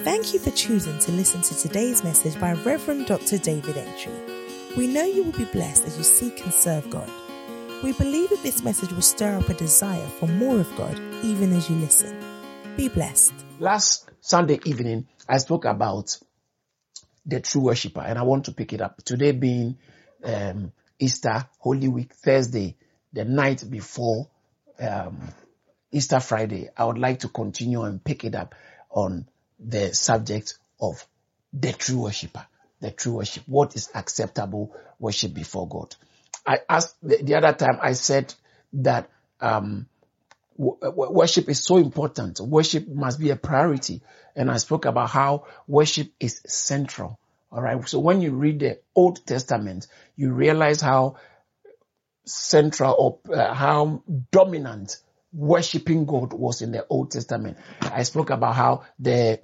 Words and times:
Thank 0.00 0.34
you 0.34 0.38
for 0.38 0.50
choosing 0.50 0.98
to 1.00 1.12
listen 1.12 1.40
to 1.40 1.56
today's 1.56 2.04
message 2.04 2.38
by 2.38 2.52
Reverend 2.52 3.06
Dr. 3.06 3.38
David 3.38 3.78
Entry. 3.78 4.12
We 4.76 4.86
know 4.88 5.04
you 5.04 5.24
will 5.24 5.32
be 5.32 5.46
blessed 5.46 5.86
as 5.86 5.96
you 5.96 6.04
seek 6.04 6.44
and 6.44 6.52
serve 6.52 6.90
God. 6.90 7.10
We 7.82 7.92
believe 7.94 8.28
that 8.28 8.42
this 8.42 8.62
message 8.62 8.92
will 8.92 9.00
stir 9.00 9.38
up 9.38 9.48
a 9.48 9.54
desire 9.54 10.06
for 10.20 10.26
more 10.26 10.60
of 10.60 10.76
God 10.76 11.00
even 11.24 11.50
as 11.54 11.70
you 11.70 11.76
listen. 11.76 12.14
Be 12.76 12.88
blessed. 12.88 13.32
Last 13.58 14.10
Sunday 14.20 14.60
evening, 14.66 15.06
I 15.26 15.38
spoke 15.38 15.64
about 15.64 16.18
the 17.24 17.40
true 17.40 17.62
worshiper, 17.62 18.02
and 18.02 18.18
I 18.18 18.22
want 18.22 18.44
to 18.44 18.52
pick 18.52 18.74
it 18.74 18.82
up. 18.82 19.02
Today 19.02 19.32
being 19.32 19.78
um, 20.22 20.72
Easter, 20.98 21.48
Holy 21.58 21.88
Week, 21.88 22.12
Thursday, 22.12 22.76
the 23.14 23.24
night 23.24 23.64
before 23.68 24.28
um, 24.78 25.20
Easter 25.90 26.20
Friday, 26.20 26.68
I 26.76 26.84
would 26.84 26.98
like 26.98 27.20
to 27.20 27.28
continue 27.28 27.82
and 27.82 28.04
pick 28.04 28.24
it 28.24 28.34
up 28.34 28.54
on 28.90 29.26
the 29.58 29.94
subject 29.94 30.58
of 30.80 31.06
the 31.52 31.72
true 31.72 32.02
worshiper. 32.02 32.46
The 32.80 32.90
true 32.90 33.14
worship. 33.14 33.44
What 33.46 33.74
is 33.74 33.90
acceptable 33.94 34.76
worship 34.98 35.32
before 35.32 35.68
God? 35.68 35.94
I 36.46 36.58
asked 36.68 36.96
the, 37.02 37.22
the 37.22 37.34
other 37.34 37.52
time, 37.52 37.78
I 37.80 37.92
said 37.94 38.34
that 38.74 39.10
um, 39.40 39.86
w- 40.58 40.78
worship 40.92 41.48
is 41.48 41.62
so 41.62 41.78
important. 41.78 42.40
Worship 42.40 42.86
must 42.88 43.18
be 43.18 43.30
a 43.30 43.36
priority. 43.36 44.02
And 44.34 44.50
I 44.50 44.58
spoke 44.58 44.84
about 44.84 45.10
how 45.10 45.46
worship 45.66 46.12
is 46.20 46.42
central. 46.46 47.18
All 47.50 47.62
right. 47.62 47.88
So 47.88 48.00
when 48.00 48.20
you 48.20 48.32
read 48.32 48.60
the 48.60 48.78
Old 48.94 49.24
Testament, 49.24 49.86
you 50.16 50.32
realize 50.32 50.80
how 50.80 51.16
central 52.26 52.94
or 53.26 53.34
uh, 53.34 53.54
how 53.54 54.02
dominant 54.30 54.98
worshiping 55.32 56.04
God 56.04 56.32
was 56.32 56.62
in 56.62 56.72
the 56.72 56.86
Old 56.88 57.10
Testament. 57.10 57.58
I 57.80 58.02
spoke 58.02 58.30
about 58.30 58.54
how 58.54 58.84
the 58.98 59.40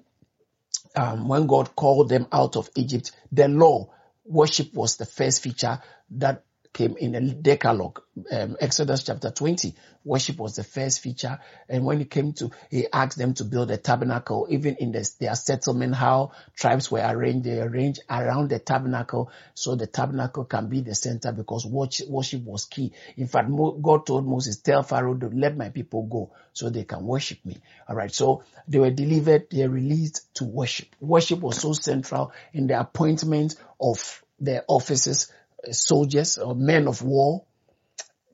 um, 0.95 1.29
when 1.29 1.47
God 1.47 1.75
called 1.75 2.09
them 2.09 2.27
out 2.33 2.57
of 2.57 2.71
Egypt, 2.77 3.13
the 3.31 3.49
law 3.49 3.91
worship 4.25 4.75
was 4.75 4.97
the 4.97 5.07
first 5.07 5.43
feature 5.43 5.81
that 6.11 6.45
came 6.73 6.97
in 6.97 7.13
the 7.13 7.21
Decalogue, 7.21 8.03
um, 8.31 8.57
Exodus 8.61 9.03
chapter 9.03 9.31
20. 9.31 9.75
Worship 10.05 10.39
was 10.39 10.57
the 10.57 10.65
first 10.65 11.01
feature. 11.01 11.39
And 11.69 11.85
when 11.85 11.99
he 11.99 12.05
came 12.07 12.33
to, 12.35 12.51
he 12.71 12.87
asked 12.93 13.19
them 13.19 13.35
to 13.35 13.45
build 13.45 13.71
a 13.71 13.77
tabernacle, 13.77 14.47
even 14.51 14.77
in 14.77 14.93
the, 14.93 15.09
their 15.21 15.35
settlement, 15.35 15.95
how 15.95 16.33
tribes 16.57 16.91
were 16.91 17.05
arranged, 17.05 17.45
they 17.45 17.61
arranged 17.61 18.01
around 18.11 18.51
the 18.51 18.59
tabernacle 18.59 19.31
so 19.55 19.77
the 19.77 19.87
tabernacle 19.87 20.45
can 20.45 20.69
be 20.69 20.81
the 20.81 20.95
center 20.95 21.31
because 21.31 21.67
worship, 21.67 22.09
was 22.09 22.65
key. 22.65 22.93
In 23.17 23.27
fact, 23.29 23.51
God 23.83 24.07
told 24.07 24.27
Moses, 24.27 24.59
tell 24.59 24.83
Pharaoh 24.83 25.15
to 25.15 25.29
let 25.29 25.57
my 25.57 25.69
people 25.69 26.03
go 26.05 26.33
so 26.53 26.71
they 26.71 26.85
can 26.85 27.07
worship 27.07 27.45
me. 27.45 27.59
All 27.89 27.97
right. 27.97 28.13
So 28.13 28.45
they 28.67 28.79
were 28.79 28.91
delivered, 28.91 29.49
they 29.51 29.67
released 29.67 30.35
to 30.37 30.45
worship. 30.45 30.89
Worship 31.01 31.41
was 31.41 31.61
so 31.61 31.73
central 31.73 32.33
in 32.53 32.67
the 32.67 32.81
appointment 32.81 33.57
of 33.81 34.23
their 34.41 34.65
offices 34.67 35.33
soldiers 35.71 36.39
or 36.39 36.55
men 36.55 36.89
of 36.89 37.03
war, 37.03 37.45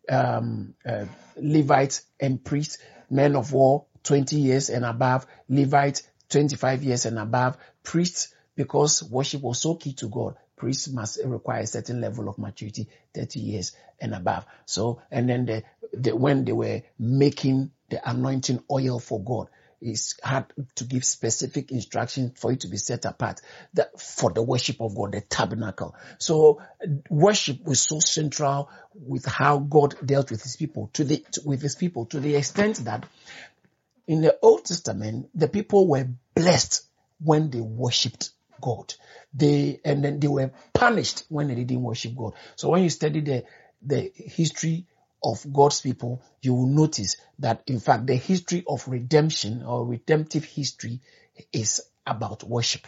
um, 0.09 0.75
uh, 0.87 1.05
Levites 1.37 2.03
and 2.19 2.43
priests, 2.43 2.79
men 3.11 3.37
of 3.37 3.53
war 3.53 3.87
20 4.05 4.37
years 4.37 4.71
and 4.71 4.85
above, 4.85 5.27
Levites 5.49 6.03
25 6.31 6.83
years 6.83 7.07
and 7.07 7.19
above, 7.19 7.57
priests 7.83 8.35
because 8.57 9.03
worship 9.03 9.43
was 9.43 9.61
so 9.61 9.75
key 9.75 9.93
to 9.95 10.09
God. 10.09 10.37
Priests 10.57 10.89
must 10.89 11.21
require 11.25 11.61
a 11.61 11.67
certain 11.67 12.01
level 12.01 12.29
of 12.29 12.39
maturity, 12.39 12.89
30 13.15 13.39
years 13.41 13.73
and 14.01 14.15
above. 14.15 14.45
So, 14.67 15.03
and 15.11 15.29
then 15.29 15.47
the, 15.47 15.63
the, 15.93 16.17
when 16.17 16.45
they 16.45 16.53
were 16.53 16.83
making 16.99 17.71
the 17.91 18.09
anointing 18.09 18.65
oil 18.71 18.99
for 18.99 19.23
God, 19.23 19.49
is 19.81 20.15
had 20.23 20.53
to 20.77 20.85
give 20.85 21.05
specific 21.05 21.71
instructions 21.71 22.39
for 22.39 22.53
it 22.53 22.61
to 22.61 22.69
be 22.69 22.77
set 22.77 23.05
apart 23.05 23.41
that 23.75 24.01
for 24.01 24.31
the 24.31 24.43
worship 24.43 24.81
of 24.81 24.97
God, 24.97 25.13
the 25.13 25.21
tabernacle. 25.21 25.95
So 26.19 26.61
worship 27.09 27.65
was 27.65 27.81
so 27.81 28.01
central 28.01 28.71
with 28.95 29.25
how 29.25 29.59
God 29.59 29.95
dealt 30.05 30.31
with 30.31 30.43
his 30.43 30.57
people 30.57 30.91
to 30.95 31.05
the, 31.05 31.25
to, 31.33 31.43
with 31.45 31.63
his 31.63 31.75
people 31.75 32.07
to 32.07 32.21
the 32.21 32.37
extent 32.37 32.85
that 32.85 33.07
in 34.07 34.23
the 34.23 34.37
Old 34.43 34.65
Testament, 34.65 35.29
the 35.35 35.49
people 35.49 35.87
were 35.87 36.09
blessed 36.35 36.85
when 37.21 37.51
they 37.51 37.61
worshipped 37.61 38.31
God. 38.61 38.95
They, 39.35 39.81
and 39.85 40.05
then 40.05 40.19
they 40.19 40.29
were 40.29 40.51
punished 40.73 41.25
when 41.29 41.49
they 41.49 41.55
didn't 41.55 41.83
worship 41.83 42.17
God. 42.17 42.33
So 42.57 42.71
when 42.71 42.83
you 42.83 42.91
study 42.91 43.21
the, 43.21 43.45
the 43.83 44.11
history 44.15 44.87
of 45.23 45.45
God's 45.53 45.81
people, 45.81 46.23
you 46.43 46.55
will 46.55 46.67
notice 46.67 47.17
that 47.41 47.63
in 47.67 47.81
fact 47.81 48.07
the 48.07 48.15
history 48.17 48.65
of 48.67 48.87
redemption 48.89 49.63
or 49.63 49.87
redemptive 49.87 50.45
history 50.45 51.01
is 51.53 51.81
about 52.07 52.45
worship. 52.45 52.87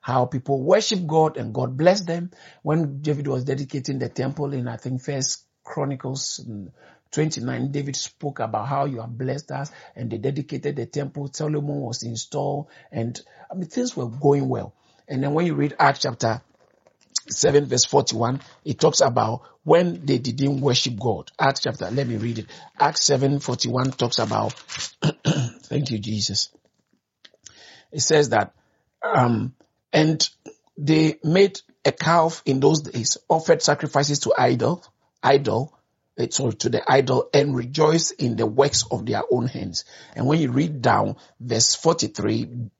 How 0.00 0.26
people 0.26 0.62
worship 0.62 1.06
God 1.06 1.36
and 1.36 1.54
God 1.54 1.76
bless 1.76 2.02
them. 2.02 2.30
When 2.62 3.00
David 3.00 3.26
was 3.26 3.44
dedicating 3.44 3.98
the 3.98 4.08
temple 4.08 4.52
in 4.52 4.68
I 4.68 4.76
think 4.76 5.02
first 5.02 5.44
Chronicles 5.64 6.44
mm, 6.46 6.70
29, 7.10 7.70
David 7.72 7.96
spoke 7.96 8.40
about 8.40 8.68
how 8.68 8.84
you 8.84 9.00
have 9.00 9.16
blessed 9.16 9.50
us 9.50 9.70
and 9.96 10.10
they 10.10 10.18
dedicated 10.18 10.76
the 10.76 10.86
temple. 10.86 11.30
Solomon 11.32 11.80
was 11.80 12.02
installed 12.02 12.66
and 12.92 13.18
I 13.50 13.54
mean 13.54 13.68
things 13.68 13.96
were 13.96 14.08
going 14.08 14.48
well. 14.48 14.74
And 15.08 15.22
then 15.22 15.32
when 15.32 15.46
you 15.46 15.54
read 15.54 15.74
Acts 15.78 16.00
chapter 16.00 16.42
7 17.28 17.66
verse 17.66 17.84
41, 17.84 18.40
it 18.64 18.78
talks 18.78 19.00
about 19.00 19.42
when 19.64 20.04
they 20.04 20.18
didn't 20.18 20.60
worship 20.60 20.98
God. 20.98 21.30
Acts 21.38 21.60
chapter, 21.62 21.90
let 21.90 22.06
me 22.06 22.16
read 22.16 22.38
it. 22.40 22.46
Acts 22.78 23.04
7 23.04 23.40
41 23.40 23.92
talks 23.92 24.18
about, 24.18 24.52
thank 25.64 25.90
you, 25.90 25.98
Jesus. 25.98 26.50
It 27.92 28.00
says 28.00 28.30
that, 28.30 28.54
um, 29.02 29.54
and 29.92 30.28
they 30.76 31.18
made 31.22 31.60
a 31.84 31.92
calf 31.92 32.42
in 32.44 32.60
those 32.60 32.82
days, 32.82 33.16
offered 33.28 33.62
sacrifices 33.62 34.20
to 34.20 34.34
idol, 34.36 34.84
idol, 35.22 35.78
eh, 36.18 36.26
sorry, 36.30 36.54
to 36.54 36.68
the 36.68 36.82
idol 36.90 37.28
and 37.32 37.54
rejoiced 37.54 38.20
in 38.20 38.36
the 38.36 38.46
works 38.46 38.84
of 38.90 39.06
their 39.06 39.22
own 39.30 39.46
hands. 39.46 39.84
And 40.16 40.26
when 40.26 40.40
you 40.40 40.50
read 40.50 40.82
down 40.82 41.16
verse 41.40 41.74
43, 41.74 42.70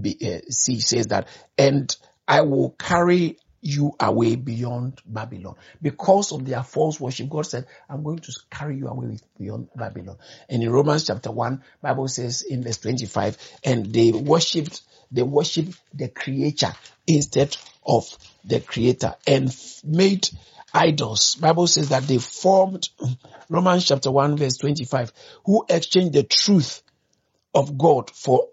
B, 0.00 0.18
uh, 0.22 0.50
C 0.50 0.80
says 0.80 1.08
that, 1.08 1.28
and 1.56 1.94
I 2.26 2.42
will 2.42 2.70
carry 2.70 3.38
you 3.64 3.96
away 3.98 4.36
beyond 4.36 5.00
Babylon. 5.06 5.56
Because 5.80 6.32
of 6.32 6.44
their 6.44 6.62
false 6.62 7.00
worship, 7.00 7.30
God 7.30 7.46
said, 7.46 7.66
I'm 7.88 8.02
going 8.02 8.18
to 8.18 8.32
carry 8.50 8.76
you 8.76 8.88
away 8.88 9.16
beyond 9.38 9.70
Babylon. 9.74 10.18
And 10.50 10.62
in 10.62 10.70
Romans 10.70 11.06
chapter 11.06 11.32
1, 11.32 11.62
Bible 11.80 12.08
says 12.08 12.42
in 12.42 12.62
verse 12.62 12.76
25, 12.78 13.38
and 13.64 13.86
they 13.86 14.12
worshipped, 14.12 14.82
they 15.10 15.22
worshipped 15.22 15.80
the 15.94 16.08
creature 16.08 16.72
instead 17.06 17.56
of 17.86 18.06
the 18.44 18.60
creator 18.60 19.14
and 19.26 19.54
made 19.82 20.28
idols. 20.74 21.36
Bible 21.36 21.66
says 21.66 21.88
that 21.88 22.02
they 22.02 22.18
formed, 22.18 22.90
Romans 23.48 23.86
chapter 23.86 24.10
1 24.10 24.36
verse 24.36 24.58
25, 24.58 25.10
who 25.46 25.64
exchanged 25.70 26.12
the 26.12 26.24
truth 26.24 26.82
of 27.54 27.78
God 27.78 28.10
for 28.10 28.48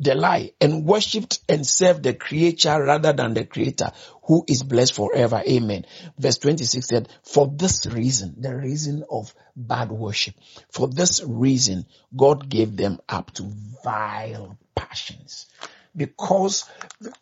the 0.00 0.14
lie 0.14 0.52
and 0.60 0.84
worshipped 0.84 1.40
and 1.48 1.66
served 1.66 2.02
the 2.02 2.14
creature 2.14 2.82
rather 2.82 3.12
than 3.12 3.34
the 3.34 3.44
creator 3.44 3.90
who 4.22 4.44
is 4.46 4.62
blessed 4.62 4.94
forever. 4.94 5.42
Amen. 5.48 5.84
Verse 6.18 6.38
26 6.38 6.86
said, 6.86 7.08
for 7.22 7.48
this 7.48 7.86
reason, 7.86 8.36
the 8.38 8.54
reason 8.54 9.04
of 9.10 9.34
bad 9.56 9.90
worship, 9.90 10.34
for 10.70 10.86
this 10.86 11.22
reason, 11.24 11.86
God 12.16 12.48
gave 12.48 12.76
them 12.76 13.00
up 13.08 13.32
to 13.34 13.50
vile 13.82 14.56
passions. 14.74 15.46
Because 15.96 16.64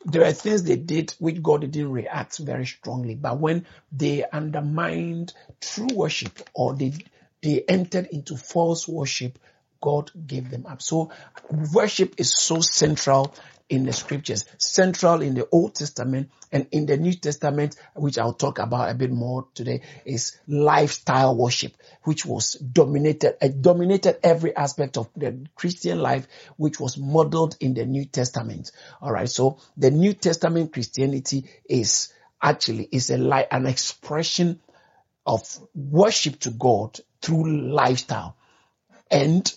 there 0.04 0.25
are 0.25 0.32
things 0.32 0.64
they 0.64 0.76
did 0.76 1.14
which 1.19 1.43
God 1.43 1.62
didn't 1.62 1.93
react 1.93 2.37
very 2.38 2.66
strongly. 2.66 3.14
But 3.14 3.38
when 3.38 3.64
they 3.91 4.25
undermined 4.31 5.32
true 5.60 5.88
worship 5.94 6.50
or 6.53 6.75
they, 6.75 6.93
they 7.43 7.62
entered 7.66 8.08
into 8.08 8.37
false 8.37 8.87
worship, 8.87 9.38
God 9.86 10.10
gave 10.26 10.50
them 10.50 10.66
up. 10.66 10.82
So 10.82 11.12
worship 11.72 12.16
is 12.19 12.34
so 12.34 12.60
central 12.60 13.32
in 13.69 13.84
the 13.84 13.92
scriptures, 13.92 14.44
central 14.58 15.22
in 15.22 15.34
the 15.34 15.46
Old 15.52 15.76
Testament 15.76 16.31
and 16.50 16.66
in 16.72 16.87
the 16.87 16.96
New 16.96 17.12
Testament, 17.12 17.76
which 17.94 18.19
I'll 18.19 18.32
talk 18.32 18.58
about 18.58 18.90
a 18.90 18.94
bit 18.94 19.12
more 19.12 19.46
today, 19.55 19.82
is 20.05 20.40
lifestyle 20.49 21.37
worship, 21.37 21.72
which 22.02 22.26
was 22.26 22.55
dominated, 22.55 23.37
uh, 23.40 23.46
dominated 23.46 24.19
every 24.25 24.56
aspect 24.56 24.96
of 24.96 25.08
the 25.14 25.46
Christian 25.55 26.00
life, 26.00 26.26
which 26.56 26.81
was 26.81 26.99
modeled 26.99 27.56
in 27.61 27.75
the 27.75 27.87
New 27.87 28.06
Testament. 28.06 28.72
All 29.00 29.12
right. 29.12 29.31
So 29.31 29.58
the 29.76 29.93
New 29.93 30.14
Testament 30.14 30.72
Christianity 30.72 31.49
is 31.69 32.12
actually 32.43 32.88
is 32.90 33.11
a 33.11 33.19
like 33.19 33.46
an 33.52 33.66
expression 33.66 34.58
of 35.25 35.43
worship 35.76 36.40
to 36.40 36.50
God 36.50 36.99
through 37.22 37.70
lifestyle. 37.70 38.37
And 39.11 39.52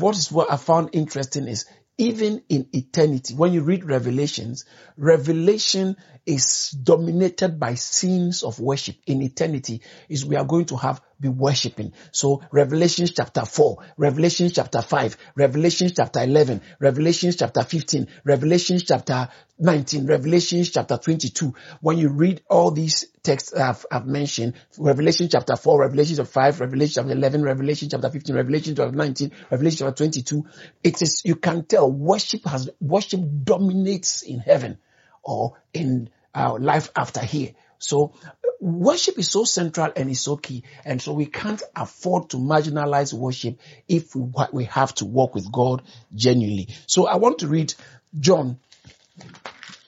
what 0.00 0.16
is 0.16 0.32
what 0.32 0.50
I 0.52 0.56
found 0.56 0.90
interesting 0.92 1.48
is 1.48 1.66
even 1.98 2.42
in 2.48 2.68
eternity, 2.72 3.34
when 3.34 3.52
you 3.52 3.62
read 3.62 3.84
Revelations, 3.84 4.64
Revelation 4.96 5.96
is 6.26 6.70
dominated 6.70 7.58
by 7.58 7.74
scenes 7.74 8.42
of 8.42 8.58
worship. 8.60 8.96
In 9.06 9.22
eternity, 9.22 9.82
is 10.08 10.26
we 10.26 10.36
are 10.36 10.44
going 10.44 10.66
to 10.66 10.76
have 10.76 11.00
be 11.20 11.28
worshiping. 11.28 11.92
So 12.12 12.42
Revelation 12.50 13.06
chapter 13.06 13.44
4, 13.44 13.76
Revelation 13.96 14.50
chapter 14.50 14.82
5, 14.82 15.16
Revelation 15.34 15.90
chapter 15.94 16.22
11, 16.22 16.60
Revelation 16.78 17.32
chapter 17.32 17.62
15, 17.62 18.06
Revelation 18.24 18.78
chapter 18.78 19.28
19, 19.58 20.06
Revelation 20.06 20.64
chapter 20.64 20.98
22. 20.98 21.54
When 21.80 21.98
you 21.98 22.10
read 22.10 22.42
all 22.50 22.70
these 22.70 23.06
texts 23.22 23.54
I've, 23.54 23.86
I've 23.90 24.06
mentioned, 24.06 24.54
Revelation 24.78 25.28
chapter 25.30 25.56
4, 25.56 25.80
Revelation 25.80 26.16
chapter 26.16 26.30
5, 26.30 26.60
Revelation 26.60 27.02
chapter 27.02 27.12
11, 27.12 27.42
Revelation 27.42 27.88
chapter 27.88 28.10
15, 28.10 28.36
Revelation 28.36 28.74
chapter 28.76 28.92
19, 28.94 29.32
Revelation 29.50 29.86
chapter 29.86 30.04
22, 30.04 30.44
it 30.84 31.00
is, 31.00 31.22
you 31.24 31.36
can 31.36 31.64
tell 31.64 31.90
worship 31.90 32.44
has, 32.44 32.68
worship 32.80 33.20
dominates 33.44 34.22
in 34.22 34.40
heaven 34.40 34.78
or 35.22 35.54
in 35.72 36.10
our 36.36 36.60
life 36.60 36.90
after 36.94 37.20
here. 37.20 37.52
So 37.78 38.14
worship 38.60 39.18
is 39.18 39.30
so 39.30 39.44
central 39.44 39.90
and 39.96 40.10
is 40.10 40.20
so 40.20 40.36
key. 40.36 40.64
And 40.84 41.00
so 41.00 41.12
we 41.14 41.26
can't 41.26 41.62
afford 41.74 42.30
to 42.30 42.36
marginalize 42.36 43.12
worship 43.12 43.58
if 43.88 44.14
we, 44.14 44.30
we 44.52 44.64
have 44.64 44.94
to 44.96 45.06
walk 45.06 45.34
with 45.34 45.50
God 45.50 45.82
genuinely. 46.14 46.68
So 46.86 47.06
I 47.06 47.16
want 47.16 47.40
to 47.40 47.48
read 47.48 47.74
John, 48.18 48.58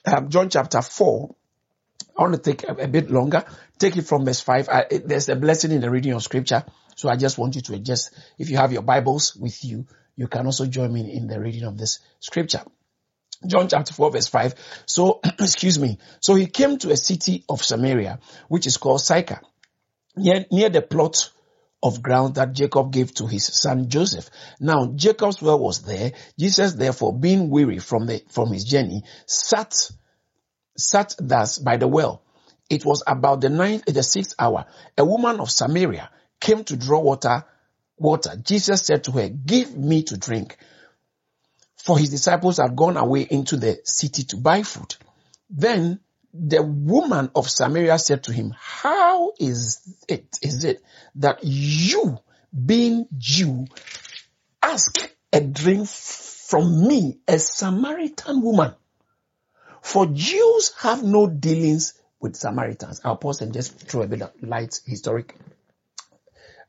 um, 0.05 0.29
John 0.29 0.49
chapter 0.49 0.81
4. 0.81 1.35
I 2.17 2.21
want 2.21 2.33
to 2.33 2.41
take 2.41 2.63
a, 2.63 2.73
a 2.73 2.87
bit 2.87 3.09
longer. 3.09 3.45
Take 3.77 3.95
it 3.95 4.03
from 4.03 4.25
verse 4.25 4.41
5. 4.41 4.69
I, 4.69 4.85
it, 4.91 5.07
there's 5.07 5.29
a 5.29 5.35
blessing 5.35 5.71
in 5.71 5.81
the 5.81 5.89
reading 5.89 6.13
of 6.13 6.23
scripture. 6.23 6.65
So 6.95 7.09
I 7.09 7.15
just 7.15 7.37
want 7.37 7.55
you 7.55 7.61
to 7.61 7.75
adjust. 7.75 8.13
If 8.37 8.49
you 8.49 8.57
have 8.57 8.73
your 8.73 8.81
Bibles 8.81 9.35
with 9.35 9.63
you, 9.63 9.85
you 10.15 10.27
can 10.27 10.45
also 10.45 10.65
join 10.65 10.91
me 10.91 11.13
in 11.13 11.27
the 11.27 11.39
reading 11.39 11.63
of 11.63 11.77
this 11.77 11.99
scripture. 12.19 12.61
John 13.45 13.67
chapter 13.69 13.93
4 13.93 14.11
verse 14.11 14.27
5. 14.27 14.83
So, 14.85 15.21
excuse 15.39 15.79
me. 15.79 15.97
So 16.19 16.35
he 16.35 16.47
came 16.47 16.77
to 16.79 16.91
a 16.91 16.97
city 16.97 17.43
of 17.47 17.63
Samaria, 17.63 18.19
which 18.47 18.67
is 18.67 18.77
called 18.77 19.01
Sychar, 19.01 19.41
near, 20.15 20.45
near 20.51 20.69
the 20.69 20.81
plot 20.81 21.31
of 21.81 22.01
ground 22.01 22.35
that 22.35 22.51
Jacob 22.53 22.91
gave 22.91 23.13
to 23.15 23.27
his 23.27 23.45
son 23.45 23.87
Joseph. 23.87 24.29
Now 24.59 24.87
Jacob's 24.87 25.41
well 25.41 25.59
was 25.59 25.83
there. 25.83 26.11
Jesus 26.37 26.73
therefore 26.73 27.17
being 27.17 27.49
weary 27.49 27.79
from 27.79 28.05
the, 28.05 28.21
from 28.29 28.51
his 28.51 28.65
journey 28.65 29.03
sat, 29.25 29.89
sat 30.77 31.15
thus 31.17 31.57
by 31.57 31.77
the 31.77 31.87
well. 31.87 32.21
It 32.69 32.85
was 32.85 33.01
about 33.07 33.41
the 33.41 33.49
ninth, 33.49 33.85
the 33.85 34.03
sixth 34.03 34.35
hour. 34.37 34.65
A 34.97 35.05
woman 35.05 35.39
of 35.39 35.49
Samaria 35.49 36.09
came 36.39 36.63
to 36.65 36.75
draw 36.75 36.99
water, 36.99 37.45
water. 37.97 38.35
Jesus 38.35 38.81
said 38.81 39.05
to 39.05 39.11
her, 39.11 39.29
give 39.29 39.75
me 39.75 40.03
to 40.03 40.17
drink 40.17 40.57
for 41.89 41.97
his 41.97 42.11
disciples 42.11 42.57
had 42.57 42.75
gone 42.75 42.97
away 42.97 43.21
into 43.21 43.57
the 43.57 43.79
city 43.83 44.21
to 44.21 44.37
buy 44.37 44.61
food. 44.61 44.95
Then 45.49 45.99
the 46.31 46.61
woman 46.61 47.31
of 47.33 47.49
Samaria 47.49 47.97
said 47.97 48.25
to 48.25 48.31
him, 48.31 48.53
how 48.55 49.33
is 49.39 49.79
it, 50.07 50.37
is 50.43 50.65
it 50.65 50.83
that 51.15 51.39
you 51.41 52.19
being 52.53 53.07
Jew 53.17 53.65
ask 54.61 54.99
a 55.33 55.41
drink 55.41 55.87
from 55.87 56.87
me, 56.87 57.21
a 57.27 57.39
Samaritan 57.39 58.43
woman? 58.43 58.75
For 59.81 60.05
Jews 60.05 60.71
have 60.81 61.01
no 61.01 61.25
dealings 61.25 61.95
with 62.19 62.35
Samaritans. 62.35 63.01
I'll 63.03 63.17
pause 63.17 63.41
and 63.41 63.51
just 63.51 63.79
throw 63.79 64.03
a 64.03 64.07
bit 64.07 64.21
of 64.21 64.31
light 64.43 64.79
historic, 64.85 65.35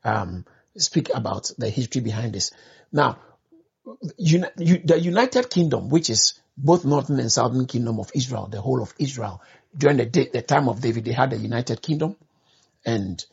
um, 0.03 0.45
speak 0.77 1.11
about 1.13 1.51
the 1.59 1.69
history 1.69 2.01
behind 2.01 2.33
this. 2.33 2.49
Now, 2.91 3.19
the 3.85 4.99
United 5.01 5.49
Kingdom, 5.49 5.89
which 5.89 6.09
is 6.09 6.39
both 6.57 6.85
northern 6.85 7.19
and 7.19 7.31
southern 7.31 7.65
kingdom 7.65 7.99
of 7.99 8.11
Israel, 8.13 8.47
the 8.47 8.61
whole 8.61 8.81
of 8.81 8.93
Israel, 8.99 9.41
during 9.75 9.97
the, 9.97 10.05
day, 10.05 10.29
the 10.31 10.41
time 10.41 10.69
of 10.69 10.81
David, 10.81 11.05
they 11.05 11.13
had 11.13 11.31
the 11.31 11.37
United 11.37 11.81
Kingdom, 11.81 12.15
and 12.85 13.23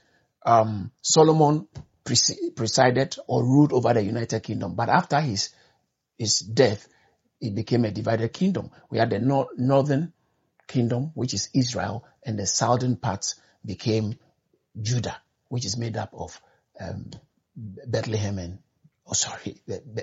um, 0.47 0.91
Solomon 1.03 1.69
presided 2.05 3.17
or 3.27 3.45
ruled 3.45 3.73
over 3.73 3.93
the 3.93 4.03
United 4.03 4.43
Kingdom. 4.43 4.75
But 4.75 4.89
after 4.89 5.21
his 5.21 5.51
his 6.19 6.41
death, 6.41 6.89
it 7.41 7.55
became 7.55 7.85
a 7.85 7.91
divided 7.91 8.33
kingdom. 8.33 8.71
We 8.91 8.99
had 8.99 9.11
the 9.11 9.21
nor- 9.21 9.49
northern 9.57 10.13
kingdom, 10.67 11.13
which 11.15 11.35
is 11.35 11.49
Israel, 11.55 12.05
and 12.25 12.39
the 12.39 12.47
southern 12.47 12.97
parts 12.97 13.37
became 13.65 14.19
Judah, 14.81 15.21
which 15.49 15.65
is 15.65 15.77
made 15.77 15.97
up 15.97 16.11
of 16.13 16.41
um, 16.81 17.11
Bethlehem 17.57 18.39
and 18.39 18.59
oh 19.09 19.13
sorry, 19.13 19.61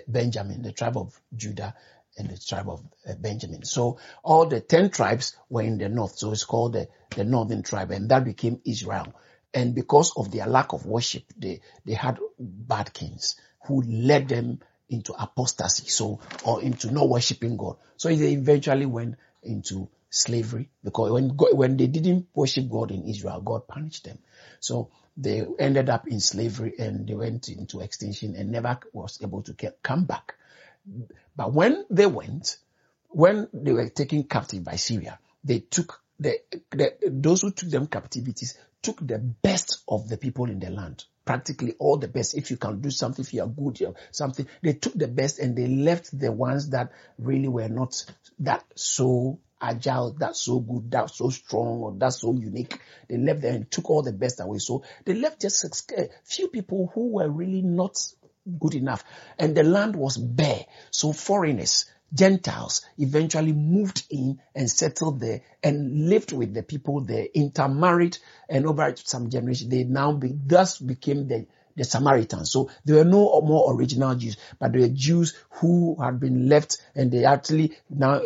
Benjamin, 0.07 0.61
the 0.61 0.71
tribe 0.71 0.97
of 0.97 1.19
Judah 1.35 1.75
and 2.17 2.29
the 2.29 2.37
tribe 2.37 2.69
of 2.69 2.83
uh, 3.07 3.13
Benjamin. 3.15 3.63
So 3.65 3.99
all 4.23 4.45
the 4.45 4.61
10 4.61 4.89
tribes 4.89 5.35
were 5.49 5.61
in 5.61 5.77
the 5.77 5.89
north. 5.89 6.17
So 6.17 6.31
it's 6.31 6.45
called 6.45 6.73
the, 6.73 6.87
the 7.15 7.23
northern 7.23 7.63
tribe 7.63 7.91
and 7.91 8.09
that 8.09 8.23
became 8.23 8.61
Israel. 8.65 9.13
And 9.53 9.75
because 9.75 10.13
of 10.17 10.31
their 10.31 10.47
lack 10.47 10.73
of 10.73 10.85
worship, 10.85 11.23
they, 11.37 11.61
they 11.85 11.93
had 11.93 12.19
bad 12.39 12.93
kings 12.93 13.35
who 13.67 13.81
led 13.81 14.27
them 14.29 14.59
into 14.89 15.13
apostasy. 15.13 15.87
So, 15.87 16.19
or 16.43 16.61
into 16.61 16.91
not 16.91 17.09
worshiping 17.09 17.57
God. 17.57 17.77
So 17.97 18.09
they 18.09 18.33
eventually 18.33 18.85
went 18.85 19.15
into 19.43 19.89
slavery 20.09 20.69
because 20.83 21.11
when 21.11 21.29
when 21.31 21.77
they 21.77 21.87
didn't 21.87 22.27
worship 22.33 22.69
God 22.69 22.91
in 22.91 23.03
Israel, 23.03 23.41
God 23.41 23.67
punished 23.67 24.05
them. 24.05 24.19
So 24.59 24.89
they 25.17 25.45
ended 25.59 25.89
up 25.89 26.07
in 26.07 26.19
slavery 26.19 26.73
and 26.77 27.07
they 27.07 27.13
went 27.13 27.49
into 27.49 27.81
extinction 27.81 28.35
and 28.35 28.51
never 28.51 28.79
was 28.93 29.19
able 29.21 29.43
to 29.43 29.53
come 29.81 30.05
back. 30.05 30.35
But 31.35 31.53
when 31.53 31.85
they 31.89 32.05
went, 32.05 32.57
when 33.09 33.47
they 33.53 33.73
were 33.73 33.89
taken 33.89 34.23
captive 34.23 34.63
by 34.63 34.75
Syria, 34.75 35.19
they 35.43 35.59
took 35.59 36.01
the, 36.19 36.39
the, 36.71 36.93
those 37.07 37.41
who 37.41 37.51
took 37.51 37.69
them 37.69 37.87
captivities 37.87 38.57
took 38.81 39.05
the 39.05 39.17
best 39.17 39.83
of 39.87 40.07
the 40.07 40.17
people 40.17 40.45
in 40.45 40.59
the 40.59 40.69
land. 40.69 41.05
Practically 41.25 41.73
all 41.79 41.97
the 41.97 42.07
best. 42.07 42.37
If 42.37 42.51
you 42.51 42.57
can 42.57 42.81
do 42.81 42.91
something, 42.91 43.25
if 43.25 43.33
you 43.33 43.41
are 43.41 43.47
good, 43.47 43.79
you 43.79 43.95
something, 44.11 44.45
they 44.61 44.73
took 44.73 44.93
the 44.93 45.07
best 45.07 45.39
and 45.39 45.55
they 45.55 45.65
left 45.65 46.17
the 46.17 46.31
ones 46.31 46.69
that 46.69 46.91
really 47.17 47.47
were 47.47 47.67
not 47.67 48.05
that 48.39 48.63
so 48.75 49.39
agile, 49.61 50.15
that's 50.17 50.41
so 50.41 50.59
good, 50.59 50.91
that's 50.91 51.17
so 51.17 51.29
strong, 51.29 51.81
or 51.81 51.93
that's 51.97 52.21
so 52.21 52.33
unique. 52.33 52.79
They 53.07 53.17
left 53.17 53.41
there 53.41 53.53
and 53.53 53.69
took 53.69 53.89
all 53.89 54.01
the 54.01 54.13
best 54.13 54.39
away. 54.39 54.59
So 54.59 54.83
they 55.05 55.13
left 55.13 55.41
just 55.41 55.91
a 55.91 56.09
few 56.23 56.47
people 56.49 56.91
who 56.93 57.13
were 57.13 57.29
really 57.29 57.61
not 57.61 57.97
good 58.59 58.75
enough. 58.75 59.03
And 59.39 59.55
the 59.55 59.63
land 59.63 59.95
was 59.95 60.17
bare. 60.17 60.65
So 60.91 61.13
foreigners, 61.13 61.85
Gentiles 62.13 62.85
eventually 62.97 63.51
moved 63.53 64.03
in 64.09 64.39
and 64.53 64.69
settled 64.69 65.19
there 65.19 65.41
and 65.63 66.07
lived 66.09 66.31
with 66.31 66.53
the 66.53 66.63
people 66.63 67.01
there, 67.01 67.25
intermarried, 67.33 68.17
and 68.47 68.65
over 68.65 68.93
some 68.97 69.29
generations, 69.29 69.69
they 69.69 69.83
now 69.83 70.13
be, 70.13 70.31
thus 70.33 70.77
became 70.77 71.27
the 71.27 71.47
the 71.75 71.83
Samaritans. 71.83 72.51
So 72.51 72.69
there 72.83 72.97
were 72.97 73.09
no 73.09 73.41
more 73.41 73.73
original 73.73 74.15
Jews, 74.15 74.37
but 74.59 74.71
there 74.71 74.81
were 74.81 74.87
Jews 74.89 75.35
who 75.51 75.97
had 76.01 76.19
been 76.19 76.49
left 76.49 76.77
and 76.95 77.11
they 77.11 77.25
actually 77.25 77.77
now 77.89 78.21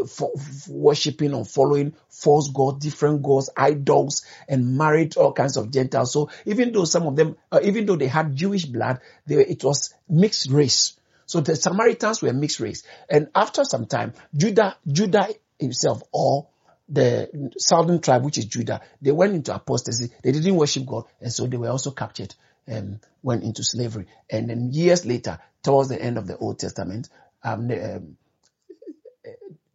worshipping 0.67 1.33
or 1.33 1.45
following 1.45 1.93
false 2.09 2.49
gods, 2.49 2.83
different 2.83 3.23
gods, 3.23 3.49
idols, 3.55 4.25
and 4.47 4.77
married 4.77 5.17
all 5.17 5.33
kinds 5.33 5.57
of 5.57 5.71
Gentiles. 5.71 6.13
So 6.13 6.29
even 6.45 6.71
though 6.71 6.85
some 6.85 7.07
of 7.07 7.15
them, 7.15 7.37
uh, 7.51 7.59
even 7.63 7.85
though 7.85 7.95
they 7.95 8.07
had 8.07 8.35
Jewish 8.35 8.65
blood, 8.65 8.99
they, 9.25 9.35
it 9.35 9.63
was 9.63 9.93
mixed 10.07 10.49
race. 10.51 10.97
So 11.25 11.41
the 11.41 11.55
Samaritans 11.55 12.21
were 12.21 12.33
mixed 12.33 12.59
race. 12.59 12.83
And 13.09 13.29
after 13.35 13.63
some 13.63 13.85
time, 13.85 14.13
Judah, 14.35 14.77
Judah 14.87 15.27
himself 15.59 16.01
or 16.11 16.47
the 16.89 17.51
southern 17.57 18.01
tribe, 18.01 18.25
which 18.25 18.37
is 18.37 18.45
Judah, 18.45 18.81
they 19.01 19.11
went 19.11 19.35
into 19.35 19.53
apostasy. 19.53 20.11
They 20.23 20.31
didn't 20.31 20.55
worship 20.55 20.85
God, 20.85 21.05
and 21.21 21.31
so 21.31 21.45
they 21.45 21.57
were 21.57 21.69
also 21.69 21.91
captured 21.91 22.33
um, 22.71 22.99
went 23.21 23.43
into 23.43 23.63
slavery. 23.63 24.07
And 24.29 24.49
then 24.49 24.69
years 24.71 25.05
later, 25.05 25.39
towards 25.63 25.89
the 25.89 26.01
end 26.01 26.17
of 26.17 26.27
the 26.27 26.37
Old 26.37 26.59
Testament, 26.59 27.09
um, 27.43 27.69
um, 27.71 28.17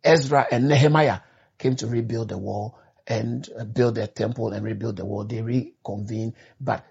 Ezra 0.03 0.47
and 0.51 0.69
Nehemiah 0.69 1.21
came 1.59 1.77
to 1.77 1.87
rebuild 1.87 2.29
the 2.29 2.39
wall 2.39 2.79
and 3.07 3.49
uh, 3.59 3.65
build 3.65 3.95
their 3.95 4.07
temple 4.07 4.53
and 4.53 4.65
rebuild 4.65 4.97
the 4.97 5.05
wall. 5.05 5.25
They 5.25 5.43
reconvened, 5.43 6.35
but 6.61 6.85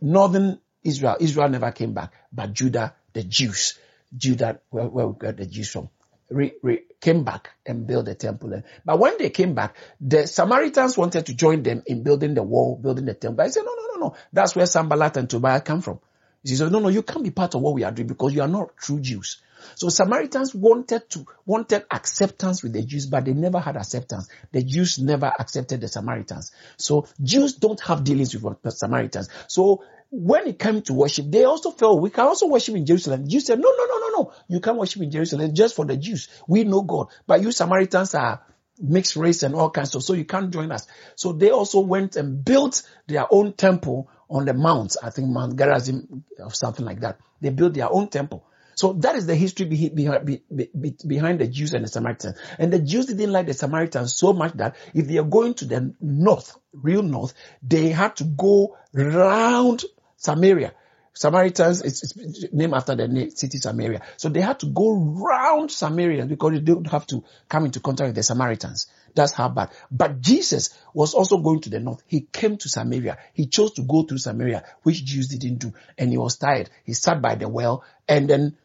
northern 0.00 0.60
Israel, 0.82 1.16
Israel 1.20 1.48
never 1.48 1.72
came 1.72 1.94
back, 1.94 2.12
but 2.32 2.52
Judah, 2.52 2.94
the 3.12 3.22
Jews, 3.22 3.78
Judah, 4.16 4.60
where, 4.70 4.86
where 4.86 5.06
we 5.06 5.18
got 5.18 5.36
the 5.36 5.46
Jews 5.46 5.70
from, 5.70 5.90
re, 6.30 6.52
re, 6.62 6.80
came 7.00 7.24
back 7.24 7.50
and 7.66 7.86
built 7.86 8.06
the 8.06 8.14
temple. 8.14 8.62
But 8.84 8.98
when 8.98 9.18
they 9.18 9.30
came 9.30 9.54
back, 9.54 9.76
the 10.00 10.26
Samaritans 10.26 10.96
wanted 10.96 11.26
to 11.26 11.34
join 11.34 11.62
them 11.62 11.82
in 11.86 12.02
building 12.02 12.34
the 12.34 12.42
wall, 12.42 12.78
building 12.80 13.04
the 13.04 13.14
temple. 13.14 13.44
I 13.44 13.48
said, 13.48 13.64
no, 13.64 13.74
no, 13.74 13.89
no. 14.00 14.16
That's 14.32 14.56
where 14.56 14.66
Sanballat 14.66 15.16
and 15.16 15.30
Tobiah 15.30 15.60
come 15.60 15.82
from. 15.82 16.00
He 16.42 16.56
said, 16.56 16.72
no, 16.72 16.78
no, 16.78 16.88
you 16.88 17.02
can't 17.02 17.22
be 17.22 17.30
part 17.30 17.54
of 17.54 17.60
what 17.60 17.74
we 17.74 17.84
are 17.84 17.92
doing 17.92 18.08
because 18.08 18.34
you 18.34 18.40
are 18.40 18.48
not 18.48 18.76
true 18.76 18.98
Jews. 19.00 19.42
So 19.74 19.90
Samaritans 19.90 20.54
wanted 20.54 21.08
to, 21.10 21.26
wanted 21.44 21.84
acceptance 21.90 22.62
with 22.62 22.72
the 22.72 22.82
Jews, 22.82 23.06
but 23.06 23.26
they 23.26 23.34
never 23.34 23.60
had 23.60 23.76
acceptance. 23.76 24.28
The 24.52 24.62
Jews 24.62 24.98
never 24.98 25.30
accepted 25.38 25.82
the 25.82 25.88
Samaritans. 25.88 26.50
So 26.78 27.06
Jews 27.22 27.54
don't 27.54 27.80
have 27.82 28.04
dealings 28.04 28.34
with 28.34 28.56
Samaritans. 28.72 29.28
So 29.48 29.84
when 30.10 30.46
it 30.48 30.58
came 30.58 30.80
to 30.82 30.94
worship, 30.94 31.26
they 31.30 31.44
also 31.44 31.70
felt 31.70 32.00
we 32.00 32.10
can 32.10 32.26
also 32.26 32.46
worship 32.46 32.74
in 32.74 32.86
Jerusalem. 32.86 33.28
Jews 33.28 33.46
said, 33.46 33.60
no, 33.60 33.70
no, 33.70 33.84
no, 33.84 33.98
no, 33.98 34.08
no. 34.08 34.32
You 34.48 34.60
can't 34.60 34.78
worship 34.78 35.02
in 35.02 35.10
Jerusalem 35.10 35.54
just 35.54 35.76
for 35.76 35.84
the 35.84 35.96
Jews. 35.96 36.28
We 36.48 36.64
know 36.64 36.82
God. 36.82 37.08
But 37.26 37.42
you 37.42 37.52
Samaritans 37.52 38.14
are 38.14 38.42
mixed 38.80 39.16
race 39.16 39.42
and 39.42 39.54
all 39.54 39.70
kinds 39.70 39.94
of, 39.94 40.02
so 40.02 40.14
you 40.14 40.24
can't 40.24 40.50
join 40.50 40.72
us. 40.72 40.86
So 41.16 41.32
they 41.32 41.50
also 41.50 41.80
went 41.80 42.16
and 42.16 42.44
built 42.44 42.82
their 43.06 43.26
own 43.30 43.52
temple 43.52 44.08
on 44.28 44.44
the 44.44 44.54
mount, 44.54 44.96
I 45.02 45.10
think 45.10 45.28
Mount 45.28 45.56
Gerizim 45.58 46.24
or 46.38 46.52
something 46.52 46.84
like 46.84 47.00
that. 47.00 47.18
They 47.40 47.50
built 47.50 47.74
their 47.74 47.92
own 47.92 48.08
temple. 48.08 48.46
So 48.76 48.94
that 48.94 49.16
is 49.16 49.26
the 49.26 49.34
history 49.34 49.66
behind, 49.66 50.26
the 50.26 51.48
Jews 51.50 51.74
and 51.74 51.84
the 51.84 51.88
Samaritans. 51.88 52.38
And 52.58 52.72
the 52.72 52.78
Jews 52.78 53.06
didn't 53.06 53.32
like 53.32 53.46
the 53.46 53.52
Samaritans 53.52 54.16
so 54.16 54.32
much 54.32 54.54
that 54.54 54.76
if 54.94 55.06
they 55.06 55.18
are 55.18 55.24
going 55.24 55.54
to 55.54 55.66
the 55.66 55.94
north, 56.00 56.56
real 56.72 57.02
north, 57.02 57.34
they 57.62 57.88
had 57.88 58.16
to 58.16 58.24
go 58.24 58.78
round 58.94 59.84
Samaria. 60.16 60.72
Samaritans, 61.12 61.82
it's, 61.82 62.16
it's, 62.16 62.52
named 62.52 62.74
after 62.74 62.94
the 62.94 63.32
city 63.34 63.58
Samaria. 63.58 64.02
So 64.16 64.28
they 64.28 64.40
had 64.40 64.60
to 64.60 64.66
go 64.66 64.92
round 64.92 65.70
Samaria 65.70 66.26
because 66.26 66.52
they 66.52 66.60
don't 66.60 66.88
have 66.90 67.06
to 67.08 67.24
come 67.48 67.64
into 67.64 67.80
contact 67.80 68.08
with 68.08 68.16
the 68.16 68.22
Samaritans. 68.22 68.86
That's 69.14 69.32
how 69.32 69.48
bad. 69.48 69.70
But 69.90 70.20
Jesus 70.20 70.70
was 70.94 71.14
also 71.14 71.38
going 71.38 71.60
to 71.62 71.70
the 71.70 71.80
north. 71.80 72.02
He 72.06 72.20
came 72.20 72.56
to 72.58 72.68
Samaria. 72.68 73.18
He 73.34 73.46
chose 73.46 73.72
to 73.72 73.82
go 73.82 74.04
through 74.04 74.18
Samaria, 74.18 74.64
which 74.82 75.04
Jews 75.04 75.28
didn't 75.28 75.58
do. 75.58 75.72
And 75.98 76.10
he 76.10 76.18
was 76.18 76.36
tired. 76.36 76.70
He 76.84 76.92
sat 76.92 77.20
by 77.20 77.34
the 77.34 77.48
well 77.48 77.84
and 78.08 78.28
then 78.28 78.56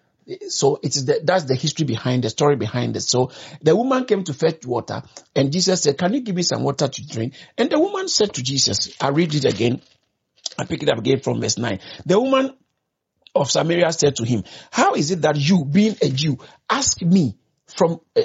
so 0.50 0.80
it 0.82 0.96
is 0.96 1.06
the, 1.06 1.22
that's 1.24 1.44
the 1.44 1.56
history 1.56 1.86
behind 1.86 2.24
the 2.24 2.30
story 2.30 2.56
behind 2.56 2.96
it. 2.96 3.02
So 3.02 3.32
the 3.62 3.76
woman 3.76 4.06
came 4.06 4.24
to 4.24 4.34
fetch 4.34 4.66
water 4.66 5.04
and 5.36 5.52
Jesus 5.52 5.84
said, 5.84 5.98
can 5.98 6.14
you 6.14 6.22
give 6.22 6.36
me 6.36 6.42
some 6.42 6.64
water 6.64 6.88
to 6.88 7.08
drink? 7.08 7.34
And 7.58 7.70
the 7.70 7.80
woman 7.80 8.08
said 8.08 8.34
to 8.34 8.44
Jesus, 8.44 8.96
I 9.00 9.10
read 9.10 9.36
it 9.36 9.46
again. 9.46 9.82
I 10.58 10.66
pick 10.66 10.84
it 10.84 10.90
up 10.90 11.00
again 11.00 11.20
from 11.20 11.42
verse 11.42 11.58
9. 11.58 11.80
The 12.06 12.20
woman 12.20 12.56
of 13.34 13.52
Samaria 13.52 13.92
said 13.92 14.16
to 14.18 14.26
him, 14.26 14.44
how 14.72 14.94
is 14.94 15.12
it 15.12 15.22
that 15.24 15.36
you 15.36 15.66
being 15.66 15.96
a 16.02 16.10
Jew 16.10 16.38
ask 16.70 17.02
me 17.02 17.38
from, 17.68 18.00
uh, 18.16 18.22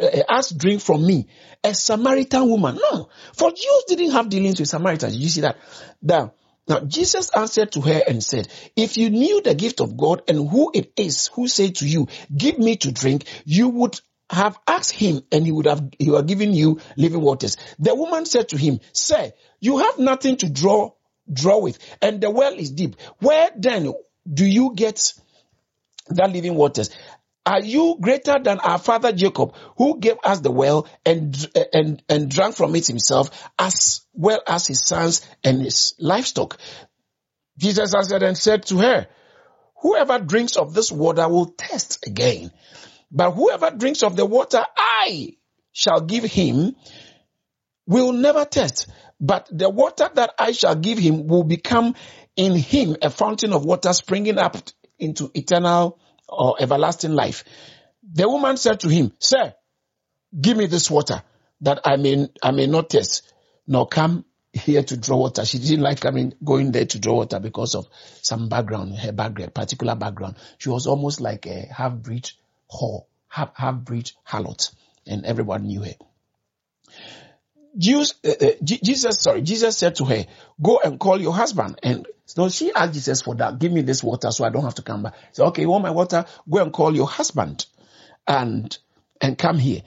uh, 0.00 0.22
ask 0.28 0.56
drink 0.56 0.80
from 0.80 1.04
me, 1.04 1.26
a 1.62 1.74
Samaritan 1.74 2.48
woman? 2.48 2.78
No, 2.80 3.08
for 3.34 3.50
Jews 3.50 3.84
didn't 3.88 4.12
have 4.12 4.28
dealings 4.28 4.60
with 4.60 4.68
Samaritans. 4.68 5.16
You 5.16 5.28
see 5.28 5.40
that? 5.40 5.56
Now, 6.00 6.34
now 6.68 6.80
Jesus 6.80 7.30
answered 7.30 7.72
to 7.72 7.80
her 7.80 8.02
and 8.06 8.22
said, 8.22 8.48
if 8.76 8.96
you 8.96 9.10
knew 9.10 9.42
the 9.42 9.54
gift 9.54 9.80
of 9.80 9.96
God 9.96 10.22
and 10.28 10.48
who 10.48 10.70
it 10.72 10.92
is 10.96 11.26
who 11.28 11.48
said 11.48 11.76
to 11.76 11.88
you, 11.88 12.06
give 12.34 12.58
me 12.58 12.76
to 12.76 12.92
drink, 12.92 13.24
you 13.44 13.68
would 13.68 14.00
have 14.30 14.58
asked 14.66 14.92
him 14.92 15.22
and 15.32 15.44
he 15.44 15.52
would 15.52 15.66
have, 15.66 15.82
he 15.98 16.10
would 16.10 16.16
have 16.18 16.26
given 16.26 16.54
you 16.54 16.80
living 16.96 17.20
waters. 17.20 17.56
The 17.78 17.94
woman 17.94 18.24
said 18.24 18.50
to 18.50 18.56
him, 18.56 18.80
sir, 18.92 19.32
you 19.60 19.78
have 19.78 19.98
nothing 19.98 20.36
to 20.38 20.48
draw, 20.48 20.92
draw 21.32 21.58
with 21.58 21.78
and 22.00 22.20
the 22.20 22.30
well 22.30 22.54
is 22.54 22.70
deep. 22.70 22.96
Where 23.18 23.50
then 23.56 23.92
do 24.32 24.44
you 24.44 24.72
get 24.74 25.12
that 26.08 26.32
living 26.32 26.54
waters? 26.54 26.90
Are 27.46 27.60
you 27.60 27.98
greater 28.00 28.38
than 28.42 28.58
our 28.60 28.78
father 28.78 29.12
Jacob, 29.12 29.54
who 29.76 30.00
gave 30.00 30.16
us 30.24 30.40
the 30.40 30.50
well 30.50 30.88
and, 31.04 31.36
and, 31.74 32.02
and 32.08 32.30
drank 32.30 32.56
from 32.56 32.74
it 32.74 32.86
himself, 32.86 33.50
as 33.58 34.00
well 34.14 34.40
as 34.46 34.66
his 34.66 34.86
sons 34.86 35.26
and 35.42 35.60
his 35.60 35.94
livestock? 35.98 36.58
Jesus 37.58 37.94
answered 37.94 38.22
and 38.22 38.36
said 38.36 38.64
to 38.66 38.78
her, 38.78 39.06
whoever 39.82 40.18
drinks 40.18 40.56
of 40.56 40.72
this 40.72 40.90
water 40.90 41.28
will 41.28 41.44
thirst 41.44 42.06
again. 42.06 42.50
But 43.12 43.32
whoever 43.32 43.70
drinks 43.70 44.02
of 44.02 44.16
the 44.16 44.24
water 44.24 44.64
I 44.76 45.36
shall 45.72 46.00
give 46.00 46.24
him 46.24 46.74
will 47.86 48.12
never 48.12 48.46
thirst. 48.46 48.86
But 49.20 49.48
the 49.50 49.70
water 49.70 50.10
that 50.14 50.34
I 50.38 50.52
shall 50.52 50.74
give 50.74 50.98
him 50.98 51.26
will 51.26 51.44
become 51.44 51.94
in 52.36 52.54
him 52.54 52.96
a 53.00 53.10
fountain 53.10 53.52
of 53.52 53.64
water 53.64 53.92
springing 53.92 54.38
up 54.38 54.56
into 54.98 55.30
eternal 55.34 55.98
or 56.28 56.56
everlasting 56.60 57.12
life. 57.12 57.44
The 58.12 58.28
woman 58.28 58.56
said 58.56 58.80
to 58.80 58.88
him, 58.88 59.12
Sir, 59.18 59.54
give 60.38 60.56
me 60.56 60.66
this 60.66 60.90
water 60.90 61.22
that 61.60 61.80
I 61.84 61.96
may, 61.96 62.28
I 62.42 62.50
may 62.50 62.66
not 62.66 62.90
taste, 62.90 63.32
nor 63.66 63.86
come 63.86 64.24
here 64.52 64.82
to 64.82 64.96
draw 64.96 65.16
water. 65.16 65.44
She 65.44 65.58
didn't 65.58 65.82
like 65.82 66.00
coming, 66.00 66.34
going 66.42 66.72
there 66.72 66.86
to 66.86 66.98
draw 66.98 67.14
water 67.14 67.40
because 67.40 67.74
of 67.74 67.88
some 68.22 68.48
background, 68.48 68.96
her 68.96 69.12
background, 69.12 69.54
particular 69.54 69.94
background. 69.94 70.36
She 70.58 70.68
was 70.68 70.86
almost 70.86 71.20
like 71.20 71.46
a 71.46 71.66
half-breed 71.72 72.30
whore, 72.70 73.04
half, 73.28 73.50
half-breed 73.56 74.10
harlot, 74.28 74.74
and 75.06 75.24
everyone 75.24 75.66
knew 75.66 75.82
her. 75.82 75.94
Jews, 77.76 78.14
uh, 78.24 78.30
uh, 78.40 78.50
Jesus, 78.62 79.20
sorry, 79.20 79.42
Jesus 79.42 79.76
said 79.76 79.96
to 79.96 80.04
her, 80.04 80.26
go 80.62 80.80
and 80.84 80.98
call 80.98 81.20
your 81.20 81.34
husband. 81.34 81.78
And 81.82 82.06
so 82.26 82.48
she 82.48 82.72
asked 82.72 82.94
Jesus 82.94 83.22
for 83.22 83.34
that. 83.36 83.58
Give 83.58 83.72
me 83.72 83.82
this 83.82 84.02
water 84.02 84.30
so 84.30 84.44
I 84.44 84.50
don't 84.50 84.64
have 84.64 84.76
to 84.76 84.82
come 84.82 85.02
back. 85.02 85.14
So, 85.32 85.46
okay, 85.46 85.62
you 85.62 85.70
want 85.70 85.82
my 85.82 85.90
water? 85.90 86.24
Go 86.48 86.62
and 86.62 86.72
call 86.72 86.94
your 86.94 87.08
husband 87.08 87.66
and, 88.26 88.76
and 89.20 89.36
come 89.36 89.58
here. 89.58 89.82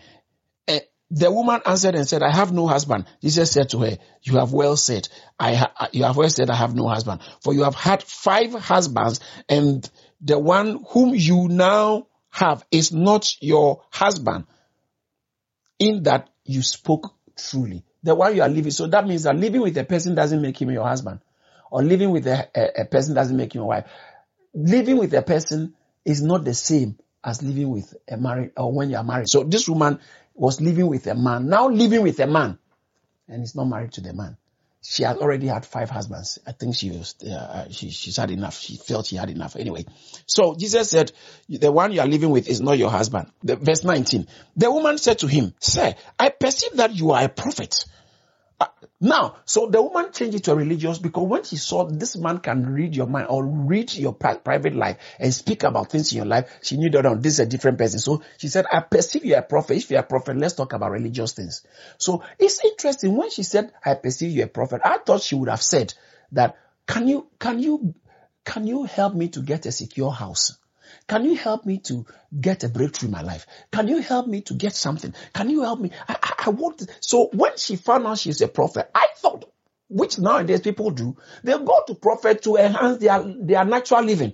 Uh, 0.68 0.80
the 1.10 1.32
woman 1.32 1.62
answered 1.66 1.96
and 1.96 2.08
said, 2.08 2.22
I 2.22 2.32
have 2.32 2.52
no 2.52 2.68
husband. 2.68 3.06
Jesus 3.22 3.52
said 3.52 3.70
to 3.70 3.80
her, 3.80 3.98
you 4.22 4.38
have 4.38 4.52
well 4.52 4.76
said, 4.76 5.08
I 5.40 5.56
ha- 5.56 5.90
you 5.94 6.04
have 6.04 6.18
well 6.18 6.30
said, 6.30 6.50
I 6.50 6.56
have 6.56 6.76
no 6.76 6.88
husband. 6.88 7.22
For 7.42 7.54
you 7.54 7.64
have 7.64 7.76
had 7.76 8.04
five 8.04 8.54
husbands 8.54 9.22
and 9.48 9.90
the 10.20 10.38
one 10.38 10.84
whom 10.90 11.14
you 11.16 11.48
now 11.48 12.08
have 12.30 12.66
is 12.72 12.92
not 12.92 13.42
your 13.42 13.84
husband 13.92 14.46
in 15.80 16.04
that 16.04 16.30
you 16.44 16.62
spoke 16.62 17.17
truly. 17.38 17.84
The 18.04 18.16
one 18.16 18.36
you 18.36 18.42
are 18.42 18.50
living. 18.50 18.72
So 18.72 18.88
that 18.88 19.08
means 19.08 19.24
that 19.24 19.36
living 19.36 19.62
with 19.62 19.78
a 19.78 19.84
person 19.84 20.16
doesn't 20.16 20.42
make 20.42 20.62
him 20.62 20.72
your 20.72 20.86
husband. 20.86 21.20
Or 21.72 21.84
living 21.84 22.12
with 22.12 22.28
a, 22.28 22.50
a, 22.56 22.82
a 22.82 22.86
person 22.86 23.16
doesn't 23.16 23.36
make 23.36 23.54
you 23.56 23.62
a 23.62 23.66
wife. 23.66 23.86
Living 24.54 24.98
with 24.98 25.14
a 25.14 25.22
person 25.22 25.74
is 26.06 26.22
not 26.22 26.46
the 26.46 26.54
same 26.54 26.98
as 27.24 27.44
living 27.44 27.70
with 27.70 27.94
a 28.08 28.18
married 28.18 28.52
or 28.56 28.72
when 28.72 28.90
you 28.90 28.98
are 28.98 29.04
married. 29.04 29.30
So 29.30 29.44
this 29.44 29.68
woman 29.68 30.00
was 30.34 30.62
living 30.62 30.88
with 30.88 31.08
a 31.08 31.16
man, 31.16 31.50
now 31.50 31.68
living 31.68 32.04
with 32.04 32.20
a 32.20 32.28
man, 32.28 32.58
and 33.28 33.44
is 33.44 33.56
not 33.56 33.66
married 33.66 33.92
to 33.94 34.02
the 34.02 34.14
man 34.14 34.38
she 34.82 35.04
had 35.04 35.18
already 35.18 35.48
had 35.48 35.66
five 35.66 35.90
husbands. 35.90 36.40
I 36.46 36.52
think 36.52 36.76
she 36.76 36.92
was, 36.92 37.16
uh, 37.24 37.70
she, 37.70 37.90
she's 37.90 38.18
had 38.18 38.32
enough. 38.32 38.60
She 38.60 38.78
felt 38.78 39.06
she 39.06 39.16
had 39.16 39.30
enough. 39.30 39.56
Anyway, 39.56 39.86
so 40.26 40.56
Jesus 40.56 40.90
said, 40.90 41.12
the 41.50 41.72
one 41.72 41.92
you 41.92 42.02
are 42.02 42.08
living 42.08 42.30
with 42.30 42.48
is 42.48 42.62
not 42.62 42.78
your 42.78 42.90
husband. 42.90 43.32
The, 43.44 43.56
verse 43.56 43.84
19. 43.84 44.28
The 44.56 44.72
woman 44.72 44.98
said 44.98 45.20
to 45.20 45.28
him, 45.28 45.54
sir, 45.60 45.96
I 46.18 46.30
perceive 46.30 46.78
that 46.78 46.96
you 46.96 47.12
are 47.12 47.24
a 47.24 47.30
prophet. 47.30 47.86
Now, 49.00 49.38
so 49.46 49.68
the 49.68 49.80
woman 49.80 50.12
changed 50.12 50.38
it 50.38 50.44
to 50.46 50.54
a 50.54 50.56
religious 50.56 50.98
because 50.98 51.28
when 51.28 51.44
she 51.44 51.58
saw 51.58 51.86
this 51.86 52.18
man 52.18 52.40
can 52.40 52.66
read 52.74 52.96
your 52.96 53.06
mind 53.06 53.28
or 53.30 53.46
read 53.46 53.94
your 53.94 54.14
private 54.14 54.74
life 54.74 54.98
and 55.20 55.32
speak 55.32 55.62
about 55.64 55.92
things 55.92 56.12
in 56.12 56.18
your 56.18 56.26
life, 56.26 56.50
she 56.64 56.78
knew 56.78 56.90
that 56.90 57.22
this 57.22 57.34
is 57.34 57.40
a 57.40 57.46
different 57.46 57.78
person. 57.78 58.00
So 58.00 58.24
she 58.38 58.48
said, 58.48 58.66
I 58.72 58.80
perceive 58.80 59.24
you're 59.24 59.38
a 59.38 59.44
prophet. 59.44 59.78
If 59.78 59.92
you're 59.92 60.00
a 60.00 60.04
prophet, 60.04 60.38
let's 60.38 60.56
talk 60.56 60.74
about 60.74 60.90
religious 60.92 61.34
things. 61.34 61.62
So 62.00 62.24
it's 62.40 62.64
interesting 62.66 63.16
when 63.16 63.30
she 63.30 63.44
said, 63.44 63.72
I 63.86 63.94
perceive 63.94 64.32
you're 64.32 64.48
a 64.48 64.50
prophet. 64.50 64.82
I 64.84 64.98
thought 64.98 65.22
she 65.22 65.36
would 65.36 65.50
have 65.50 65.62
said 65.62 65.94
that, 66.32 66.58
can 66.88 67.08
you, 67.08 67.28
can 67.38 67.60
you, 67.60 67.94
can 68.46 68.66
you 68.66 68.86
help 68.86 69.14
me 69.14 69.28
to 69.30 69.42
get 69.42 69.68
a 69.68 69.72
secure 69.72 70.12
house? 70.12 70.58
Can 71.08 71.26
you 71.26 71.36
help 71.36 71.66
me 71.66 71.80
to 71.80 72.06
get 72.40 72.64
a 72.64 72.70
breakthrough 72.70 73.08
in 73.08 73.14
my 73.14 73.22
life? 73.22 73.46
Can 73.72 73.88
you 73.88 74.00
help 74.00 74.28
me 74.28 74.42
to 74.42 74.54
get 74.54 74.74
something? 74.74 75.14
Can 75.34 75.50
you 75.50 75.62
help 75.64 75.80
me? 75.80 75.92
I, 76.08 76.18
I, 76.22 76.44
I 76.48 76.50
want. 76.50 76.90
So 77.00 77.30
when 77.34 77.58
she 77.58 77.76
found 77.76 78.06
out 78.08 78.20
she's 78.20 78.42
a 78.42 78.48
prophet, 78.48 78.90
I 78.94 79.08
thought, 79.18 79.52
which 79.90 80.20
nowadays 80.20 80.62
people 80.62 80.92
do, 80.92 81.18
they 81.44 81.54
go 81.54 81.84
to 81.88 81.96
prophet 81.96 82.42
to 82.44 82.58
enhance 82.58 82.98
their, 83.00 83.24
their 83.24 83.66
natural 83.66 84.04
living. 84.04 84.34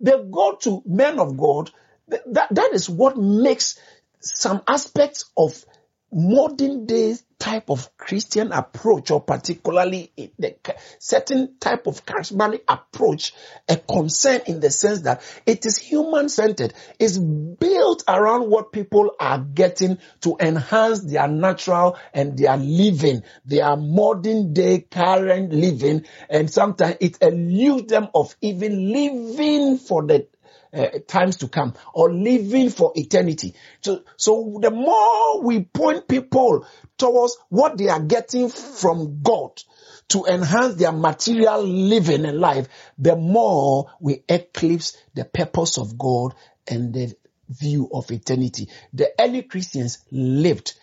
They 0.00 0.12
go 0.12 0.56
to 0.62 0.82
men 0.84 1.18
of 1.18 1.36
God. 1.36 1.70
That, 2.08 2.48
that 2.50 2.72
is 2.72 2.90
what 2.90 3.16
makes 3.16 3.78
some 4.20 4.62
aspects 4.68 5.30
of 5.36 5.64
modern 6.12 6.86
day 6.86 7.16
type 7.42 7.70
of 7.70 7.96
Christian 7.96 8.52
approach 8.52 9.10
or 9.10 9.20
particularly 9.20 10.12
the 10.38 10.54
certain 11.00 11.56
type 11.58 11.88
of 11.88 12.06
charismatic 12.06 12.60
approach 12.68 13.34
a 13.68 13.76
concern 13.76 14.42
in 14.46 14.60
the 14.60 14.70
sense 14.70 15.00
that 15.00 15.22
it 15.44 15.66
is 15.66 15.76
human 15.76 16.28
centered. 16.28 16.72
It's 17.00 17.18
built 17.18 18.04
around 18.06 18.48
what 18.48 18.70
people 18.70 19.10
are 19.18 19.40
getting 19.40 19.98
to 20.20 20.36
enhance 20.38 21.00
their 21.00 21.26
natural 21.26 21.98
and 22.14 22.38
their 22.38 22.56
living, 22.56 23.24
their 23.44 23.76
modern 23.76 24.52
day 24.52 24.86
current 24.88 25.52
living. 25.52 26.06
And 26.30 26.48
sometimes 26.48 26.98
it 27.00 27.18
eludes 27.20 27.88
them 27.88 28.06
of 28.14 28.36
even 28.40 28.92
living 28.92 29.78
for 29.78 30.06
the 30.06 30.28
uh, 30.72 30.88
times 31.06 31.36
to 31.36 31.48
come 31.48 31.74
or 31.92 32.12
living 32.12 32.70
for 32.70 32.92
eternity. 32.94 33.54
So, 33.82 34.02
so 34.16 34.58
the 34.60 34.70
more 34.70 35.42
we 35.42 35.64
point 35.64 36.08
people 36.08 36.66
towards 36.96 37.36
what 37.48 37.76
they 37.76 37.88
are 37.88 38.00
getting 38.00 38.48
from 38.48 39.22
God 39.22 39.50
to 40.08 40.24
enhance 40.24 40.74
their 40.76 40.92
material 40.92 41.62
living 41.62 42.24
and 42.24 42.38
life, 42.38 42.68
the 42.98 43.16
more 43.16 43.90
we 44.00 44.22
eclipse 44.28 44.96
the 45.14 45.24
purpose 45.24 45.78
of 45.78 45.98
God 45.98 46.34
and 46.68 46.92
the 46.92 47.14
view 47.48 47.88
of 47.92 48.10
eternity. 48.10 48.68
The 48.92 49.10
early 49.18 49.42
Christians 49.42 50.04
lived 50.10 50.74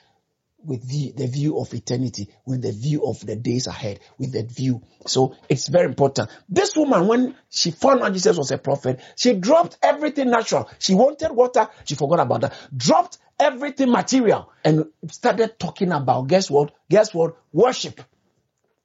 with 0.63 0.87
the, 0.87 1.13
the 1.15 1.27
view 1.27 1.59
of 1.59 1.73
eternity, 1.73 2.29
with 2.45 2.61
the 2.61 2.71
view 2.71 3.05
of 3.05 3.25
the 3.25 3.35
days 3.35 3.67
ahead, 3.67 3.99
with 4.17 4.33
that 4.33 4.51
view. 4.51 4.81
So 5.07 5.35
it's 5.47 5.67
very 5.67 5.85
important. 5.85 6.29
This 6.47 6.75
woman, 6.75 7.07
when 7.07 7.35
she 7.49 7.71
found 7.71 8.01
out 8.01 8.13
Jesus 8.13 8.37
was 8.37 8.51
a 8.51 8.57
prophet, 8.57 8.99
she 9.15 9.33
dropped 9.33 9.77
everything 9.81 10.29
natural. 10.29 10.69
She 10.79 10.93
wanted 10.93 11.31
water, 11.31 11.67
she 11.85 11.95
forgot 11.95 12.19
about 12.19 12.41
that. 12.41 12.53
Dropped 12.75 13.17
everything 13.39 13.91
material 13.91 14.51
and 14.63 14.85
started 15.11 15.57
talking 15.57 15.91
about, 15.91 16.27
guess 16.27 16.49
what? 16.49 16.73
Guess 16.89 17.13
what? 17.13 17.37
Worship. 17.53 18.01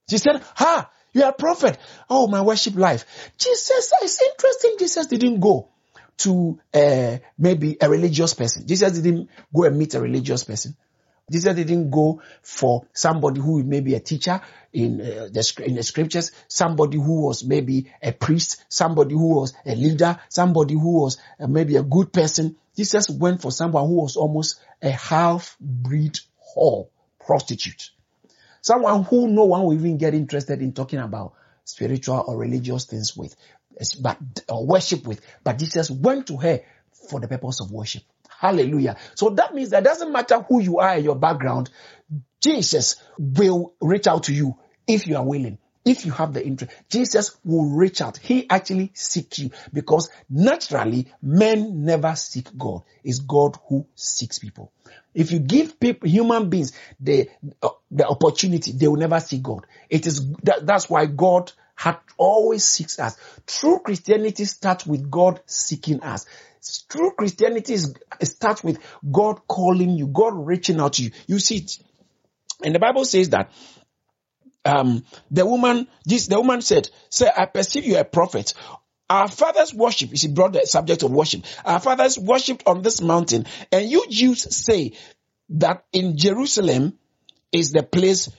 She 0.09 0.19
said, 0.19 0.43
ha, 0.54 0.90
You 1.14 1.23
are 1.23 1.31
a 1.31 1.33
prophet. 1.33 1.78
Oh, 2.11 2.26
my 2.26 2.43
worship 2.43 2.75
life. 2.75 3.04
Jesus, 3.38 3.93
it's 4.02 4.21
interesting. 4.21 4.76
Jesus 4.78 5.07
didn't 5.07 5.40
go 5.40 5.71
to 6.19 6.59
uh, 6.73 7.19
maybe 7.38 7.76
a 7.81 7.88
religious 7.88 8.35
person. 8.35 8.66
Jesus 8.66 8.99
didn't 8.99 9.31
go 9.54 9.64
and 9.64 9.78
meet 9.78 9.95
a 9.95 10.00
religious 10.00 10.45
person. 10.45 10.76
Jesus 11.31 11.54
didn't 11.54 11.90
go 11.90 12.21
for 12.43 12.87
somebody 12.93 13.40
who 13.40 13.62
may 13.64 13.81
be 13.81 13.95
a 13.95 14.00
teacher 14.00 14.43
in 14.73 15.00
uh, 15.00 15.28
the 15.33 15.62
in 15.64 15.75
the 15.75 15.83
scriptures, 15.83 16.33
somebody 16.49 16.99
who 16.99 17.23
was 17.23 17.45
maybe 17.45 17.90
a 18.02 18.12
priest, 18.12 18.62
somebody 18.69 19.14
who 19.14 19.37
was 19.37 19.54
a 19.64 19.75
leader, 19.75 20.19
somebody 20.28 20.75
who 20.75 21.00
was 21.02 21.16
uh, 21.40 21.47
maybe 21.47 21.76
a 21.76 21.83
good 21.83 22.12
person. 22.12 22.57
Jesus 22.76 23.09
went 23.09 23.40
for 23.40 23.50
someone 23.50 23.87
who 23.87 24.02
was 24.02 24.16
almost 24.16 24.61
a 24.83 24.90
half-breed 24.90 26.19
whore, 26.54 26.88
prostitute. 27.25 27.90
Someone 28.61 29.04
who 29.04 29.28
no 29.28 29.45
one 29.45 29.64
will 29.64 29.75
even 29.75 29.97
get 29.97 30.14
interested 30.14 30.61
in 30.61 30.73
talking 30.73 30.99
about 30.99 31.35
spiritual 31.64 32.23
or 32.26 32.37
religious 32.37 32.85
things 32.85 33.16
with, 33.16 33.35
but 34.00 34.19
or 34.49 34.66
worship 34.66 35.07
with. 35.07 35.21
But 35.43 35.59
Jesus 35.59 35.90
went 35.90 36.26
to 36.26 36.37
her 36.37 36.61
for 37.09 37.21
the 37.21 37.28
purpose 37.28 37.61
of 37.61 37.71
worship. 37.71 38.02
Hallelujah. 38.38 38.97
So 39.14 39.31
that 39.31 39.55
means 39.55 39.71
that 39.71 39.85
doesn't 39.85 40.12
matter 40.12 40.41
who 40.41 40.61
you 40.61 40.79
are 40.79 40.99
your 40.99 41.17
background, 41.17 41.71
Jesus 42.43 42.97
will 43.19 43.75
reach 43.81 44.07
out 44.07 44.25
to 44.25 44.35
you 44.35 44.57
if 44.87 45.07
you 45.07 45.17
are 45.17 45.25
willing. 45.25 45.59
If 45.85 46.07
you 46.07 46.12
have 46.12 46.33
the 46.33 46.45
interest, 46.45 46.73
Jesus 46.88 47.37
will 47.45 47.67
reach 47.67 48.00
out. 48.00 48.17
He 48.17 48.49
actually 48.49 48.91
seeks 48.95 49.38
you 49.38 49.50
because 49.73 50.09
naturally 50.31 51.09
men 51.21 51.85
never 51.85 52.17
seek 52.17 52.57
God. 52.57 52.83
It's 53.03 53.19
God 53.19 53.59
who 53.69 53.87
seeks 53.95 54.38
people. 54.38 54.73
If 55.12 55.31
you 55.31 55.41
give 55.41 55.79
people, 55.79 56.09
human 56.09 56.49
beings, 56.49 56.73
the, 57.00 57.29
uh, 57.62 57.69
the 57.91 58.07
opportunity, 58.07 58.73
they 58.73 58.88
will 58.88 58.97
never 58.97 59.21
see 59.21 59.38
God. 59.38 59.67
It 59.91 60.07
is, 60.07 60.26
that, 60.45 60.67
that's 60.67 60.88
why 60.88 61.05
God 61.07 61.53
had 61.75 61.99
always 62.16 62.64
seeks 62.64 62.99
us. 62.99 63.16
True 63.47 63.81
Christianity 63.85 64.45
starts 64.45 64.87
with 64.87 65.11
God 65.11 65.40
seeking 65.47 66.02
us. 66.02 66.26
True 66.88 67.12
Christianity 67.16 67.75
is, 67.75 67.95
starts 68.23 68.64
with 68.64 68.78
God 69.11 69.47
calling 69.47 69.90
you, 69.90 70.07
God 70.07 70.33
reaching 70.35 70.81
out 70.81 70.95
to 70.95 71.02
you. 71.02 71.11
You 71.26 71.38
see 71.38 71.57
it. 71.57 71.78
And 72.64 72.75
the 72.75 72.78
Bible 72.78 73.04
says 73.04 73.31
that 73.31 73.50
um, 74.64 75.04
the 75.31 75.45
woman, 75.45 75.88
this, 76.04 76.26
the 76.26 76.40
woman 76.40 76.62
said, 76.62 76.88
say, 77.11 77.31
I 77.35 77.47
perceive 77.47 77.85
you 77.85 77.99
a 77.99 78.04
prophet. 78.04 78.54
Our 79.11 79.28
fathers 79.28 79.75
worship, 79.75 80.16
she 80.16 80.28
brought 80.28 80.54
the 80.54 80.64
subject 80.64 81.02
of 81.02 81.11
worship. 81.11 81.45
Our 81.64 81.81
fathers 81.81 82.19
worshipped 82.19 82.62
on 82.66 82.81
this 82.81 83.02
mountain, 83.02 83.45
and 83.71 83.90
you 83.90 84.07
Jews 84.09 84.57
say 84.57 84.93
that 85.50 85.85
in 85.93 86.16
Jerusalem 86.16 86.99
is 87.52 87.71
the 87.71 87.83
place 87.83 88.31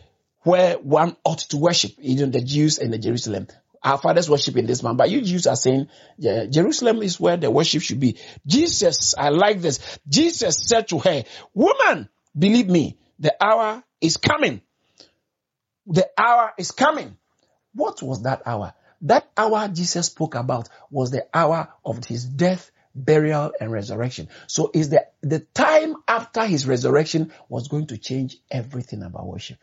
where 0.45 0.77
one 0.77 1.17
ought 1.23 1.39
to 1.39 1.57
worship, 1.57 1.91
even 1.97 2.31
the 2.31 2.39
Jews 2.39 2.77
and 2.77 2.93
the 2.93 2.99
Jerusalem. 2.99 3.47
Our 3.83 3.97
fathers 3.97 4.29
worship 4.29 4.55
in 4.57 4.67
this 4.67 4.81
man, 4.83 4.95
but 4.95 5.09
you 5.09 5.21
Jews 5.21 5.47
are 5.47 5.55
saying 5.55 5.89
yeah, 6.17 6.45
Jerusalem 6.45 7.01
is 7.01 7.19
where 7.19 7.35
the 7.35 7.51
worship 7.51 7.81
should 7.81 7.99
be. 7.99 8.17
Jesus, 8.45 9.15
I 9.17 9.29
like 9.29 9.61
this. 9.61 9.99
Jesus 10.07 10.57
said 10.57 10.87
to 10.89 10.99
her, 10.99 11.23
woman, 11.53 12.09
believe 12.37 12.67
me, 12.67 12.97
the 13.19 13.35
hour 13.43 13.83
is 14.01 14.17
coming. 14.17 14.61
The 15.87 16.07
hour 16.17 16.53
is 16.57 16.71
coming. 16.71 17.17
What 17.73 18.01
was 18.01 18.23
that 18.23 18.43
hour? 18.45 18.73
That 19.01 19.27
hour 19.35 19.67
Jesus 19.67 20.07
spoke 20.07 20.35
about 20.35 20.69
was 20.89 21.11
the 21.11 21.27
hour 21.33 21.69
of 21.83 22.05
his 22.05 22.23
death, 22.23 22.71
burial, 22.93 23.51
and 23.59 23.71
resurrection. 23.71 24.29
So 24.47 24.69
is 24.73 24.89
the, 24.89 25.07
the 25.21 25.39
time 25.39 25.95
after 26.07 26.45
his 26.45 26.67
resurrection 26.67 27.33
was 27.49 27.67
going 27.67 27.87
to 27.87 27.97
change 27.97 28.37
everything 28.49 29.03
about 29.03 29.27
worship. 29.27 29.57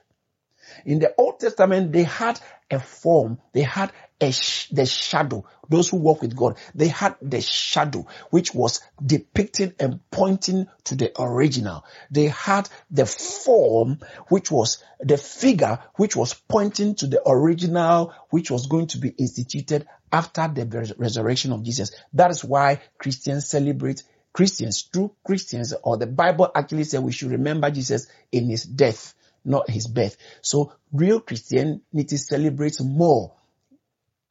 In 0.85 0.99
the 0.99 1.15
Old 1.17 1.41
Testament, 1.41 1.93
they 1.93 2.05
had 2.05 2.41
a 2.71 2.81
form, 2.81 3.39
they 3.53 3.63
had 3.63 3.93
a 4.21 4.33
sh- 4.33 4.69
the 4.71 4.87
shadow. 4.87 5.45
Those 5.69 5.89
who 5.89 5.99
walk 5.99 6.23
with 6.23 6.37
God, 6.37 6.57
they 6.75 6.89
had 6.89 7.17
the 7.21 7.41
shadow, 7.41 8.07
which 8.31 8.55
was 8.55 8.81
depicting 9.05 9.75
and 9.79 10.01
pointing 10.11 10.67
to 10.85 10.95
the 10.95 11.13
original. 11.21 11.85
They 12.11 12.29
had 12.29 12.69
the 12.91 13.07
form, 13.07 13.99
which 14.29 14.51
was 14.51 14.83
the 15.01 15.19
figure, 15.19 15.79
which 15.97 16.17
was 16.17 16.35
pointing 16.35 16.95
to 16.97 17.07
the 17.07 17.23
original, 17.29 18.15
which 18.31 18.51
was 18.51 18.67
going 18.67 18.87
to 18.89 18.99
be 18.99 19.09
instituted 19.09 19.87
after 20.13 20.49
the 20.49 20.67
res- 20.67 20.97
resurrection 20.97 21.53
of 21.53 21.63
Jesus. 21.63 21.93
That 22.13 22.31
is 22.31 22.45
why 22.45 22.81
Christians 22.99 23.49
celebrate 23.49 24.03
Christians, 24.33 24.83
true 24.83 25.15
Christians, 25.25 25.75
or 25.83 25.99
the 25.99 26.07
Bible 26.07 26.51
actually 26.55 26.85
says 26.85 27.01
we 27.01 27.13
should 27.13 27.33
remember 27.33 27.71
Jesus 27.71 28.07
in 28.31 28.49
his 28.49 28.65
death 28.65 29.15
not 29.45 29.71
his 29.71 29.87
birth. 29.87 30.17
So 30.41 30.73
real 30.93 31.21
Christianity 31.21 32.17
celebrates 32.17 32.81
more 32.81 33.35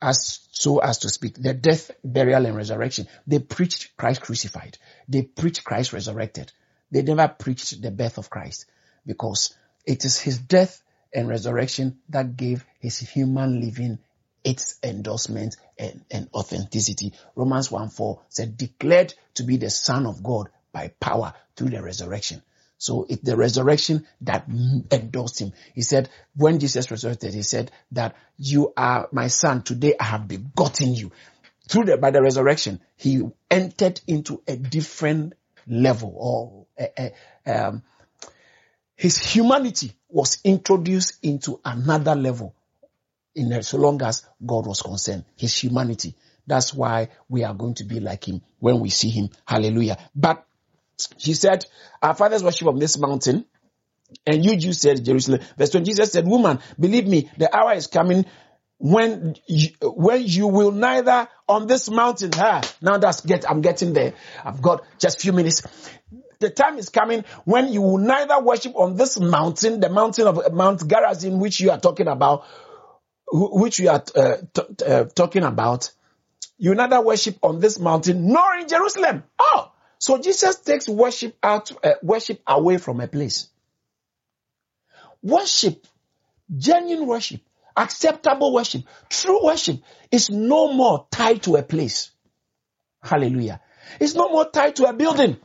as 0.01 0.47
so 0.51 0.79
as 0.79 0.99
to 0.99 1.09
speak 1.09 1.35
the 1.35 1.53
death, 1.53 1.91
burial, 2.03 2.45
and 2.45 2.55
resurrection. 2.55 3.07
They 3.27 3.39
preached 3.39 3.95
Christ 3.97 4.21
crucified. 4.21 4.77
They 5.07 5.21
preached 5.21 5.63
Christ 5.63 5.93
resurrected. 5.93 6.51
They 6.91 7.03
never 7.03 7.27
preached 7.27 7.81
the 7.81 7.91
birth 7.91 8.17
of 8.17 8.29
Christ 8.29 8.65
because 9.05 9.55
it 9.85 10.05
is 10.05 10.19
his 10.19 10.39
death 10.39 10.81
and 11.13 11.27
resurrection 11.27 11.99
that 12.09 12.35
gave 12.35 12.65
his 12.79 12.99
human 12.99 13.61
living 13.61 13.99
its 14.43 14.79
endorsement 14.83 15.55
and, 15.77 16.03
and 16.09 16.29
authenticity. 16.33 17.13
Romans 17.35 17.71
1 17.71 17.89
4 17.89 18.21
said, 18.29 18.57
declared 18.57 19.13
to 19.35 19.43
be 19.43 19.57
the 19.57 19.69
Son 19.69 20.05
of 20.05 20.23
God 20.23 20.49
by 20.71 20.89
power 20.99 21.33
through 21.55 21.69
the 21.69 21.81
resurrection. 21.81 22.41
So 22.81 23.05
it's 23.07 23.21
the 23.21 23.37
resurrection 23.37 24.07
that 24.21 24.47
endorsed 24.91 25.39
him. 25.39 25.53
He 25.75 25.83
said, 25.83 26.09
when 26.35 26.57
Jesus 26.57 26.89
resurrected, 26.89 27.31
he 27.31 27.43
said 27.43 27.69
that 27.91 28.15
you 28.39 28.73
are 28.75 29.07
my 29.11 29.27
son. 29.27 29.61
Today 29.61 29.93
I 29.99 30.05
have 30.05 30.27
begotten 30.27 30.95
you. 30.95 31.11
Through 31.69 31.85
the, 31.85 31.97
by 31.97 32.09
the 32.09 32.23
resurrection, 32.23 32.81
he 32.97 33.21
entered 33.51 34.01
into 34.07 34.41
a 34.47 34.55
different 34.55 35.33
level 35.67 36.15
or 36.17 36.65
a, 36.75 37.13
a, 37.45 37.67
um, 37.67 37.83
his 38.95 39.15
humanity 39.15 39.93
was 40.09 40.39
introduced 40.43 41.23
into 41.23 41.59
another 41.63 42.15
level 42.15 42.55
in 43.35 43.61
so 43.61 43.77
long 43.77 44.01
as 44.01 44.25
God 44.43 44.65
was 44.65 44.81
concerned, 44.81 45.25
his 45.37 45.55
humanity. 45.55 46.15
That's 46.47 46.73
why 46.73 47.09
we 47.29 47.43
are 47.43 47.53
going 47.53 47.75
to 47.75 47.83
be 47.83 47.99
like 47.99 48.27
him 48.27 48.41
when 48.57 48.79
we 48.79 48.89
see 48.89 49.09
him. 49.09 49.29
Hallelujah. 49.45 49.99
But 50.15 50.47
she 51.17 51.33
said, 51.33 51.65
Our 52.01 52.13
fathers 52.13 52.43
worship 52.43 52.67
on 52.67 52.79
this 52.79 52.97
mountain. 52.97 53.45
And 54.25 54.43
you 54.43 54.57
Jews 54.57 54.81
said 54.81 55.03
Jerusalem. 55.03 55.41
Verse 55.57 55.69
20, 55.69 55.85
Jesus 55.85 56.11
said, 56.11 56.27
Woman, 56.27 56.59
believe 56.79 57.07
me, 57.07 57.29
the 57.37 57.55
hour 57.55 57.73
is 57.73 57.87
coming 57.87 58.25
when 58.77 59.35
you, 59.47 59.69
when 59.81 60.23
you 60.25 60.47
will 60.47 60.71
neither 60.71 61.27
on 61.47 61.67
this 61.67 61.89
mountain. 61.89 62.31
Ah, 62.35 62.61
now 62.81 62.97
that's 62.97 63.21
get, 63.21 63.49
I'm 63.49 63.61
getting 63.61 63.93
there. 63.93 64.13
I've 64.43 64.61
got 64.61 64.83
just 64.97 65.17
a 65.17 65.21
few 65.21 65.33
minutes. 65.33 65.61
The 66.39 66.49
time 66.49 66.79
is 66.79 66.89
coming 66.89 67.23
when 67.45 67.71
you 67.71 67.81
will 67.81 67.99
neither 67.99 68.41
worship 68.41 68.75
on 68.75 68.95
this 68.95 69.19
mountain, 69.19 69.79
the 69.79 69.89
mountain 69.89 70.25
of 70.27 70.51
Mount 70.51 70.87
Gerizim, 70.87 71.39
which 71.39 71.59
you 71.59 71.69
are 71.69 71.79
talking 71.79 72.07
about, 72.07 72.45
which 73.31 73.79
you 73.79 73.89
are 73.89 74.03
uh, 74.15 74.37
t- 74.51 74.85
uh, 74.85 75.05
talking 75.05 75.43
about. 75.43 75.91
You 76.57 76.75
neither 76.75 77.01
worship 77.01 77.37
on 77.43 77.59
this 77.59 77.79
mountain 77.79 78.27
nor 78.31 78.55
in 78.55 78.67
Jerusalem. 78.67 79.23
Oh, 79.39 79.70
so 80.01 80.17
Jesus 80.17 80.55
takes 80.55 80.89
worship 80.89 81.37
out, 81.43 81.71
uh, 81.85 81.93
worship 82.01 82.41
away 82.47 82.79
from 82.79 83.01
a 83.01 83.07
place. 83.07 83.49
Worship, 85.21 85.85
genuine 86.57 87.05
worship, 87.05 87.41
acceptable 87.77 88.51
worship, 88.51 88.81
true 89.09 89.45
worship 89.45 89.79
is 90.09 90.31
no 90.31 90.73
more 90.73 91.05
tied 91.11 91.43
to 91.43 91.55
a 91.55 91.61
place. 91.61 92.09
Hallelujah. 93.03 93.61
It's 93.99 94.15
no 94.15 94.29
more 94.29 94.49
tied 94.49 94.77
to 94.77 94.85
a 94.85 94.93
building. 94.93 95.37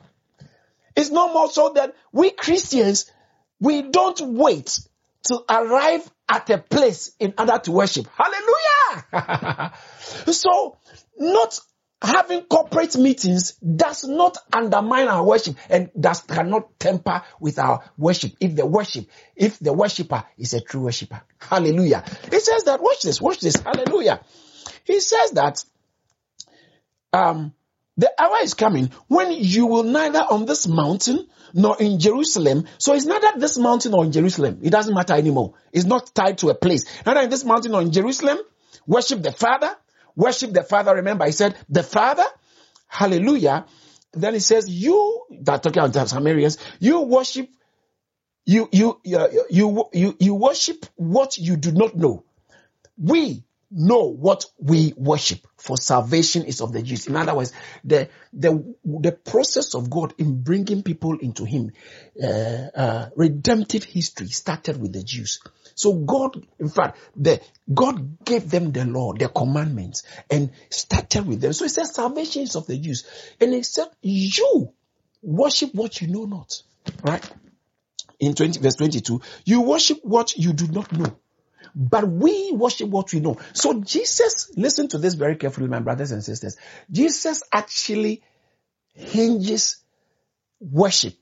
It's 0.96 1.10
no 1.10 1.34
more 1.34 1.50
so 1.50 1.74
that 1.74 1.94
we 2.10 2.30
Christians, 2.30 3.12
we 3.60 3.82
don't 3.82 4.18
wait 4.22 4.80
to 5.24 5.38
arrive 5.50 6.10
at 6.30 6.48
a 6.48 6.56
place 6.56 7.14
in 7.20 7.34
order 7.36 7.58
to 7.58 7.72
worship. 7.72 8.06
Hallelujah. 8.16 9.72
so 10.32 10.78
not 11.18 11.60
having 12.06 12.42
corporate 12.42 12.96
meetings 12.96 13.52
does 13.54 14.04
not 14.04 14.38
undermine 14.52 15.08
our 15.08 15.24
worship 15.24 15.56
and 15.68 15.90
does 15.98 16.20
cannot 16.20 16.78
temper 16.78 17.22
with 17.40 17.58
our 17.58 17.82
worship 17.98 18.32
if 18.40 18.54
the 18.54 18.64
worship 18.64 19.06
if 19.34 19.58
the 19.58 19.72
worshiper 19.72 20.24
is 20.38 20.54
a 20.54 20.60
true 20.60 20.82
worshiper 20.82 21.20
hallelujah 21.38 22.04
he 22.30 22.38
says 22.38 22.64
that 22.64 22.80
watch 22.80 23.02
this 23.02 23.20
watch 23.20 23.40
this 23.40 23.56
hallelujah 23.56 24.20
he 24.84 25.00
says 25.00 25.32
that 25.32 25.64
um 27.12 27.52
the 27.96 28.10
hour 28.18 28.36
is 28.42 28.54
coming 28.54 28.90
when 29.08 29.32
you 29.32 29.66
will 29.66 29.82
neither 29.82 30.20
on 30.20 30.44
this 30.44 30.68
mountain 30.68 31.26
nor 31.54 31.80
in 31.80 31.98
Jerusalem. 31.98 32.66
So 32.76 32.92
it's 32.92 33.06
neither 33.06 33.38
this 33.38 33.56
mountain 33.56 33.94
or 33.94 34.04
in 34.04 34.12
Jerusalem. 34.12 34.60
It 34.62 34.68
doesn't 34.68 34.94
matter 34.94 35.14
anymore. 35.14 35.54
It's 35.72 35.86
not 35.86 36.14
tied 36.14 36.36
to 36.38 36.50
a 36.50 36.54
place. 36.54 36.84
Neither 37.06 37.22
in 37.22 37.30
this 37.30 37.46
mountain 37.46 37.74
or 37.74 37.80
in 37.80 37.92
Jerusalem. 37.92 38.38
Worship 38.86 39.22
the 39.22 39.32
Father 39.32 39.74
worship 40.16 40.52
the 40.52 40.64
Father. 40.64 40.94
Remember, 40.96 41.26
he 41.26 41.32
said, 41.32 41.56
the 41.68 41.82
Father, 41.84 42.26
hallelujah. 42.88 43.66
Then 44.12 44.34
he 44.34 44.40
says, 44.40 44.68
you, 44.68 45.26
that 45.42 45.62
talking 45.62 45.82
about 45.82 46.08
Samaritans, 46.08 46.58
you 46.80 47.02
worship, 47.02 47.48
you, 48.46 48.68
you, 48.72 49.00
you, 49.04 49.44
you, 49.50 49.88
you, 49.92 50.16
you 50.18 50.34
worship 50.34 50.86
what 50.96 51.38
you 51.38 51.56
do 51.56 51.72
not 51.72 51.96
know. 51.96 52.24
we 52.98 53.44
know 53.70 54.04
what 54.04 54.46
we 54.58 54.94
worship 54.96 55.40
for 55.58 55.76
salvation 55.76 56.44
is 56.44 56.60
of 56.60 56.72
the 56.72 56.82
Jews. 56.82 57.08
In 57.08 57.16
other 57.16 57.34
words, 57.34 57.52
the, 57.84 58.08
the, 58.32 58.74
the 58.84 59.12
process 59.12 59.74
of 59.74 59.90
God 59.90 60.14
in 60.18 60.42
bringing 60.42 60.82
people 60.82 61.18
into 61.18 61.44
Him, 61.44 61.72
uh, 62.22 62.26
uh, 62.26 63.08
redemptive 63.16 63.82
history 63.84 64.28
started 64.28 64.80
with 64.80 64.92
the 64.92 65.02
Jews. 65.02 65.40
So 65.76 65.92
God, 65.94 66.44
in 66.58 66.68
fact, 66.68 66.98
the, 67.14 67.40
God 67.72 68.24
gave 68.24 68.50
them 68.50 68.72
the 68.72 68.84
law, 68.84 69.12
the 69.12 69.28
commandments, 69.28 70.02
and 70.28 70.50
started 70.70 71.26
with 71.28 71.40
them. 71.40 71.52
So 71.52 71.66
He 71.66 71.68
says 71.68 71.94
salvation 71.94 72.42
is 72.42 72.56
of 72.56 72.66
the 72.66 72.78
Jews. 72.78 73.06
And 73.40 73.52
He 73.52 73.62
said, 73.62 73.86
you 74.02 74.72
worship 75.22 75.72
what 75.74 76.00
you 76.00 76.08
know 76.08 76.24
not. 76.24 76.62
Right? 77.04 77.24
In 78.18 78.34
20, 78.34 78.58
verse 78.58 78.74
22, 78.74 79.20
you 79.44 79.60
worship 79.60 79.98
what 80.02 80.36
you 80.36 80.52
do 80.52 80.66
not 80.66 80.90
know 80.92 81.16
but 81.78 82.08
we 82.08 82.52
worship 82.52 82.88
what 82.88 83.12
we 83.12 83.20
know. 83.20 83.36
So 83.52 83.82
Jesus, 83.82 84.50
listen 84.56 84.88
to 84.88 84.98
this 84.98 85.12
very 85.12 85.36
carefully, 85.36 85.68
my 85.68 85.80
brothers 85.80 86.10
and 86.10 86.24
sisters. 86.24 86.56
Jesus 86.90 87.42
actually 87.52 88.22
hinges 88.94 89.76
worship 90.58 91.14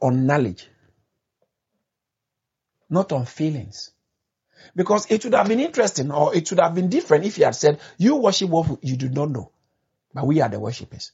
on 0.00 0.26
knowledge, 0.26 0.68
not 2.88 3.12
on 3.12 3.24
feelings. 3.26 3.90
Because 4.74 5.06
it 5.10 5.24
would 5.24 5.34
have 5.34 5.48
been 5.48 5.60
interesting 5.60 6.10
or 6.10 6.34
it 6.34 6.50
would 6.50 6.60
have 6.60 6.74
been 6.74 6.88
different 6.88 7.24
if 7.24 7.36
he 7.36 7.42
had 7.42 7.54
said, 7.54 7.80
you 7.98 8.16
worship 8.16 8.50
what 8.50 8.78
you 8.82 8.96
do 8.96 9.08
not 9.08 9.30
know, 9.30 9.50
but 10.12 10.26
we 10.26 10.40
are 10.40 10.48
the 10.48 10.58
worshippers. 10.58 11.12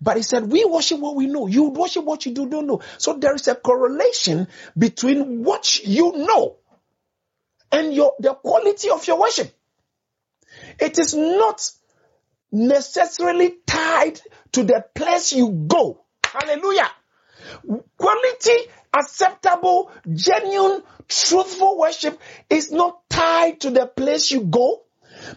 But 0.00 0.16
he 0.16 0.22
said, 0.22 0.50
we 0.50 0.64
worship 0.64 1.00
what 1.00 1.16
we 1.16 1.26
know. 1.26 1.46
You 1.46 1.70
worship 1.70 2.04
what 2.04 2.24
you 2.24 2.32
do 2.32 2.46
not 2.46 2.64
know. 2.64 2.80
So 2.98 3.14
there 3.14 3.34
is 3.34 3.48
a 3.48 3.54
correlation 3.54 4.46
between 4.78 5.42
what 5.42 5.84
you 5.84 6.12
know 6.12 6.56
and 7.70 7.92
your, 7.92 8.14
the 8.20 8.34
quality 8.34 8.90
of 8.90 9.06
your 9.06 9.18
worship. 9.20 9.52
It 10.78 10.98
is 10.98 11.14
not 11.14 11.68
necessarily 12.52 13.54
tied 13.66 14.20
to 14.52 14.62
the 14.62 14.84
place 14.94 15.32
you 15.32 15.50
go. 15.66 16.04
Hallelujah. 16.24 16.90
Quality, 17.96 18.70
acceptable, 18.94 19.90
genuine, 20.12 20.82
truthful 21.08 21.78
worship 21.78 22.20
is 22.50 22.70
not 22.70 23.08
tied 23.08 23.60
to 23.60 23.70
the 23.70 23.86
place 23.86 24.30
you 24.30 24.42
go, 24.42 24.82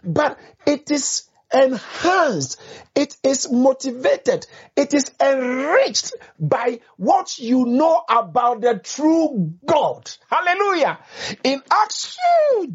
but 0.04 0.38
it 0.66 0.90
is 0.92 1.30
enhanced, 1.54 2.60
it 2.96 3.16
is 3.24 3.52
motivated, 3.52 4.46
it 4.76 4.94
is 4.94 5.12
enriched 5.22 6.14
by 6.40 6.80
what 6.98 7.38
you 7.38 7.66
know 7.66 8.04
about 8.10 8.62
the 8.62 8.80
true 8.84 9.54
God. 9.66 10.12
Hallelujah. 10.30 11.00
In 11.44 11.62
Acts, 11.72 12.18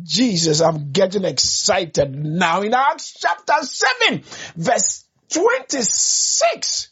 Jesus, 0.02 0.60
I'm 0.60 0.92
getting 0.92 1.24
excited 1.24 2.14
now. 2.14 2.62
In 2.62 2.74
Acts 2.74 3.16
chapter 3.18 3.54
7, 3.62 4.22
verse 4.56 5.04
26. 5.30 6.89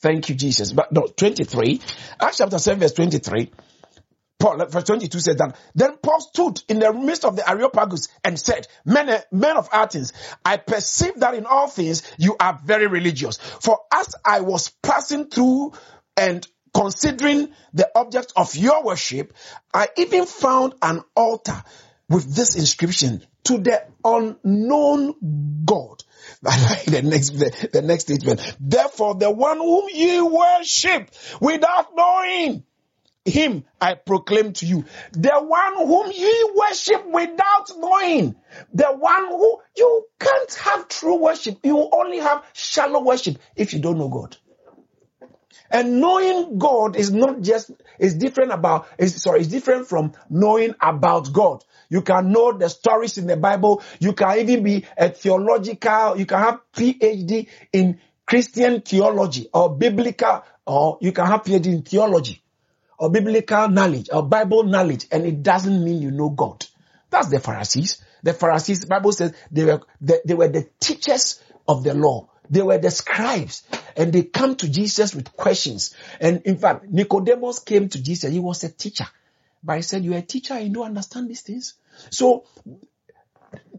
Thank 0.00 0.28
you, 0.28 0.34
Jesus. 0.34 0.72
But 0.72 0.92
no, 0.92 1.06
23. 1.06 1.80
Acts 2.20 2.38
chapter 2.38 2.58
7, 2.58 2.80
verse 2.80 2.92
23. 2.92 3.50
Paul, 4.38 4.64
verse 4.66 4.84
22 4.84 5.18
says 5.18 5.36
that, 5.36 5.56
then 5.74 5.96
Paul 6.00 6.20
stood 6.20 6.62
in 6.68 6.78
the 6.78 6.92
midst 6.92 7.24
of 7.24 7.34
the 7.34 7.48
Areopagus 7.48 8.08
and 8.22 8.38
said, 8.38 8.68
men, 8.84 9.08
eh, 9.08 9.20
men 9.32 9.56
of 9.56 9.68
Athens, 9.72 10.12
I 10.44 10.58
perceive 10.58 11.16
that 11.16 11.34
in 11.34 11.44
all 11.44 11.66
things 11.66 12.04
you 12.18 12.36
are 12.38 12.60
very 12.64 12.86
religious. 12.86 13.38
For 13.38 13.80
as 13.92 14.14
I 14.24 14.40
was 14.40 14.68
passing 14.82 15.26
through 15.26 15.72
and 16.16 16.46
considering 16.72 17.48
the 17.74 17.90
object 17.96 18.32
of 18.36 18.54
your 18.54 18.84
worship, 18.84 19.32
I 19.74 19.88
even 19.96 20.26
found 20.26 20.74
an 20.82 21.02
altar 21.16 21.64
with 22.08 22.32
this 22.32 22.54
inscription 22.54 23.22
to 23.44 23.58
the 23.58 23.84
unknown 24.04 25.64
God. 25.64 26.04
the 26.42 27.02
next, 27.04 27.30
the, 27.30 27.82
next 27.82 28.04
statement. 28.04 28.56
Therefore, 28.60 29.14
the 29.14 29.30
one 29.30 29.58
whom 29.58 29.88
ye 29.92 30.20
worship 30.20 31.10
without 31.40 31.94
knowing 31.94 32.64
him 33.24 33.64
I 33.80 33.94
proclaim 33.94 34.52
to 34.54 34.66
you. 34.66 34.84
The 35.12 35.34
one 35.34 35.76
whom 35.76 36.10
ye 36.10 36.50
worship 36.54 37.06
without 37.06 37.70
knowing. 37.76 38.34
The 38.72 38.86
one 38.86 39.26
who 39.28 39.58
you 39.76 40.06
can't 40.18 40.54
have 40.54 40.88
true 40.88 41.16
worship. 41.16 41.58
You 41.62 41.88
only 41.92 42.18
have 42.18 42.44
shallow 42.54 43.02
worship 43.02 43.38
if 43.54 43.72
you 43.72 43.80
don't 43.80 43.98
know 43.98 44.08
God. 44.08 44.36
And 45.70 46.00
knowing 46.00 46.58
God 46.58 46.96
is 46.96 47.12
not 47.12 47.42
just, 47.42 47.70
is 47.98 48.14
different 48.14 48.52
about, 48.52 48.88
is, 48.96 49.22
sorry, 49.22 49.40
it's 49.40 49.48
different 49.48 49.86
from 49.86 50.12
knowing 50.30 50.74
about 50.80 51.32
God. 51.32 51.62
You 51.88 52.02
can 52.02 52.32
know 52.32 52.52
the 52.52 52.68
stories 52.68 53.18
in 53.18 53.26
the 53.26 53.36
Bible. 53.36 53.82
You 53.98 54.12
can 54.12 54.38
even 54.38 54.62
be 54.62 54.84
a 54.96 55.08
theological, 55.08 56.18
you 56.18 56.26
can 56.26 56.38
have 56.38 56.60
PhD 56.74 57.48
in 57.72 58.00
Christian 58.26 58.82
theology 58.82 59.48
or 59.54 59.74
biblical, 59.74 60.44
or 60.66 60.98
you 61.00 61.12
can 61.12 61.26
have 61.26 61.44
PhD 61.44 61.66
in 61.66 61.82
theology 61.82 62.42
or 62.98 63.10
biblical 63.10 63.68
knowledge 63.68 64.08
or 64.12 64.22
Bible 64.22 64.64
knowledge 64.64 65.06
and 65.10 65.24
it 65.24 65.42
doesn't 65.42 65.84
mean 65.84 66.02
you 66.02 66.10
know 66.10 66.28
God. 66.30 66.64
That's 67.10 67.28
the 67.28 67.40
Pharisees. 67.40 68.04
The 68.22 68.34
Pharisees, 68.34 68.80
the 68.80 68.86
Bible 68.88 69.12
says 69.12 69.34
they 69.50 69.64
were, 69.64 69.80
they, 70.00 70.18
they 70.24 70.34
were 70.34 70.48
the 70.48 70.68
teachers 70.80 71.42
of 71.66 71.84
the 71.84 71.94
law. 71.94 72.28
They 72.50 72.62
were 72.62 72.78
the 72.78 72.90
scribes 72.90 73.62
and 73.96 74.12
they 74.12 74.24
come 74.24 74.56
to 74.56 74.68
Jesus 74.68 75.14
with 75.14 75.32
questions. 75.36 75.94
And 76.20 76.42
in 76.42 76.58
fact, 76.58 76.86
Nicodemus 76.90 77.60
came 77.60 77.88
to 77.90 78.02
Jesus. 78.02 78.32
He 78.32 78.40
was 78.40 78.64
a 78.64 78.70
teacher, 78.70 79.06
but 79.62 79.74
I 79.74 79.80
said, 79.80 80.04
you're 80.04 80.18
a 80.18 80.22
teacher 80.22 80.54
and 80.54 80.68
you 80.68 80.74
don't 80.74 80.86
understand 80.86 81.28
these 81.28 81.42
things. 81.42 81.74
So 82.10 82.44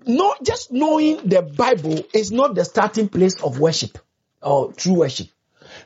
not 0.06 0.44
just 0.44 0.72
knowing 0.72 1.28
the 1.28 1.42
Bible 1.42 2.04
is 2.14 2.32
not 2.32 2.56
the 2.56 2.66
starting 2.66 3.10
place 3.10 3.42
of 3.42 3.60
worship 3.60 3.98
or 4.42 4.74
true 4.74 4.94
worship 4.94 5.28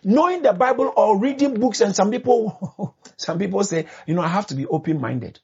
knowing 0.04 0.42
the 0.42 0.54
Bible 0.54 0.92
or 0.96 1.20
reading 1.20 1.60
books 1.60 1.82
and 1.82 1.96
some 1.96 2.12
people, 2.12 2.96
some 3.18 3.40
people 3.40 3.64
say, 3.64 3.88
you 4.06 4.14
know, 4.14 4.22
I 4.22 4.28
have 4.28 4.48
to 4.48 4.56
be 4.56 4.66
open-minded. 4.66 5.40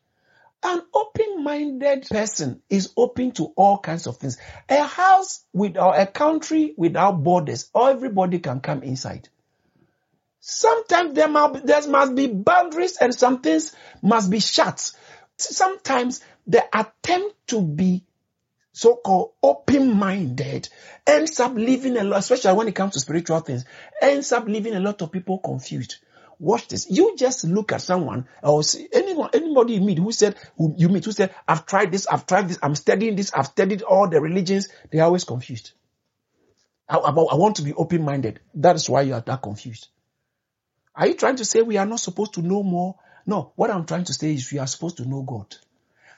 An 0.62 0.82
open-minded 0.94 2.08
person 2.10 2.62
is 2.70 2.92
open 2.98 3.32
to 3.34 3.46
all 3.56 3.80
kinds 3.80 4.08
of 4.08 4.18
things. 4.18 4.38
A 4.68 4.84
house 4.84 5.46
without 5.54 5.98
a 5.98 6.06
country 6.06 6.74
without 6.76 7.24
borders, 7.24 7.70
everybody 7.76 8.40
can 8.40 8.60
come 8.60 8.84
inside. 8.84 9.30
Sometimes 10.52 11.14
there 11.14 11.28
must, 11.28 11.66
there 11.66 11.88
must 11.88 12.16
be 12.16 12.26
boundaries 12.26 12.98
and 12.98 13.14
some 13.14 13.42
things 13.42 13.76
must 14.02 14.32
be 14.32 14.40
shut. 14.40 14.92
Sometimes 15.38 16.22
the 16.48 16.66
attempt 16.74 17.36
to 17.50 17.62
be 17.62 18.04
so-called 18.72 19.34
open-minded 19.44 20.68
ends 21.06 21.40
up 21.40 21.54
leaving 21.54 21.98
a 21.98 22.04
lot, 22.04 22.20
especially 22.20 22.54
when 22.54 22.68
it 22.68 22.74
comes 22.74 22.94
to 22.94 23.00
spiritual 23.00 23.40
things, 23.42 23.64
ends 24.02 24.32
up 24.32 24.48
leaving 24.48 24.74
a 24.74 24.80
lot 24.80 25.02
of 25.04 25.12
people 25.12 25.38
confused. 25.38 25.98
Watch 26.40 26.68
this. 26.68 26.90
You 26.90 27.16
just 27.16 27.44
look 27.44 27.72
at 27.72 27.82
someone 27.84 28.28
or 28.42 28.64
see 28.64 28.88
anyone, 28.92 29.30
anybody 29.34 29.74
you 29.76 29.82
meet 29.82 30.00
who 30.00 30.12
said, 30.12 30.36
who 30.58 30.74
you 30.78 30.90
meet 30.90 31.06
who 31.06 31.12
said, 31.12 31.36
I've 31.48 31.68
tried 31.68 31.92
this, 31.92 32.08
I've 32.08 32.26
tried 32.26 32.50
this, 32.50 32.58
I'm 32.64 32.74
studying 32.74 33.16
this, 33.16 33.32
I've 33.34 33.48
studied 33.48 33.84
all 33.84 34.10
the 34.10 34.20
religions. 34.20 34.68
They're 34.92 35.04
always 35.04 35.26
confused. 35.26 35.74
I, 36.88 36.98
I, 36.98 37.12
I 37.12 37.36
want 37.36 37.58
to 37.58 37.62
be 37.62 37.74
open-minded. 37.74 38.40
That 38.56 38.78
is 38.78 38.90
why 38.90 39.04
you 39.04 39.14
are 39.14 39.22
that 39.22 39.44
confused. 39.44 39.90
Are 40.96 41.08
you 41.08 41.16
trying 41.16 41.38
to 41.38 41.46
say 41.46 41.62
we 41.62 41.78
are 41.78 41.86
not 41.86 42.02
supposed 42.02 42.36
to 42.36 42.42
know 42.42 42.64
more? 42.64 42.96
No, 43.26 43.54
what 43.56 43.72
I'm 43.72 43.86
trying 43.86 44.06
to 44.06 44.14
say 44.14 44.34
is 44.34 44.52
we 44.52 44.60
are 44.60 44.68
supposed 44.68 44.98
to 44.98 45.06
know 45.06 45.24
God. 45.24 45.56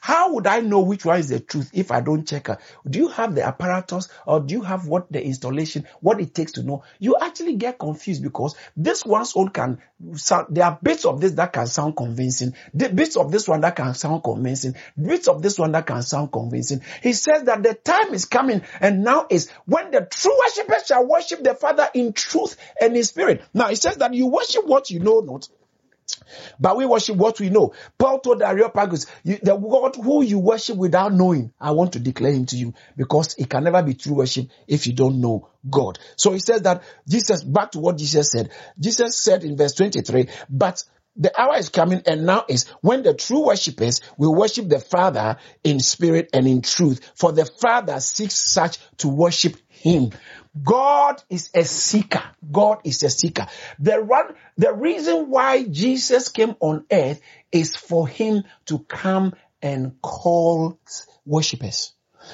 How 0.01 0.33
would 0.33 0.47
I 0.47 0.61
know 0.61 0.81
which 0.81 1.05
one 1.05 1.19
is 1.19 1.29
the 1.29 1.39
truth 1.39 1.69
if 1.73 1.91
I 1.91 2.01
don't 2.01 2.27
check 2.27 2.47
her? 2.47 2.57
Do 2.89 2.97
you 2.97 3.09
have 3.09 3.35
the 3.35 3.43
apparatus 3.43 4.09
or 4.25 4.39
do 4.39 4.55
you 4.55 4.61
have 4.63 4.87
what 4.87 5.11
the 5.11 5.23
installation, 5.23 5.85
what 5.99 6.19
it 6.19 6.33
takes 6.33 6.53
to 6.53 6.63
know? 6.63 6.83
You 6.97 7.17
actually 7.21 7.55
get 7.57 7.77
confused 7.77 8.23
because 8.23 8.55
this 8.75 9.05
one's 9.05 9.33
own 9.35 9.49
can 9.49 9.77
sound, 10.15 10.47
there 10.49 10.65
are 10.65 10.79
bits 10.81 11.05
of 11.05 11.21
this 11.21 11.33
that 11.33 11.53
can 11.53 11.67
sound 11.67 11.95
convincing, 11.95 12.55
the 12.73 12.89
bits 12.89 13.15
of 13.15 13.31
this 13.31 13.47
one 13.47 13.61
that 13.61 13.75
can 13.75 13.93
sound 13.93 14.23
convincing, 14.23 14.73
bits 14.99 15.27
of 15.27 15.43
this 15.43 15.59
one 15.59 15.71
that 15.73 15.85
can 15.85 16.01
sound 16.01 16.31
convincing. 16.31 16.81
He 17.03 17.13
says 17.13 17.43
that 17.43 17.61
the 17.61 17.75
time 17.75 18.15
is 18.15 18.25
coming 18.25 18.63
and 18.79 19.03
now 19.03 19.27
is 19.29 19.51
when 19.65 19.91
the 19.91 20.01
true 20.01 20.35
worshippers 20.39 20.87
shall 20.87 21.07
worship 21.07 21.43
the 21.43 21.53
Father 21.53 21.87
in 21.93 22.13
truth 22.13 22.57
and 22.81 22.97
in 22.97 23.03
spirit. 23.03 23.43
Now 23.53 23.67
he 23.67 23.75
says 23.75 23.97
that 23.97 24.15
you 24.15 24.25
worship 24.25 24.65
what 24.65 24.89
you 24.89 24.99
know 24.99 25.19
not 25.19 25.47
but 26.59 26.77
we 26.77 26.85
worship 26.85 27.15
what 27.15 27.39
we 27.39 27.49
know. 27.49 27.73
Paul 27.97 28.19
told 28.19 28.41
Areopagus, 28.41 29.05
the 29.23 29.55
God 29.55 29.95
who 29.95 30.23
you 30.23 30.39
worship 30.39 30.77
without 30.77 31.13
knowing, 31.13 31.53
I 31.59 31.71
want 31.71 31.93
to 31.93 31.99
declare 31.99 32.33
him 32.33 32.45
to 32.47 32.57
you 32.57 32.73
because 32.95 33.35
it 33.35 33.49
can 33.49 33.63
never 33.63 33.83
be 33.83 33.93
true 33.93 34.15
worship 34.15 34.47
if 34.67 34.87
you 34.87 34.93
don't 34.93 35.21
know 35.21 35.49
God. 35.69 35.99
So 36.15 36.31
he 36.33 36.39
says 36.39 36.63
that 36.63 36.83
Jesus, 37.07 37.43
back 37.43 37.71
to 37.71 37.79
what 37.79 37.97
Jesus 37.97 38.31
said. 38.31 38.51
Jesus 38.79 39.17
said 39.17 39.43
in 39.43 39.57
verse 39.57 39.73
23, 39.73 40.29
but 40.49 40.83
the 41.17 41.39
hour 41.39 41.57
is 41.57 41.69
coming 41.69 42.01
and 42.05 42.25
now 42.25 42.45
is 42.47 42.69
when 42.81 43.03
the 43.03 43.13
true 43.13 43.47
worshippers 43.47 43.99
will 44.17 44.33
worship 44.33 44.69
the 44.69 44.79
Father 44.79 45.37
in 45.63 45.79
spirit 45.79 46.29
and 46.33 46.47
in 46.47 46.61
truth. 46.61 47.11
For 47.15 47.33
the 47.33 47.45
Father 47.45 47.99
seeks 47.99 48.35
such 48.35 48.77
to 48.97 49.09
worship 49.09 49.57
him. 49.67 50.11
God 50.61 51.21
is 51.29 51.49
a 51.53 51.63
seeker. 51.63 52.23
God 52.51 52.79
is 52.83 53.03
a 53.03 53.09
seeker. 53.09 53.47
The 53.79 53.99
run, 53.99 54.35
the 54.57 54.73
reason 54.73 55.29
why 55.29 55.63
Jesus 55.63 56.29
came 56.29 56.55
on 56.59 56.85
earth 56.91 57.21
is 57.51 57.75
for 57.75 58.07
him 58.07 58.43
to 58.65 58.79
come 58.79 59.33
and 59.61 60.01
call 60.01 60.79
worshippers 61.25 61.93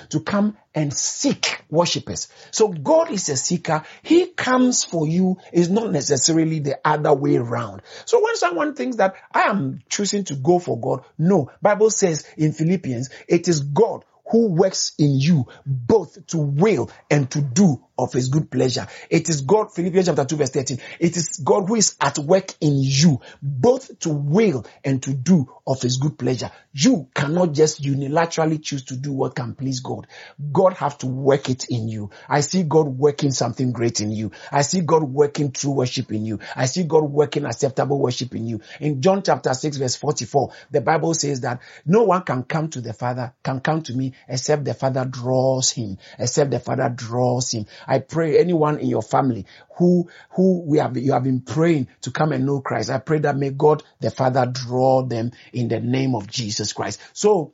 to 0.10 0.20
come 0.20 0.58
and 0.74 0.94
seek 0.94 1.64
worshippers. 1.70 2.28
So 2.52 2.70
God 2.70 3.12
is 3.12 3.30
a 3.30 3.38
seeker. 3.38 3.84
He 4.04 4.28
comes 4.28 4.84
for 4.84 5.08
you 5.08 5.38
is 5.52 5.70
not 5.70 5.92
necessarily 5.92 6.60
the 6.60 6.80
other 6.84 7.14
way 7.14 7.38
around. 7.38 7.82
So 8.06 8.24
when 8.24 8.36
someone 8.36 8.76
thinks 8.76 8.98
that 8.98 9.16
I 9.34 9.44
am 9.44 9.82
choosing 9.90 10.24
to 10.26 10.36
go 10.36 10.60
for 10.60 10.80
God, 10.80 11.06
no, 11.18 11.52
Bible 11.62 11.90
says 11.90 12.28
in 12.38 12.54
Philippians, 12.54 13.10
it 13.28 13.48
is 13.48 13.62
God 13.62 14.06
who 14.30 14.50
works 14.50 14.94
in 14.98 15.20
you 15.20 15.48
both 15.66 16.26
to 16.28 16.38
will 16.38 16.90
and 17.10 17.30
to 17.32 17.42
do 17.42 17.84
of 17.98 18.14
his 18.14 18.30
good 18.30 18.52
pleasure. 18.52 18.88
It 19.10 19.28
is 19.30 19.42
God, 19.42 19.74
Philippians 19.74 20.08
chapter 20.08 20.26
2 20.26 20.36
verse 20.36 20.50
13. 20.52 20.80
It 21.00 21.18
is 21.18 21.42
God 21.44 21.68
who 21.68 21.76
is 21.76 21.96
at 22.00 22.20
work 22.20 22.54
in 22.62 22.74
you, 22.78 23.22
both 23.42 23.98
to 24.00 24.10
will 24.10 24.66
and 24.84 25.02
to 25.04 25.14
do 25.14 25.52
of 25.66 25.82
his 25.82 25.98
good 25.98 26.18
pleasure. 26.18 26.52
You 26.74 27.10
cannot 27.16 27.54
just 27.54 27.82
unilaterally 27.82 28.62
choose 28.62 28.86
to 28.86 28.96
do 28.96 29.14
what 29.14 29.36
can 29.36 29.56
please 29.56 29.80
God. 29.80 30.08
God 30.52 30.74
have 30.74 30.98
to 31.00 31.08
work 31.08 31.50
it 31.50 31.66
in 31.70 31.88
you. 31.88 32.12
I 32.30 32.42
see 32.42 32.64
God 32.64 32.88
working 32.88 33.32
something 33.32 33.72
great 33.72 34.00
in 34.00 34.12
you. 34.12 34.32
I 34.52 34.62
see 34.62 34.82
God 34.82 35.04
working 35.04 35.52
true 35.52 35.72
worship 35.72 36.12
in 36.12 36.26
you. 36.26 36.40
I 36.56 36.66
see 36.66 36.84
God 36.84 37.04
working 37.04 37.46
acceptable 37.46 38.00
worship 38.00 38.36
in 38.36 38.46
you. 38.46 38.62
In 38.80 39.02
John 39.02 39.24
chapter 39.24 39.54
6 39.54 39.78
verse 39.78 39.96
44, 39.96 40.52
the 40.72 40.82
Bible 40.82 41.16
says 41.16 41.42
that 41.42 41.62
no 41.86 42.04
one 42.04 42.22
can 42.22 42.44
come 42.44 42.70
to 42.70 42.82
the 42.82 42.94
Father, 42.94 43.34
can 43.44 43.60
come 43.60 43.82
to 43.84 43.94
me 43.94 44.14
except 44.28 44.66
the 44.66 44.74
Father 44.74 45.06
draws 45.06 45.72
him, 45.72 45.98
except 46.18 46.52
the 46.52 46.60
Father 46.60 46.90
draws 46.90 47.52
him. 47.52 47.66
I 47.88 48.00
pray 48.00 48.40
anyone 48.40 48.80
in 48.80 48.88
your 48.88 49.02
family 49.02 49.46
who, 49.78 50.10
who 50.32 50.62
we 50.62 50.80
have, 50.80 50.98
you 50.98 51.14
have 51.14 51.24
been 51.24 51.42
praying 51.42 51.88
to 52.02 52.12
come 52.12 52.32
and 52.32 52.46
know 52.46 52.62
Christ. 52.62 52.90
I 52.90 53.00
pray 53.00 53.20
that 53.20 53.38
may 53.38 53.50
God 53.50 53.84
the 54.00 54.12
Father 54.12 54.46
draw 54.46 55.04
them 55.04 55.32
in 55.54 55.68
the 55.68 55.80
name 55.80 56.16
of 56.16 56.28
Jesus 56.28 56.74
Christ. 56.74 57.00
So, 57.14 57.54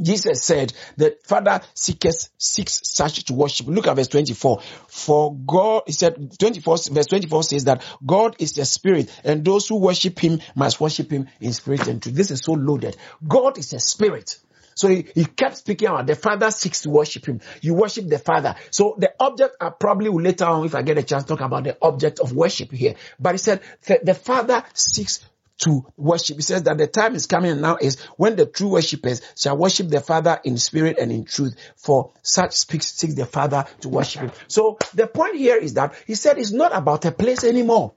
Jesus 0.00 0.42
said 0.42 0.72
that 0.96 1.24
Father 1.24 1.60
seeketh, 1.74 2.30
seeks 2.36 2.80
such 2.84 3.24
to 3.26 3.34
worship. 3.34 3.68
Look 3.68 3.86
at 3.86 3.94
verse 3.94 4.08
24. 4.08 4.60
For 4.88 5.34
God, 5.34 5.82
he 5.86 5.92
said, 5.92 6.36
24, 6.38 6.78
verse 6.90 7.06
24 7.06 7.42
says 7.44 7.64
that 7.64 7.84
God 8.04 8.36
is 8.40 8.54
the 8.54 8.64
spirit 8.64 9.08
and 9.22 9.44
those 9.44 9.68
who 9.68 9.76
worship 9.76 10.18
him 10.18 10.40
must 10.56 10.80
worship 10.80 11.12
him 11.12 11.28
in 11.40 11.52
spirit 11.52 11.86
and 11.86 12.02
truth. 12.02 12.16
This 12.16 12.30
is 12.30 12.40
so 12.40 12.52
loaded. 12.52 12.96
God 13.26 13.56
is 13.58 13.72
a 13.72 13.78
spirit. 13.78 14.38
So 14.74 14.88
he, 14.88 15.06
he 15.14 15.24
kept 15.24 15.56
speaking 15.56 15.88
about 15.88 16.06
the 16.06 16.14
father 16.14 16.50
seeks 16.50 16.82
to 16.82 16.90
worship 16.90 17.26
him. 17.26 17.40
You 17.60 17.74
worship 17.74 18.08
the 18.08 18.18
father. 18.18 18.56
So 18.70 18.96
the 18.98 19.12
object, 19.20 19.56
I 19.60 19.70
probably 19.70 20.08
will 20.08 20.22
later 20.22 20.44
on, 20.44 20.64
if 20.64 20.74
I 20.74 20.82
get 20.82 20.98
a 20.98 21.02
chance, 21.02 21.24
talk 21.24 21.40
about 21.40 21.64
the 21.64 21.76
object 21.80 22.20
of 22.20 22.32
worship 22.32 22.72
here. 22.72 22.94
But 23.18 23.32
he 23.32 23.38
said 23.38 23.62
the, 23.86 24.00
the 24.02 24.14
father 24.14 24.64
seeks 24.74 25.24
to 25.58 25.86
worship. 25.96 26.36
He 26.36 26.42
says 26.42 26.64
that 26.64 26.78
the 26.78 26.86
time 26.86 27.14
is 27.14 27.26
coming 27.26 27.60
now 27.60 27.78
is 27.80 28.00
when 28.16 28.36
the 28.36 28.46
true 28.46 28.68
worshippers 28.68 29.22
shall 29.36 29.56
worship 29.56 29.88
the 29.88 30.00
Father 30.00 30.40
in 30.44 30.58
spirit 30.58 30.98
and 30.98 31.12
in 31.12 31.24
truth. 31.24 31.56
For 31.76 32.12
such 32.22 32.54
speaks, 32.54 32.92
seeks 32.92 33.14
the 33.14 33.26
Father 33.26 33.66
to 33.80 33.88
worship 33.88 34.22
him. 34.22 34.32
So 34.48 34.78
the 34.94 35.06
point 35.06 35.36
here 35.36 35.56
is 35.56 35.74
that 35.74 35.94
he 36.06 36.14
said 36.14 36.38
it's 36.38 36.52
not 36.52 36.74
about 36.74 37.04
a 37.04 37.12
place 37.12 37.44
anymore, 37.44 37.94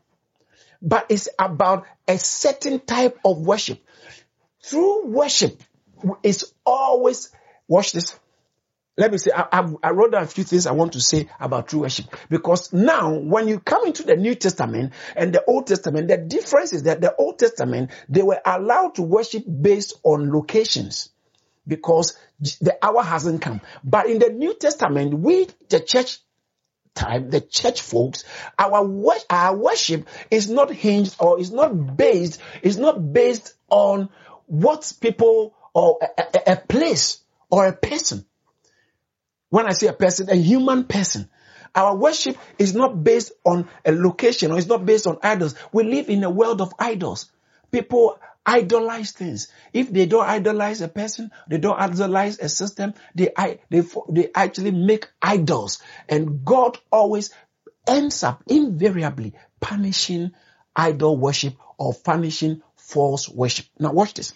but 0.81 1.07
it's 1.09 1.29
about 1.39 1.85
a 2.07 2.17
certain 2.17 2.79
type 2.79 3.19
of 3.25 3.39
worship. 3.39 3.79
True 4.63 5.07
worship 5.07 5.61
is 6.23 6.53
always, 6.65 7.29
watch 7.67 7.91
this. 7.91 8.17
Let 8.97 9.11
me 9.11 9.19
say, 9.19 9.31
I, 9.31 9.45
I, 9.51 9.73
I 9.83 9.91
wrote 9.91 10.11
down 10.13 10.23
a 10.23 10.27
few 10.27 10.43
things 10.43 10.65
I 10.65 10.71
want 10.71 10.93
to 10.93 11.01
say 11.01 11.29
about 11.39 11.67
true 11.67 11.81
worship. 11.81 12.07
Because 12.29 12.73
now, 12.73 13.13
when 13.13 13.47
you 13.47 13.59
come 13.59 13.85
into 13.85 14.03
the 14.03 14.15
New 14.15 14.33
Testament 14.33 14.93
and 15.15 15.31
the 15.31 15.43
Old 15.45 15.67
Testament, 15.67 16.07
the 16.07 16.17
difference 16.17 16.73
is 16.73 16.83
that 16.83 16.99
the 16.99 17.15
Old 17.15 17.37
Testament, 17.37 17.91
they 18.09 18.23
were 18.23 18.41
allowed 18.43 18.95
to 18.95 19.03
worship 19.03 19.43
based 19.45 19.93
on 20.03 20.31
locations 20.31 21.09
because 21.67 22.17
the 22.39 22.77
hour 22.81 23.03
hasn't 23.03 23.41
come. 23.41 23.61
But 23.83 24.07
in 24.07 24.17
the 24.17 24.29
New 24.29 24.55
Testament, 24.55 25.13
we, 25.13 25.47
the 25.69 25.79
church 25.79 26.19
time, 26.95 27.29
the 27.29 27.41
church 27.41 27.81
folks, 27.81 28.23
our 28.57 28.87
our 29.29 29.55
worship 29.55 30.07
is 30.31 30.49
not 30.49 30.71
hinged 30.71 31.15
or 31.19 31.39
is 31.39 31.51
not 31.51 31.97
based, 31.97 32.41
is 32.63 32.77
not 32.77 33.13
based 33.13 33.53
on 33.69 34.09
what 34.47 34.91
people 34.99 35.55
or 35.77 35.99
a, 36.01 36.21
a, 36.21 36.53
a 36.53 36.55
place 36.55 37.19
or 37.51 37.67
a 37.67 37.71
person. 37.71 38.25
When 39.49 39.67
I 39.67 39.73
say 39.73 39.85
a 39.85 39.93
person, 39.93 40.27
a 40.27 40.35
human 40.35 40.85
person. 40.85 41.29
Our 41.75 41.95
worship 41.95 42.35
is 42.57 42.73
not 42.73 43.03
based 43.03 43.31
on 43.45 43.69
a 43.85 43.91
location 43.91 44.51
or 44.51 44.57
it's 44.57 44.65
not 44.65 44.87
based 44.87 45.05
on 45.05 45.19
idols. 45.21 45.53
We 45.71 45.83
live 45.83 46.09
in 46.09 46.23
a 46.23 46.31
world 46.31 46.61
of 46.61 46.73
idols. 46.79 47.31
People 47.71 48.17
idolize 48.43 49.11
things. 49.11 49.49
If 49.71 49.93
they 49.93 50.07
don't 50.07 50.27
idolize 50.27 50.81
a 50.81 50.87
person, 50.87 51.29
they 51.47 51.59
don't 51.59 51.79
idolize 51.79 52.39
a 52.39 52.49
system, 52.49 52.95
they, 53.13 53.29
they, 53.69 53.83
they 54.09 54.29
actually 54.33 54.71
make 54.71 55.07
idols. 55.21 55.77
And 56.09 56.43
God 56.43 56.79
always 56.91 57.29
ends 57.85 58.23
up 58.23 58.41
invariably 58.47 59.33
punishing 59.59 60.31
idol 60.75 61.17
worship 61.17 61.53
or 61.77 61.93
punishing 61.93 62.63
false 62.77 63.29
worship. 63.29 63.67
Now 63.77 63.91
watch 63.91 64.15
this. 64.15 64.33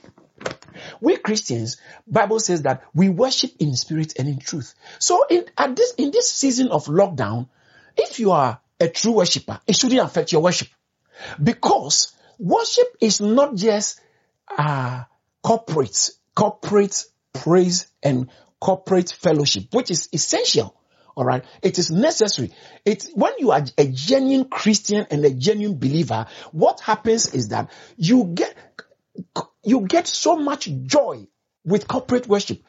We 1.00 1.18
Christians, 1.18 1.78
Bible 2.08 2.40
says 2.40 2.64
that 2.64 2.84
we 2.94 3.10
worship 3.10 3.52
in 3.60 3.76
spirit 3.76 4.14
and 4.18 4.28
in 4.28 4.40
truth. 4.40 4.74
So 5.00 5.26
in, 5.30 5.46
at 5.58 5.76
this, 5.76 5.94
in 5.96 6.12
this 6.12 6.32
season 6.32 6.70
of 6.70 6.86
lockdown, 6.86 7.50
if 7.98 8.20
you 8.20 8.32
are 8.32 8.60
a 8.80 8.88
true 8.88 9.14
worshiper, 9.14 9.60
it 9.68 9.76
shouldn't 9.76 10.02
affect 10.02 10.32
your 10.32 10.42
worship. 10.42 10.70
Because 11.42 12.14
worship 12.40 12.98
is 13.00 13.22
not 13.22 13.56
just, 13.56 14.00
uh, 14.58 15.04
corporate, 15.44 16.10
corporate 16.36 17.04
praise 17.34 17.88
and 18.04 18.30
corporate 18.60 19.12
fellowship, 19.12 19.74
which 19.74 19.92
is 19.92 20.10
essential. 20.14 20.76
All 21.16 21.26
right. 21.26 21.44
It 21.62 21.78
is 21.78 21.92
necessary. 21.92 22.52
It's 22.86 23.10
when 23.14 23.34
you 23.38 23.52
are 23.52 23.64
a 23.78 23.86
genuine 23.88 24.48
Christian 24.48 25.06
and 25.12 25.26
a 25.26 25.32
genuine 25.32 25.78
believer, 25.78 26.28
what 26.52 26.80
happens 26.80 27.34
is 27.34 27.50
that 27.50 27.70
you 27.98 28.32
get 28.34 28.56
you 29.64 29.82
get 29.82 30.08
so 30.08 30.36
much 30.38 30.70
joy 30.84 31.28
with 31.64 31.88
corporate 31.88 32.28
worship. 32.28 32.62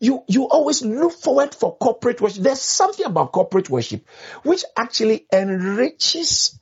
You, 0.00 0.24
you 0.28 0.48
always 0.48 0.82
look 0.82 1.12
forward 1.12 1.54
for 1.54 1.76
corporate 1.76 2.20
worship. 2.20 2.42
There's 2.42 2.60
something 2.60 3.04
about 3.04 3.32
corporate 3.32 3.68
worship 3.68 4.08
which 4.42 4.64
actually 4.76 5.26
enriches, 5.32 6.58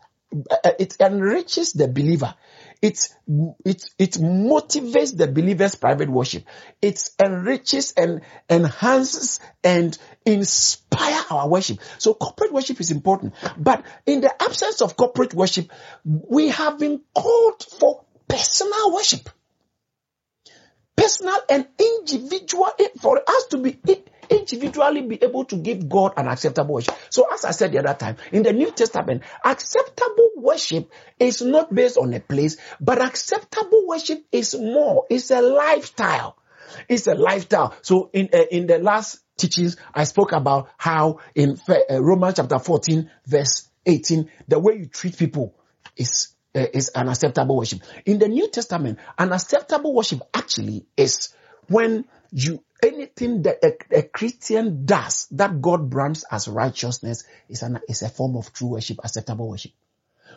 uh, 0.50 0.70
it 0.78 0.96
enriches 1.00 1.72
the 1.72 1.86
believer. 1.86 2.34
It, 2.82 3.08
it, 3.64 3.84
it 3.98 4.12
motivates 4.12 5.16
the 5.16 5.26
believer's 5.26 5.74
private 5.74 6.08
worship. 6.08 6.44
It 6.82 7.08
enriches 7.20 7.92
and 7.92 8.20
enhances 8.48 9.40
and 9.64 9.96
inspire 10.24 11.24
our 11.30 11.48
worship. 11.48 11.78
So 11.98 12.14
corporate 12.14 12.52
worship 12.52 12.80
is 12.80 12.90
important. 12.90 13.34
But 13.56 13.84
in 14.06 14.20
the 14.20 14.42
absence 14.42 14.80
of 14.80 14.96
corporate 14.96 15.34
worship, 15.34 15.70
we 16.04 16.48
have 16.48 16.78
been 16.78 17.02
called 17.14 17.64
for 17.78 18.04
personal 18.28 18.94
worship 18.94 19.28
personal 20.98 21.38
and 21.48 21.66
individual 21.78 22.68
for 23.00 23.22
us 23.26 23.44
to 23.50 23.58
be 23.58 23.78
individually 24.30 25.02
be 25.02 25.22
able 25.22 25.44
to 25.46 25.56
give 25.56 25.88
God 25.88 26.12
an 26.16 26.28
acceptable 26.28 26.74
worship. 26.74 26.94
So 27.10 27.26
as 27.32 27.44
I 27.44 27.52
said 27.52 27.72
the 27.72 27.78
other 27.78 27.94
time, 27.94 28.16
in 28.32 28.42
the 28.42 28.52
New 28.52 28.70
Testament, 28.72 29.22
acceptable 29.44 30.30
worship 30.36 30.90
is 31.18 31.40
not 31.40 31.74
based 31.74 31.96
on 31.96 32.12
a 32.12 32.20
place, 32.20 32.56
but 32.80 33.00
acceptable 33.00 33.86
worship 33.86 34.24
is 34.32 34.54
more, 34.54 35.06
it's 35.08 35.30
a 35.30 35.40
lifestyle. 35.40 36.36
It's 36.88 37.06
a 37.06 37.14
lifestyle. 37.14 37.74
So 37.82 38.10
in, 38.12 38.28
uh, 38.32 38.44
in 38.50 38.66
the 38.66 38.78
last 38.78 39.20
teachings, 39.38 39.76
I 39.94 40.04
spoke 40.04 40.32
about 40.32 40.68
how 40.76 41.20
in 41.34 41.58
uh, 41.68 42.02
Romans 42.02 42.34
chapter 42.36 42.58
14 42.58 43.10
verse 43.26 43.68
18, 43.86 44.30
the 44.48 44.58
way 44.58 44.76
you 44.76 44.86
treat 44.86 45.16
people 45.16 45.54
is 45.96 46.34
uh, 46.54 46.66
is 46.72 46.90
an 46.94 47.08
acceptable 47.08 47.56
worship. 47.56 47.80
In 48.06 48.18
the 48.18 48.28
New 48.28 48.48
Testament, 48.48 48.98
an 49.18 49.32
acceptable 49.32 49.94
worship 49.94 50.20
actually 50.34 50.86
is 50.96 51.34
when 51.68 52.04
you 52.32 52.62
anything 52.82 53.42
that 53.42 53.58
a, 53.62 53.98
a, 53.98 54.02
Christian 54.02 54.86
does 54.86 55.26
that 55.32 55.60
God 55.60 55.90
brands 55.90 56.24
as 56.30 56.48
righteousness 56.48 57.24
is 57.48 57.62
an 57.62 57.80
is 57.88 58.02
a 58.02 58.08
form 58.08 58.36
of 58.36 58.52
true 58.52 58.68
worship, 58.68 58.98
acceptable 59.02 59.48
worship. 59.48 59.72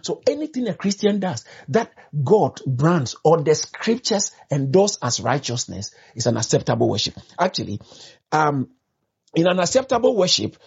So 0.01 0.21
anything 0.27 0.67
a 0.67 0.73
Christian 0.73 1.19
does 1.19 1.45
that 1.69 1.91
God 2.23 2.59
brands 2.65 3.15
or 3.23 3.41
the 3.41 3.53
scriptures 3.53 4.31
endorse 4.49 4.97
as 5.01 5.19
righteousness 5.19 5.93
is 6.15 6.25
an 6.25 6.37
acceptable 6.37 6.89
worship. 6.89 7.15
Actually, 7.39 7.79
um, 8.31 8.69
in 9.35 9.47
an 9.47 9.59
acceptable 9.59 10.15
worship, 10.15 10.57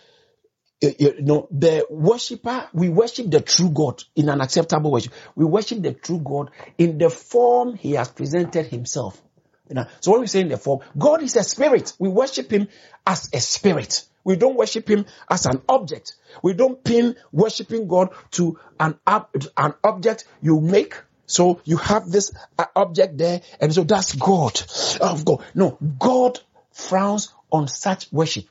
you 0.99 1.23
know, 1.23 1.49
the 1.51 1.87
worshiper, 1.91 2.69
we 2.73 2.89
worship 2.89 3.31
the 3.31 3.41
true 3.41 3.71
God 3.71 4.03
in 4.17 4.29
an 4.29 4.41
acceptable 4.41 4.91
worship. 4.91 5.13
We 5.35 5.45
worship 5.45 5.83
the 5.83 5.93
true 5.93 6.21
God 6.21 6.51
in 6.79 6.99
the 6.99 7.11
form 7.11 7.77
he 7.77 7.93
has 7.93 8.09
presented 8.09 8.67
himself. 8.67 9.21
You 9.69 9.77
know, 9.77 9.87
so 10.01 10.13
when 10.13 10.21
we 10.21 10.27
say 10.27 10.41
in 10.41 10.49
the 10.49 10.59
form, 10.59 10.81
God 10.97 11.23
is 11.23 11.37
a 11.37 11.43
spirit. 11.43 11.95
We 11.99 12.09
worship 12.09 12.51
him 12.51 12.69
as 13.07 13.31
a 13.33 13.41
spirit. 13.41 14.05
We 14.23 14.37
don't 14.37 14.57
worship 14.57 14.89
him 14.89 15.07
as 15.31 15.47
an 15.47 15.63
object. 15.69 16.15
We 16.43 16.55
don't 16.55 16.83
pin 16.83 17.17
worshiping 17.33 17.89
God 17.89 18.11
to 18.33 18.59
an, 18.81 18.99
an 19.07 19.75
object 19.85 20.25
you 20.43 20.61
make 20.61 20.95
So 21.27 21.61
you 21.65 21.77
have 21.79 22.11
this 22.11 22.33
uh, 22.59 22.67
object 22.77 23.19
there, 23.19 23.41
and 23.61 23.73
so 23.75 23.85
that's 23.85 24.15
God. 24.15 24.61
Of 25.01 25.25
God. 25.25 25.45
No, 25.55 25.79
God 25.99 26.39
frowns 26.73 27.33
on 27.51 27.69
such 27.69 28.13
worship. 28.13 28.45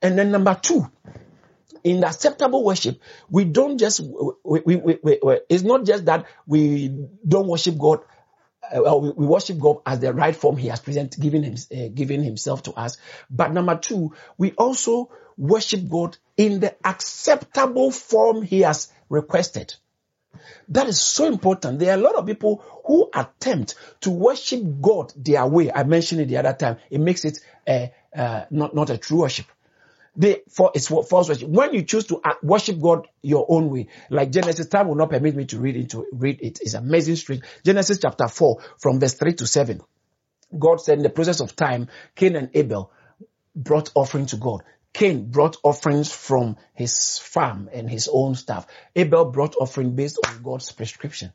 And 0.00 0.18
then 0.18 0.30
number 0.30 0.58
two, 0.60 0.90
in 1.86 2.02
acceptable 2.02 2.64
worship, 2.64 3.00
we 3.30 3.44
don't 3.44 3.78
just, 3.78 4.00
we, 4.42 4.60
we, 4.64 4.98
we, 5.00 5.18
it's 5.48 5.62
not 5.62 5.84
just 5.84 6.06
that 6.06 6.26
we 6.44 6.88
don't 7.26 7.46
worship 7.46 7.78
God, 7.78 8.00
uh, 8.74 8.96
we, 8.96 9.24
worship 9.24 9.60
God 9.60 9.82
as 9.86 10.00
the 10.00 10.12
right 10.12 10.34
form 10.34 10.56
He 10.56 10.66
has 10.66 10.80
presented, 10.80 11.22
giving, 11.22 11.44
him, 11.44 11.54
uh, 11.54 11.88
giving 11.94 12.24
Himself 12.24 12.64
to 12.64 12.72
us. 12.72 12.96
But 13.30 13.52
number 13.52 13.76
two, 13.76 14.14
we 14.36 14.50
also 14.52 15.12
worship 15.36 15.88
God 15.88 16.18
in 16.36 16.58
the 16.58 16.74
acceptable 16.84 17.92
form 17.92 18.42
He 18.42 18.62
has 18.62 18.92
requested. 19.08 19.72
That 20.70 20.88
is 20.88 21.00
so 21.00 21.26
important. 21.26 21.78
There 21.78 21.92
are 21.92 21.98
a 21.98 22.02
lot 22.02 22.16
of 22.16 22.26
people 22.26 22.64
who 22.84 23.08
attempt 23.14 23.76
to 24.00 24.10
worship 24.10 24.60
God 24.80 25.12
their 25.14 25.46
way. 25.46 25.70
I 25.72 25.84
mentioned 25.84 26.20
it 26.22 26.26
the 26.28 26.38
other 26.38 26.52
time. 26.52 26.78
It 26.90 26.98
makes 26.98 27.24
it 27.24 27.38
uh, 27.68 27.86
uh, 28.12 28.46
not, 28.50 28.74
not 28.74 28.90
a 28.90 28.98
true 28.98 29.20
worship. 29.20 29.46
They, 30.16 30.42
for 30.50 30.72
it's 30.74 30.88
false 30.88 31.28
worship. 31.28 31.48
When 31.48 31.74
you 31.74 31.82
choose 31.82 32.06
to 32.06 32.20
uh, 32.24 32.34
worship 32.42 32.80
God 32.80 33.06
your 33.22 33.46
own 33.48 33.70
way, 33.70 33.88
like 34.08 34.30
Genesis, 34.30 34.66
time 34.66 34.88
will 34.88 34.94
not 34.94 35.10
permit 35.10 35.36
me 35.36 35.44
to 35.46 35.58
read 35.58 35.76
into 35.76 36.06
read 36.12 36.40
it. 36.40 36.58
It's 36.62 36.74
amazing 36.74 37.16
street. 37.16 37.42
Genesis 37.64 37.98
chapter 38.00 38.26
four, 38.28 38.62
from 38.78 38.98
verse 38.98 39.14
three 39.14 39.34
to 39.34 39.46
seven. 39.46 39.80
God 40.58 40.80
said 40.80 40.98
in 40.98 41.02
the 41.02 41.10
process 41.10 41.40
of 41.40 41.54
time, 41.54 41.88
Cain 42.14 42.36
and 42.36 42.50
Abel 42.54 42.92
brought 43.54 43.90
offering 43.94 44.26
to 44.26 44.36
God. 44.36 44.62
Cain 44.92 45.30
brought 45.30 45.58
offerings 45.62 46.10
from 46.10 46.56
his 46.72 47.18
farm 47.18 47.68
and 47.72 47.90
his 47.90 48.08
own 48.10 48.34
stuff. 48.34 48.66
Abel 48.94 49.26
brought 49.26 49.56
offering 49.56 49.94
based 49.94 50.18
on 50.26 50.42
God's 50.42 50.72
prescription. 50.72 51.32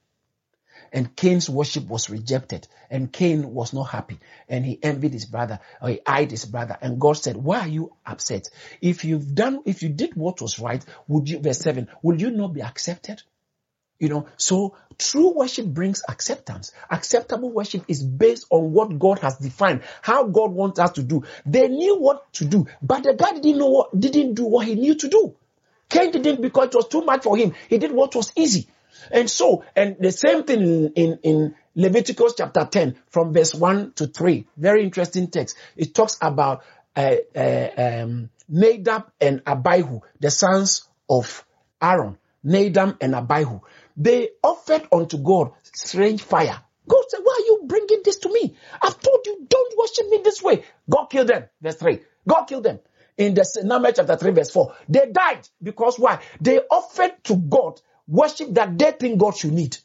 And 0.92 1.16
Cain's 1.16 1.50
worship 1.50 1.88
was 1.88 2.10
rejected. 2.10 2.68
And 2.90 3.12
Cain 3.12 3.54
was 3.54 3.74
not 3.74 3.86
happy. 3.86 4.20
And 4.50 4.66
he 4.66 4.78
envied 4.84 5.14
his 5.14 5.26
brother, 5.26 5.60
or 5.82 5.90
he 5.90 6.00
eyed 6.06 6.32
his 6.32 6.46
brother. 6.46 6.78
And 6.82 7.00
God 7.00 7.14
said, 7.14 7.38
why 7.38 7.62
are 7.62 7.68
you 7.68 7.94
upset? 8.06 8.50
If 8.82 9.06
you've 9.06 9.34
done, 9.34 9.62
if 9.66 9.84
you 9.84 9.90
did 9.90 10.16
what 10.16 10.42
was 10.42 10.60
right, 10.60 10.84
would 11.08 11.30
you, 11.30 11.40
verse 11.40 11.60
7, 11.60 11.88
will 12.04 12.20
you 12.20 12.32
not 12.32 12.54
be 12.54 12.62
accepted? 12.62 13.24
You 14.00 14.10
know, 14.10 14.26
so 14.36 14.76
true 14.98 15.36
worship 15.36 15.68
brings 15.68 16.02
acceptance. 16.10 16.72
Acceptable 16.90 17.52
worship 17.52 17.86
is 17.88 18.02
based 18.02 18.48
on 18.50 18.74
what 18.74 18.98
God 18.98 19.20
has 19.20 19.38
defined, 19.38 19.84
how 20.02 20.26
God 20.26 20.52
wants 20.52 20.80
us 20.80 20.94
to 20.94 21.04
do. 21.04 21.24
They 21.46 21.68
knew 21.68 22.00
what 22.00 22.34
to 22.34 22.46
do, 22.46 22.66
but 22.82 23.04
the 23.04 23.14
guy 23.14 23.34
didn't 23.34 23.60
know 23.60 23.70
what, 23.70 23.98
didn't 23.98 24.34
do 24.34 24.46
what 24.46 24.66
he 24.66 24.74
knew 24.74 24.96
to 24.96 25.08
do. 25.08 25.36
Cain 25.88 26.12
didn't 26.12 26.42
because 26.42 26.70
it 26.70 26.76
was 26.76 26.88
too 26.88 27.04
much 27.04 27.22
for 27.22 27.38
him. 27.38 27.54
He 27.70 27.78
did 27.78 27.92
what 27.92 28.16
was 28.16 28.32
easy. 28.36 28.68
And 29.12 29.30
so, 29.30 29.64
and 29.76 29.98
the 30.00 30.12
same 30.12 30.44
thing 30.44 30.92
in, 30.96 31.20
in, 31.24 31.56
Leviticus 31.74 32.34
chapter 32.38 32.68
10 32.70 32.98
from 33.08 33.34
verse 33.34 33.56
1 33.56 33.94
to 33.94 34.08
3. 34.08 34.46
Very 34.58 34.84
interesting 34.84 35.28
text. 35.28 35.56
It 35.78 35.96
talks 35.96 36.18
about 36.22 36.64
uh, 36.98 37.16
uh, 37.34 37.70
um, 37.78 38.30
Nadab 38.50 39.10
and 39.22 39.42
Abihu, 39.48 40.02
the 40.20 40.32
sons 40.32 40.90
of 41.10 41.46
Aaron. 41.82 42.18
Nadab 42.44 42.98
and 43.00 43.16
Abihu. 43.16 43.62
They 43.96 44.30
offered 44.44 44.88
unto 44.92 45.18
God 45.18 45.52
strange 45.64 46.22
fire. 46.24 46.60
God 46.88 47.04
said, 47.08 47.22
why 47.24 47.40
are 47.40 47.46
you 47.46 47.62
bringing 47.66 48.02
this 48.04 48.18
to 48.18 48.34
me? 48.34 48.56
I've 48.82 49.00
told 49.00 49.20
you, 49.26 49.46
don't 49.48 49.78
worship 49.78 50.10
me 50.10 50.20
this 50.24 50.42
way. 50.42 50.64
God 50.90 51.06
killed 51.06 51.28
them. 51.28 51.46
Verse 51.62 51.76
3. 51.76 52.00
God 52.28 52.46
killed 52.46 52.64
them. 52.64 52.80
In 53.18 53.34
the 53.34 53.62
Numbers 53.64 53.94
chapter 53.98 54.18
3 54.18 54.32
verse 54.32 54.50
4. 54.50 54.74
They 54.90 55.06
died 55.12 55.48
because 55.62 56.00
why? 56.00 56.20
They 56.40 56.60
offered 56.60 57.24
to 57.26 57.36
God 57.36 57.80
worship 58.12 58.54
that 58.54 58.78
they 58.78 58.92
think 58.92 59.20
God 59.20 59.36
should 59.36 59.54
need. 59.54 59.78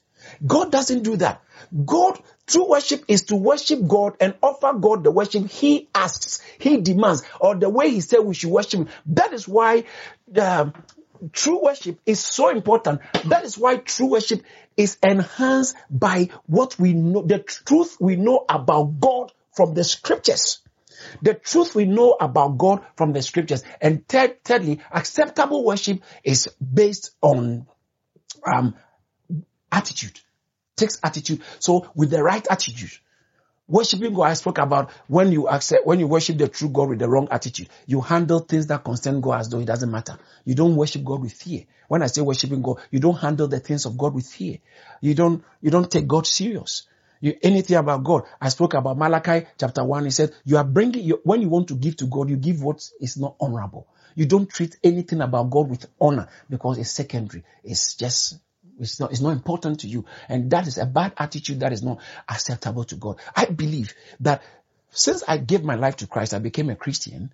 God 0.45 0.73
doesn't 0.73 1.03
do 1.03 1.17
that. 1.17 1.43
God, 1.85 2.21
true 2.47 2.69
worship 2.69 3.05
is 3.09 3.23
to 3.25 3.37
worship 3.37 3.87
God 3.87 4.17
and 4.21 4.35
offer 4.43 4.73
God 4.73 5.05
the 5.05 5.11
worship 5.11 5.47
He 5.49 5.89
asks, 5.95 6.43
He 6.59 6.79
demands, 6.79 7.23
or 7.41 7.55
the 7.55 7.69
way 7.69 7.91
He 7.91 8.01
said 8.01 8.21
we 8.21 8.35
should 8.35 8.51
worship 8.51 8.81
Him. 8.81 8.89
That 9.07 9.33
is 9.33 9.47
why 9.47 9.85
um, 10.39 10.75
true 11.33 11.63
worship 11.63 12.01
is 12.05 12.23
so 12.23 12.51
important. 12.51 13.01
That 13.27 13.45
is 13.45 13.57
why 13.57 13.77
true 13.77 14.07
worship 14.07 14.43
is 14.77 14.99
enhanced 15.03 15.77
by 15.89 16.29
what 16.47 16.79
we 16.79 16.93
know, 16.93 17.23
the 17.23 17.39
truth 17.39 17.97
we 18.01 18.17
know 18.17 18.45
about 18.49 19.01
God 19.01 19.33
from 19.55 19.75
the 19.75 19.85
scriptures. 19.85 20.61
The 21.23 21.35
truth 21.35 21.75
we 21.75 21.85
know 21.85 22.17
about 22.19 22.59
God 22.59 22.85
from 22.97 23.13
the 23.13 23.23
scriptures. 23.23 23.63
And 23.81 24.07
third, 24.09 24.43
thirdly, 24.45 24.81
acceptable 24.91 25.65
worship 25.65 26.01
is 26.25 26.49
based 26.59 27.13
on 27.23 27.67
um, 28.47 28.75
attitude. 29.71 30.21
Takes 30.77 30.99
attitude. 31.03 31.43
So 31.59 31.91
with 31.95 32.11
the 32.11 32.23
right 32.23 32.47
attitude, 32.51 32.93
worshiping 33.69 34.15
God, 34.15 34.25
I 34.25 34.35
spoke 34.35 34.59
about 34.59 34.91
when 35.09 35.33
you 35.33 35.49
accept, 35.49 35.87
when 35.87 35.99
you 36.01 36.07
worship 36.07 36.39
the 36.39 36.49
true 36.49 36.69
God 36.69 36.91
with 36.91 36.99
the 36.99 37.09
wrong 37.09 37.29
attitude, 37.31 37.69
you 37.87 38.01
handle 38.01 38.41
things 38.41 38.67
that 38.69 38.85
concern 38.85 39.21
God 39.21 39.41
as 39.41 39.49
though 39.49 39.59
it 39.59 39.67
doesn't 39.67 39.91
matter. 39.91 40.19
You 40.45 40.55
don't 40.55 40.77
worship 40.77 41.05
God 41.05 41.23
with 41.23 41.33
fear. 41.33 41.65
When 41.89 42.03
I 42.03 42.07
say 42.07 42.21
worshiping 42.21 42.63
God, 42.63 42.79
you 42.91 43.01
don't 43.01 43.17
handle 43.17 43.49
the 43.49 43.61
things 43.61 43.87
of 43.87 43.97
God 43.97 44.15
with 44.15 44.27
fear. 44.27 44.59
You 45.01 45.15
don't, 45.15 45.43
you 45.61 45.71
don't 45.71 45.91
take 45.91 46.07
God 46.07 46.27
serious. 46.27 46.87
You, 47.21 47.35
anything 47.43 47.77
about 47.77 48.05
God. 48.05 48.25
I 48.41 48.51
spoke 48.51 48.75
about 48.75 48.99
Malachi 48.99 49.47
chapter 49.59 49.83
one. 49.83 50.05
He 50.05 50.11
said, 50.11 50.33
you 50.45 50.59
are 50.59 50.65
bringing, 50.65 51.03
you, 51.03 51.21
when 51.25 51.41
you 51.41 51.49
want 51.49 51.69
to 51.69 51.75
give 51.75 51.97
to 51.97 52.07
God, 52.07 52.29
you 52.29 52.37
give 52.37 52.63
what 52.63 52.87
is 53.01 53.17
not 53.17 53.37
honorable. 53.41 53.87
You 54.17 54.27
don't 54.27 54.51
treat 54.51 54.77
anything 54.83 55.21
about 55.21 55.51
God 55.51 55.71
with 55.71 55.87
honor 56.01 56.29
because 56.51 56.79
it's 56.79 56.91
secondary. 56.91 57.45
It's 57.63 57.95
just 57.95 58.41
it's 58.81 58.99
not, 58.99 59.13
it's 59.13 59.21
not 59.21 59.31
important 59.31 59.81
to 59.81 59.89
you. 59.89 60.05
And 60.29 60.51
that 60.51 60.67
is 60.67 60.79
a 60.79 60.87
bad 60.87 61.13
attitude 61.17 61.61
that 61.61 61.73
is 61.73 61.83
not 61.83 62.01
acceptable 62.29 62.85
to 62.85 62.97
God. 62.97 63.19
I 63.35 63.45
believe 63.45 63.95
that 64.21 64.43
since 64.91 65.23
I 65.27 65.39
gave 65.39 65.63
my 65.63 65.77
life 65.77 65.97
to 65.97 66.07
Christ, 66.07 66.35
I 66.35 66.39
became 66.39 66.71
a 66.71 66.77
Christian. 66.77 67.33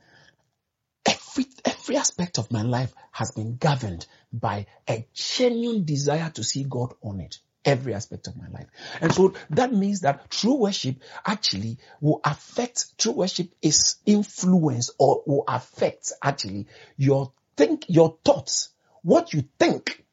Every, 1.07 1.47
every 1.65 1.97
aspect 1.97 2.39
of 2.39 2.53
my 2.53 2.63
life 2.63 2.93
has 3.13 3.31
been 3.31 3.57
governed 3.57 4.07
by 4.33 4.67
a 4.89 5.07
genuine 5.15 5.85
desire 5.85 6.31
to 6.31 6.45
see 6.45 6.65
God 6.65 6.95
on 7.03 7.21
it 7.21 7.39
every 7.65 7.95
aspect 7.95 8.27
of 8.27 8.37
my 8.37 8.49
life. 8.49 8.67
And 9.01 9.13
so 9.13 9.35
that 9.51 9.73
means 9.73 10.01
that 10.01 10.31
true 10.31 10.55
worship 10.55 10.97
actually 11.27 11.79
will 12.01 12.21
affect, 12.25 12.99
true 12.99 13.13
worship 13.13 13.49
is 13.61 13.97
influence 14.07 14.91
or 14.99 15.23
will 15.27 15.45
affect 15.47 16.13
actually 16.23 16.67
your 16.97 17.33
think, 17.57 17.85
your 17.89 18.17
thoughts, 18.25 18.71
what 19.03 19.33
you 19.33 19.45
think, 19.59 20.05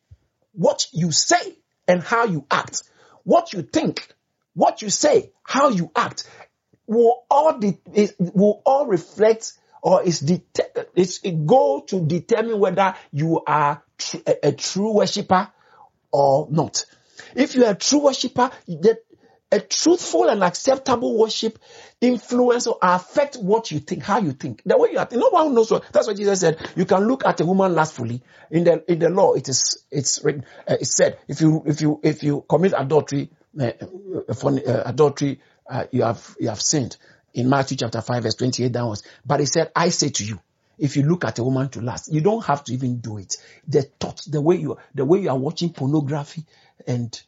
what 0.54 0.88
you 0.92 1.12
say 1.12 1.58
and 1.88 2.02
how 2.04 2.26
you 2.26 2.46
act. 2.52 2.84
What 3.24 3.54
you 3.54 3.62
think, 3.62 4.14
what 4.54 4.82
you 4.82 4.90
say, 4.90 5.32
how 5.44 5.70
you 5.70 5.92
act 5.96 6.30
will 6.88 7.24
all, 7.30 7.60
de- 7.60 7.80
will 8.18 8.62
all 8.66 8.88
reflect 8.88 9.54
or 9.82 10.04
is 10.04 10.20
det- 10.20 10.60
it's 10.96 11.24
a 11.24 11.32
goal 11.32 11.82
to 11.84 12.06
determine 12.06 12.60
whether 12.60 12.96
you 13.12 13.42
are 13.46 13.84
tr- 13.98 14.18
a, 14.26 14.48
a 14.48 14.52
true 14.52 14.94
worshiper 14.94 15.50
or 16.12 16.48
not. 16.50 16.86
If 17.36 17.56
you 17.56 17.66
are 17.66 17.72
a 17.72 17.76
true 17.76 18.00
worshiper, 18.00 18.52
a 19.52 19.60
truthful 19.60 20.30
and 20.30 20.44
acceptable 20.44 21.18
worship 21.18 21.58
influence 22.02 22.68
or 22.68 22.78
affect 22.82 23.36
what 23.38 23.72
you 23.72 23.80
think, 23.80 24.04
how 24.04 24.20
you 24.20 24.32
think, 24.32 24.62
the 24.66 24.78
way 24.78 24.90
you 24.92 25.00
are. 25.00 25.08
No 25.12 25.30
one 25.30 25.54
knows 25.56 25.72
what. 25.72 25.92
That's 25.92 26.08
what 26.08 26.18
Jesus 26.18 26.42
said. 26.42 26.58
You 26.76 26.86
can 26.86 27.08
look 27.08 27.26
at 27.26 27.42
a 27.42 27.46
woman 27.46 27.74
lustfully. 27.74 28.22
In 28.52 28.64
the 28.64 28.84
in 28.92 29.00
the 29.00 29.10
law, 29.10 29.34
it 29.34 29.50
is 29.50 29.84
it's 29.92 30.24
written. 30.24 30.46
Uh, 30.68 30.78
it 30.80 30.86
said 30.86 31.18
if 31.28 31.42
you 31.42 31.64
if 31.66 31.82
you 31.82 32.00
if 32.04 32.24
you 32.24 32.46
commit 32.48 32.74
adultery, 32.78 33.30
uh, 33.60 33.72
for 34.36 34.52
uh, 34.52 34.84
adultery, 34.86 35.42
uh, 35.70 35.86
you 35.92 36.04
have 36.04 36.36
you 36.40 36.50
have 36.50 36.62
sinned. 36.62 36.98
In 37.34 37.50
Matthew 37.50 37.78
chapter 37.78 38.02
five 38.02 38.24
verse 38.24 38.36
twenty 38.36 38.64
eight 38.64 38.72
downwards. 38.72 39.04
But 39.26 39.40
he 39.40 39.46
said, 39.46 39.72
I 39.76 39.90
say 39.90 40.10
to 40.10 40.26
you, 40.26 40.40
if 40.80 40.96
you 40.96 41.04
look 41.04 41.26
at 41.26 41.38
a 41.40 41.44
woman 41.44 41.70
to 41.70 41.82
lust, 41.82 42.12
you 42.12 42.22
don't 42.22 42.44
have 42.46 42.64
to 42.66 42.74
even 42.74 43.00
do 43.00 43.18
it. 43.18 43.36
The 43.68 43.84
thought, 43.84 44.24
the 44.28 44.42
way 44.42 44.56
you 44.56 44.78
the 44.96 45.06
way 45.06 45.20
you 45.20 45.30
are 45.30 45.38
watching 45.38 45.72
pornography, 45.72 46.46
and 46.88 47.22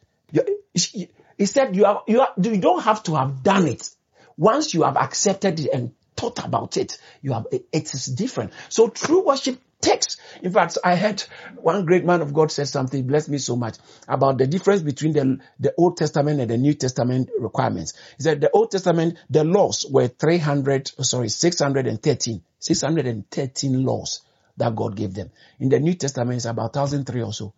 he 0.72 1.46
said 1.46 1.76
you 1.76 1.84
have, 1.84 1.98
you, 2.06 2.20
have, 2.20 2.32
you 2.42 2.60
don't 2.60 2.82
have 2.82 3.02
to 3.04 3.14
have 3.14 3.42
done 3.42 3.66
it. 3.66 3.90
Once 4.36 4.74
you 4.74 4.82
have 4.82 4.96
accepted 4.96 5.60
it 5.60 5.70
and 5.72 5.92
thought 6.16 6.44
about 6.44 6.76
it, 6.76 6.98
you 7.20 7.32
have, 7.32 7.46
it 7.50 7.94
is 7.94 8.06
different. 8.06 8.52
So 8.68 8.88
true 8.88 9.24
worship 9.24 9.60
takes, 9.80 10.16
in 10.42 10.52
fact, 10.52 10.78
I 10.84 10.94
heard 10.96 11.22
one 11.56 11.84
great 11.84 12.04
man 12.04 12.22
of 12.22 12.32
God 12.32 12.50
said 12.50 12.68
something, 12.68 13.06
blessed 13.06 13.28
me 13.28 13.38
so 13.38 13.56
much, 13.56 13.76
about 14.08 14.38
the 14.38 14.46
difference 14.46 14.82
between 14.82 15.12
the, 15.12 15.38
the 15.58 15.74
Old 15.76 15.96
Testament 15.96 16.40
and 16.40 16.50
the 16.50 16.56
New 16.56 16.74
Testament 16.74 17.28
requirements. 17.38 17.94
He 18.16 18.22
said 18.22 18.40
the 18.40 18.50
Old 18.50 18.70
Testament, 18.70 19.18
the 19.28 19.44
laws 19.44 19.84
were 19.90 20.08
300, 20.08 20.92
sorry, 21.04 21.28
613, 21.28 22.42
613 22.58 23.84
laws 23.84 24.22
that 24.56 24.76
God 24.76 24.96
gave 24.96 25.14
them. 25.14 25.30
In 25.58 25.68
the 25.68 25.80
New 25.80 25.94
Testament, 25.94 26.36
it's 26.36 26.44
about 26.46 26.76
1003 26.76 27.22
or 27.22 27.32
so. 27.32 27.52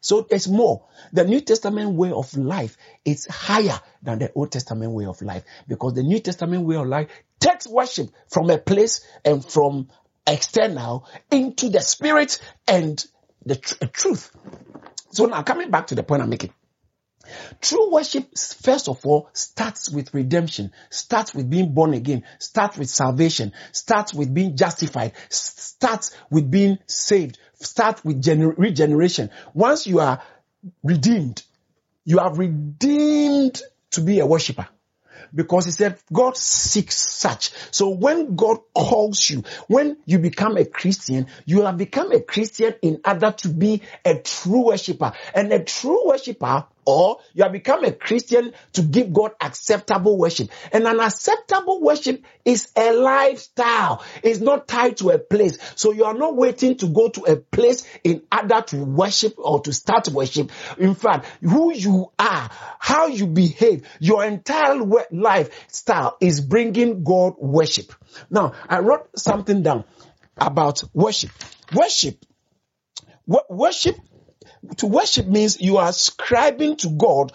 So 0.00 0.26
it's 0.30 0.48
more. 0.48 0.86
The 1.12 1.24
New 1.24 1.40
Testament 1.40 1.92
way 1.92 2.12
of 2.12 2.36
life 2.36 2.76
is 3.04 3.26
higher 3.26 3.78
than 4.02 4.20
the 4.20 4.32
Old 4.32 4.52
Testament 4.52 4.92
way 4.92 5.06
of 5.06 5.20
life 5.22 5.44
because 5.66 5.94
the 5.94 6.02
New 6.02 6.20
Testament 6.20 6.64
way 6.66 6.76
of 6.76 6.86
life 6.86 7.08
takes 7.40 7.66
worship 7.66 8.10
from 8.28 8.50
a 8.50 8.58
place 8.58 9.04
and 9.24 9.44
from 9.44 9.88
external 10.26 11.06
into 11.30 11.70
the 11.70 11.80
spirit 11.80 12.38
and 12.66 13.04
the 13.44 13.56
tr- 13.56 13.86
truth. 13.86 14.30
So 15.10 15.26
now 15.26 15.42
coming 15.42 15.70
back 15.70 15.88
to 15.88 15.94
the 15.94 16.02
point 16.02 16.22
I'm 16.22 16.30
making. 16.30 16.52
True 17.60 17.92
worship, 17.92 18.36
first 18.36 18.88
of 18.88 19.04
all, 19.06 19.28
starts 19.32 19.90
with 19.90 20.14
redemption, 20.14 20.72
starts 20.90 21.34
with 21.34 21.48
being 21.48 21.72
born 21.72 21.94
again, 21.94 22.24
starts 22.38 22.78
with 22.78 22.88
salvation, 22.88 23.52
starts 23.72 24.14
with 24.14 24.32
being 24.32 24.56
justified, 24.56 25.12
starts 25.28 26.16
with 26.30 26.50
being 26.50 26.78
saved, 26.86 27.38
starts 27.54 28.04
with 28.04 28.22
gener- 28.22 28.56
regeneration. 28.56 29.30
Once 29.54 29.86
you 29.86 30.00
are 30.00 30.22
redeemed, 30.82 31.42
you 32.04 32.18
are 32.18 32.34
redeemed 32.34 33.60
to 33.90 34.00
be 34.00 34.20
a 34.20 34.26
worshiper 34.26 34.68
because 35.34 35.66
he 35.66 35.70
said 35.70 35.98
God 36.12 36.36
seeks 36.36 36.96
such. 36.96 37.52
So 37.70 37.90
when 37.90 38.36
God 38.36 38.58
calls 38.74 39.28
you, 39.28 39.44
when 39.66 39.98
you 40.06 40.18
become 40.18 40.56
a 40.56 40.64
Christian, 40.64 41.26
you 41.44 41.62
have 41.62 41.76
become 41.76 42.12
a 42.12 42.20
Christian 42.20 42.74
in 42.82 43.00
order 43.06 43.32
to 43.38 43.48
be 43.48 43.82
a 44.04 44.18
true 44.18 44.66
worshiper. 44.66 45.12
And 45.34 45.52
a 45.52 45.62
true 45.62 46.08
worshiper 46.08 46.66
or 46.88 47.18
you 47.34 47.42
have 47.42 47.52
become 47.52 47.84
a 47.84 47.92
Christian 47.92 48.54
to 48.72 48.80
give 48.80 49.12
God 49.12 49.32
acceptable 49.42 50.16
worship. 50.16 50.48
And 50.72 50.86
an 50.86 51.00
acceptable 51.00 51.82
worship 51.82 52.24
is 52.46 52.72
a 52.74 52.94
lifestyle. 52.94 54.02
It's 54.22 54.40
not 54.40 54.66
tied 54.66 54.96
to 54.96 55.10
a 55.10 55.18
place. 55.18 55.58
So 55.74 55.92
you 55.92 56.06
are 56.06 56.14
not 56.14 56.34
waiting 56.34 56.78
to 56.78 56.86
go 56.86 57.10
to 57.10 57.24
a 57.24 57.36
place 57.36 57.86
in 58.02 58.22
order 58.32 58.62
to 58.68 58.76
worship 58.82 59.34
or 59.36 59.60
to 59.60 59.72
start 59.74 60.08
worship. 60.08 60.50
In 60.78 60.94
fact, 60.94 61.26
who 61.42 61.74
you 61.74 62.10
are, 62.18 62.50
how 62.78 63.08
you 63.08 63.26
behave, 63.26 63.86
your 64.00 64.24
entire 64.24 64.80
lifestyle 65.10 66.16
is 66.22 66.40
bringing 66.40 67.04
God 67.04 67.34
worship. 67.36 67.92
Now, 68.30 68.54
I 68.66 68.78
wrote 68.78 69.10
something 69.14 69.62
down 69.62 69.84
about 70.38 70.82
worship. 70.94 71.32
Worship 71.74 72.24
worship 73.50 73.96
to 74.78 74.86
worship 74.86 75.26
means 75.26 75.60
you 75.60 75.76
are 75.78 75.88
ascribing 75.88 76.76
to 76.78 76.90
God 76.90 77.32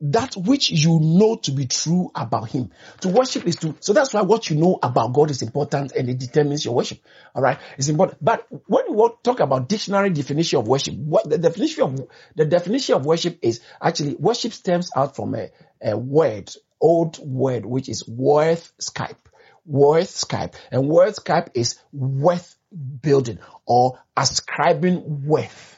that 0.00 0.36
which 0.36 0.70
you 0.70 1.00
know 1.00 1.36
to 1.36 1.50
be 1.50 1.66
true 1.66 2.10
about 2.14 2.48
him. 2.50 2.70
To 3.00 3.08
worship 3.08 3.46
is 3.46 3.56
to, 3.56 3.74
so 3.80 3.92
that's 3.92 4.14
why 4.14 4.22
what 4.22 4.48
you 4.48 4.56
know 4.56 4.78
about 4.80 5.12
God 5.12 5.30
is 5.30 5.42
important 5.42 5.92
and 5.92 6.08
it 6.08 6.18
determines 6.18 6.64
your 6.64 6.74
worship. 6.74 7.00
Alright? 7.34 7.58
It's 7.76 7.88
important. 7.88 8.24
But 8.24 8.46
when 8.66 8.94
we 8.94 9.08
talk 9.24 9.40
about 9.40 9.68
dictionary 9.68 10.10
definition 10.10 10.60
of 10.60 10.68
worship, 10.68 10.94
what 10.94 11.28
the 11.28 11.38
definition 11.38 11.82
of, 11.82 12.08
the 12.36 12.44
definition 12.44 12.94
of 12.94 13.06
worship 13.06 13.38
is 13.42 13.60
actually 13.82 14.14
worship 14.14 14.52
stems 14.52 14.90
out 14.94 15.16
from 15.16 15.34
a, 15.34 15.50
a 15.82 15.96
word, 15.96 16.54
old 16.80 17.18
word, 17.18 17.66
which 17.66 17.88
is 17.88 18.04
worthscipe. 18.04 19.16
Worth 19.66 20.08
Skype. 20.08 20.54
And 20.70 20.84
worthscipe 20.84 21.50
is 21.52 21.78
worth 21.92 22.56
building 23.02 23.38
or 23.66 23.98
ascribing 24.16 25.26
worth 25.26 25.77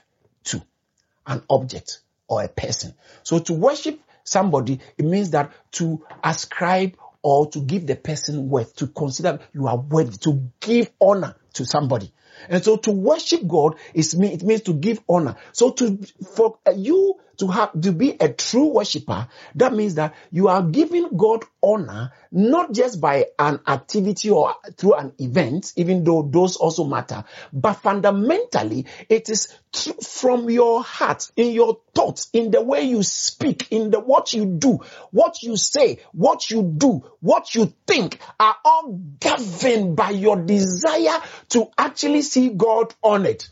an 1.30 1.42
object 1.48 2.00
or 2.28 2.42
a 2.42 2.48
person. 2.48 2.94
So 3.22 3.38
to 3.38 3.54
worship 3.54 4.00
somebody, 4.24 4.80
it 4.98 5.04
means 5.04 5.30
that 5.30 5.52
to 5.72 6.04
ascribe 6.22 6.96
or 7.22 7.48
to 7.50 7.60
give 7.60 7.86
the 7.86 7.96
person 7.96 8.48
worth, 8.48 8.76
to 8.76 8.86
consider 8.88 9.38
you 9.54 9.66
are 9.68 9.78
worthy, 9.78 10.16
to 10.18 10.50
give 10.60 10.90
honor 11.00 11.36
to 11.54 11.64
somebody. 11.64 12.12
And 12.48 12.64
so 12.64 12.76
to 12.78 12.90
worship 12.90 13.46
God 13.46 13.76
is 13.94 14.14
it 14.14 14.42
means 14.42 14.62
to 14.62 14.74
give 14.74 15.00
honor. 15.08 15.36
So 15.52 15.70
to, 15.72 15.98
for 16.34 16.58
you 16.74 17.20
to 17.40 17.48
have, 17.48 17.78
to 17.80 17.92
be 17.92 18.16
a 18.20 18.28
true 18.32 18.68
worshiper, 18.68 19.28
that 19.56 19.72
means 19.74 19.96
that 19.96 20.14
you 20.30 20.48
are 20.48 20.62
giving 20.62 21.16
God 21.16 21.44
honor, 21.62 22.12
not 22.30 22.72
just 22.72 23.00
by 23.00 23.26
an 23.38 23.60
activity 23.66 24.30
or 24.30 24.54
through 24.76 24.94
an 24.94 25.12
event, 25.18 25.72
even 25.76 26.04
though 26.04 26.22
those 26.22 26.56
also 26.56 26.84
matter, 26.84 27.24
but 27.52 27.74
fundamentally 27.74 28.86
it 29.08 29.28
is 29.28 29.54
from 30.02 30.50
your 30.50 30.82
heart, 30.82 31.30
in 31.36 31.52
your 31.52 31.80
thoughts, 31.94 32.28
in 32.32 32.50
the 32.50 32.62
way 32.62 32.82
you 32.82 33.02
speak, 33.02 33.68
in 33.70 33.90
the 33.90 34.00
what 34.00 34.32
you 34.32 34.44
do, 34.44 34.80
what 35.10 35.42
you 35.42 35.56
say, 35.56 35.98
what 36.12 36.50
you 36.50 36.62
do, 36.62 37.04
what 37.20 37.54
you 37.54 37.72
think 37.86 38.18
are 38.38 38.56
all 38.64 39.00
governed 39.20 39.96
by 39.96 40.10
your 40.10 40.36
desire 40.36 41.20
to 41.48 41.68
actually 41.78 42.22
see 42.22 42.50
God 42.50 42.94
on 43.02 43.26
it. 43.26 43.48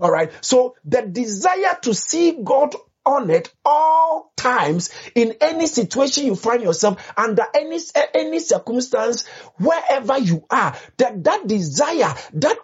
All 0.00 0.10
right. 0.10 0.32
So 0.40 0.76
the 0.84 1.02
desire 1.02 1.78
to 1.82 1.94
see 1.94 2.38
God 2.42 2.74
on 3.10 3.30
it 3.30 3.52
all 3.64 4.32
times 4.36 4.90
in 5.14 5.34
any 5.40 5.66
situation 5.66 6.26
you 6.26 6.36
find 6.36 6.62
yourself 6.62 7.12
under 7.16 7.44
any 7.54 7.78
any 8.14 8.38
circumstance 8.38 9.26
wherever 9.58 10.18
you 10.18 10.44
are 10.50 10.76
that 10.98 11.24
that 11.24 11.46
desire 11.46 12.14
that 12.34 12.56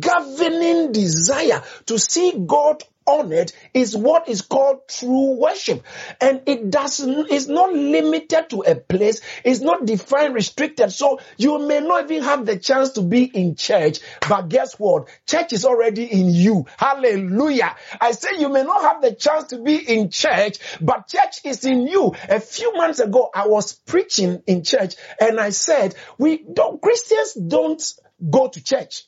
governing 0.00 0.92
desire 0.92 1.62
to 1.86 1.98
see 1.98 2.32
god 2.46 2.82
honored 3.06 3.52
is 3.72 3.96
what 3.96 4.28
is 4.28 4.42
called 4.42 4.88
true 4.88 5.36
worship. 5.36 5.82
And 6.20 6.42
it 6.46 6.70
doesn't, 6.70 7.30
it's 7.30 7.46
not 7.46 7.72
limited 7.72 8.50
to 8.50 8.62
a 8.62 8.74
place. 8.74 9.20
It's 9.44 9.60
not 9.60 9.84
defined, 9.86 10.34
restricted. 10.34 10.92
So 10.92 11.20
you 11.36 11.66
may 11.66 11.80
not 11.80 12.10
even 12.10 12.24
have 12.24 12.46
the 12.46 12.58
chance 12.58 12.92
to 12.92 13.02
be 13.02 13.24
in 13.24 13.56
church, 13.56 13.98
but 14.28 14.48
guess 14.48 14.78
what? 14.78 15.08
Church 15.26 15.52
is 15.52 15.64
already 15.64 16.04
in 16.04 16.32
you. 16.32 16.66
Hallelujah. 16.76 17.76
I 18.00 18.12
say 18.12 18.38
you 18.38 18.48
may 18.48 18.62
not 18.62 18.82
have 18.82 19.02
the 19.02 19.14
chance 19.14 19.48
to 19.48 19.58
be 19.58 19.76
in 19.76 20.10
church, 20.10 20.58
but 20.80 21.08
church 21.08 21.40
is 21.44 21.64
in 21.64 21.86
you. 21.86 22.14
A 22.28 22.40
few 22.40 22.72
months 22.74 23.00
ago, 23.00 23.30
I 23.34 23.46
was 23.48 23.72
preaching 23.72 24.42
in 24.46 24.64
church 24.64 24.94
and 25.20 25.40
I 25.40 25.50
said, 25.50 25.94
we 26.18 26.42
don't, 26.42 26.80
Christians 26.80 27.34
don't 27.34 27.82
go 28.30 28.48
to 28.48 28.62
church. 28.62 29.04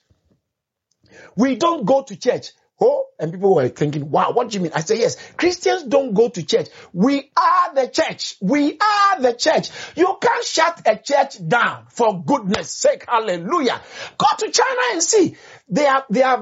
We 1.36 1.56
don't 1.56 1.84
go 1.84 2.02
to 2.02 2.16
church. 2.16 2.52
Oh, 2.78 3.06
and 3.18 3.32
people 3.32 3.54
were 3.54 3.68
thinking, 3.68 4.10
wow, 4.10 4.32
what 4.32 4.50
do 4.50 4.58
you 4.58 4.62
mean? 4.62 4.72
I 4.74 4.80
say, 4.80 4.98
yes, 4.98 5.16
Christians 5.32 5.84
don't 5.84 6.12
go 6.12 6.28
to 6.28 6.42
church. 6.42 6.68
We 6.92 7.30
are 7.36 7.74
the 7.74 7.88
church. 7.88 8.36
We 8.42 8.78
are 8.78 9.20
the 9.20 9.32
church. 9.32 9.70
You 9.94 10.18
can't 10.20 10.44
shut 10.44 10.82
a 10.84 10.96
church 10.98 11.36
down 11.46 11.86
for 11.88 12.22
goodness 12.22 12.70
sake. 12.70 13.06
Hallelujah. 13.08 13.80
Go 14.18 14.26
to 14.38 14.50
China 14.50 14.80
and 14.92 15.02
see. 15.02 15.36
They 15.70 15.84
have, 15.84 16.04
they 16.10 16.20
have 16.20 16.40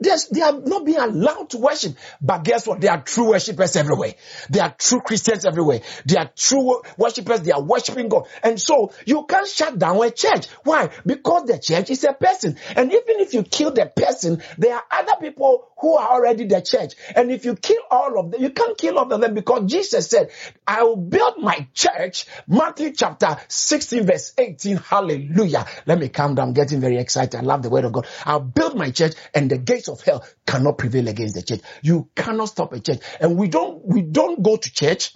been 0.00 0.18
they 0.32 0.40
are 0.42 0.60
not 0.60 0.84
being 0.84 0.98
allowed 0.98 1.50
to 1.50 1.58
worship. 1.58 1.96
But 2.20 2.44
guess 2.44 2.66
what? 2.66 2.80
They 2.80 2.88
are 2.88 3.02
true 3.02 3.30
worshippers 3.30 3.76
everywhere. 3.76 4.14
They 4.48 4.60
are 4.60 4.74
true 4.76 5.00
Christians 5.00 5.44
everywhere. 5.44 5.80
They 6.06 6.16
are 6.16 6.30
true 6.36 6.82
worshippers. 6.96 7.42
They 7.42 7.52
are 7.52 7.62
worshiping 7.62 8.08
God. 8.08 8.26
And 8.42 8.60
so 8.60 8.92
you 9.06 9.24
can't 9.26 9.46
shut 9.46 9.78
down 9.78 10.02
a 10.02 10.10
church. 10.10 10.46
Why? 10.64 10.90
Because 11.04 11.44
the 11.46 11.58
church 11.58 11.90
is 11.90 12.04
a 12.04 12.12
person. 12.12 12.56
And 12.76 12.92
even 12.92 13.20
if 13.20 13.34
you 13.34 13.42
kill 13.42 13.72
the 13.72 13.86
person, 13.86 14.42
there 14.58 14.74
are 14.74 14.84
other 14.90 15.14
people 15.20 15.68
who 15.78 15.96
are 15.96 16.10
already 16.10 16.46
the 16.46 16.60
church. 16.60 16.94
And 17.14 17.30
if 17.30 17.44
you 17.44 17.54
kill 17.54 17.80
all 17.90 18.18
of 18.18 18.30
them, 18.30 18.42
you 18.42 18.50
can't 18.50 18.76
kill 18.76 18.98
all 18.98 19.12
of 19.12 19.20
them 19.20 19.34
because 19.34 19.70
Jesus 19.70 20.08
said, 20.08 20.30
I 20.66 20.82
will 20.82 20.96
build 20.96 21.38
my 21.38 21.68
church. 21.74 22.26
Matthew 22.46 22.92
chapter 22.92 23.36
16 23.48 24.06
verse 24.06 24.32
18. 24.36 24.76
Hallelujah. 24.76 25.66
Let 25.86 25.98
me 25.98 26.08
calm 26.08 26.34
down. 26.34 26.48
I'm 26.48 26.54
getting 26.54 26.80
very 26.80 26.98
excited. 26.98 27.36
I 27.36 27.42
love 27.42 27.62
the 27.62 27.70
word 27.70 27.84
of 27.84 27.92
God. 27.92 28.06
I'll 28.24 28.40
build 28.40 28.76
my 28.76 28.90
church 28.90 29.14
and 29.34 29.50
the 29.50 29.58
gates 29.58 29.88
of 29.90 30.00
hell 30.02 30.24
cannot 30.46 30.78
prevail 30.78 31.08
against 31.08 31.34
the 31.34 31.42
church. 31.42 31.60
You 31.82 32.08
cannot 32.14 32.46
stop 32.46 32.72
a 32.72 32.80
church. 32.80 33.00
And 33.20 33.36
we 33.36 33.48
don't, 33.48 33.84
we 33.84 34.02
don't 34.02 34.42
go 34.42 34.56
to 34.56 34.72
church 34.72 35.14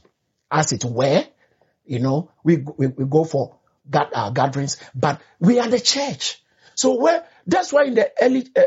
as 0.51 0.73
it 0.73 0.85
were. 0.85 1.25
You 1.87 1.99
know, 1.99 2.31
we, 2.43 2.65
we, 2.77 2.89
we 2.89 3.05
go 3.05 3.25
for 3.25 3.59
uh, 3.93 4.31
gatherings, 4.31 4.79
but 4.95 5.21
we 5.39 5.59
are 5.59 5.69
the 5.69 5.81
church. 5.81 6.43
So 6.75 6.97
where 7.01 7.25
that's 7.47 7.73
why 7.73 7.85
in 7.85 7.95
the 7.95 8.11
early, 8.21 8.47
uh, 8.57 8.63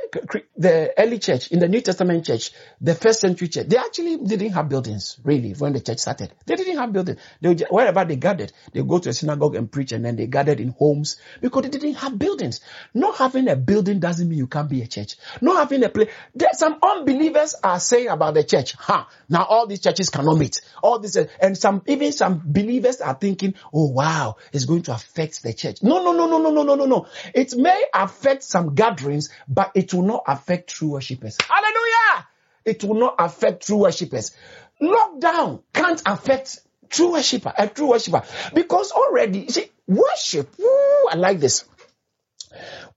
the 0.55 0.93
early 0.97 1.19
church, 1.19 1.51
in 1.51 1.59
the 1.59 1.67
New 1.67 1.81
Testament 1.81 2.25
church, 2.25 2.51
the 2.79 2.93
first 2.93 3.21
century 3.21 3.47
church, 3.47 3.67
they 3.67 3.77
actually 3.77 4.17
didn't 4.17 4.51
have 4.51 4.69
buildings, 4.69 5.19
really, 5.23 5.53
when 5.53 5.73
the 5.73 5.79
church 5.79 5.99
started. 5.99 6.31
They 6.45 6.55
didn't 6.55 6.77
have 6.77 6.93
buildings. 6.93 7.19
They, 7.41 7.55
wherever 7.69 8.05
they 8.05 8.17
gathered, 8.17 8.51
they 8.73 8.83
go 8.83 8.99
to 8.99 9.09
a 9.09 9.13
synagogue 9.13 9.55
and 9.55 9.71
preach 9.71 9.91
and 9.91 10.05
then 10.05 10.15
they 10.15 10.27
gathered 10.27 10.59
in 10.59 10.69
homes 10.69 11.17
because 11.41 11.63
they 11.63 11.69
didn't 11.69 11.95
have 11.95 12.17
buildings. 12.19 12.61
Not 12.93 13.17
having 13.17 13.49
a 13.49 13.55
building 13.55 13.99
doesn't 13.99 14.27
mean 14.29 14.37
you 14.37 14.47
can't 14.47 14.69
be 14.69 14.81
a 14.81 14.87
church. 14.87 15.15
Not 15.41 15.57
having 15.57 15.83
a 15.83 15.89
place. 15.89 16.09
There, 16.35 16.49
some 16.53 16.77
unbelievers 16.81 17.55
are 17.63 17.79
saying 17.79 18.09
about 18.09 18.35
the 18.35 18.43
church, 18.43 18.73
huh, 18.73 19.05
now 19.27 19.43
all 19.43 19.65
these 19.65 19.81
churches 19.81 20.09
cannot 20.09 20.37
meet. 20.37 20.61
All 20.83 20.99
this, 20.99 21.15
and 21.15 21.57
some, 21.57 21.81
even 21.87 22.11
some 22.11 22.41
believers 22.45 23.01
are 23.01 23.15
thinking, 23.15 23.55
oh 23.73 23.89
wow, 23.91 24.35
it's 24.53 24.65
going 24.65 24.83
to 24.83 24.93
affect 24.93 25.41
the 25.41 25.53
church. 25.53 25.81
No, 25.81 26.03
no, 26.03 26.11
no, 26.11 26.27
no, 26.27 26.37
no, 26.39 26.51
no, 26.51 26.63
no, 26.63 26.75
no, 26.75 26.85
no. 26.85 27.07
It 27.33 27.55
may 27.55 27.85
affect 27.93 28.43
some 28.43 28.66
gatherings, 28.73 29.29
but 29.47 29.71
it 29.75 29.93
will 29.93 30.03
not 30.03 30.23
affect 30.27 30.69
true 30.69 30.89
worshippers. 30.89 31.37
Hallelujah! 31.41 32.27
It 32.65 32.83
will 32.83 32.99
not 32.99 33.15
affect 33.19 33.67
true 33.67 33.77
worshippers. 33.77 34.35
Lockdown 34.81 35.63
can't 35.73 36.01
affect 36.05 36.59
true 36.89 37.13
worshipper, 37.13 37.53
a 37.57 37.67
true 37.67 37.89
worshipper, 37.89 38.23
because 38.53 38.91
already, 38.91 39.47
see, 39.49 39.71
worship, 39.87 40.53
I 40.59 41.15
like 41.15 41.39
this. 41.39 41.65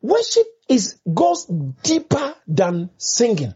Worship 0.02 0.46
is, 0.68 0.98
goes 1.12 1.46
deeper 1.46 2.34
than 2.46 2.90
singing, 2.98 3.54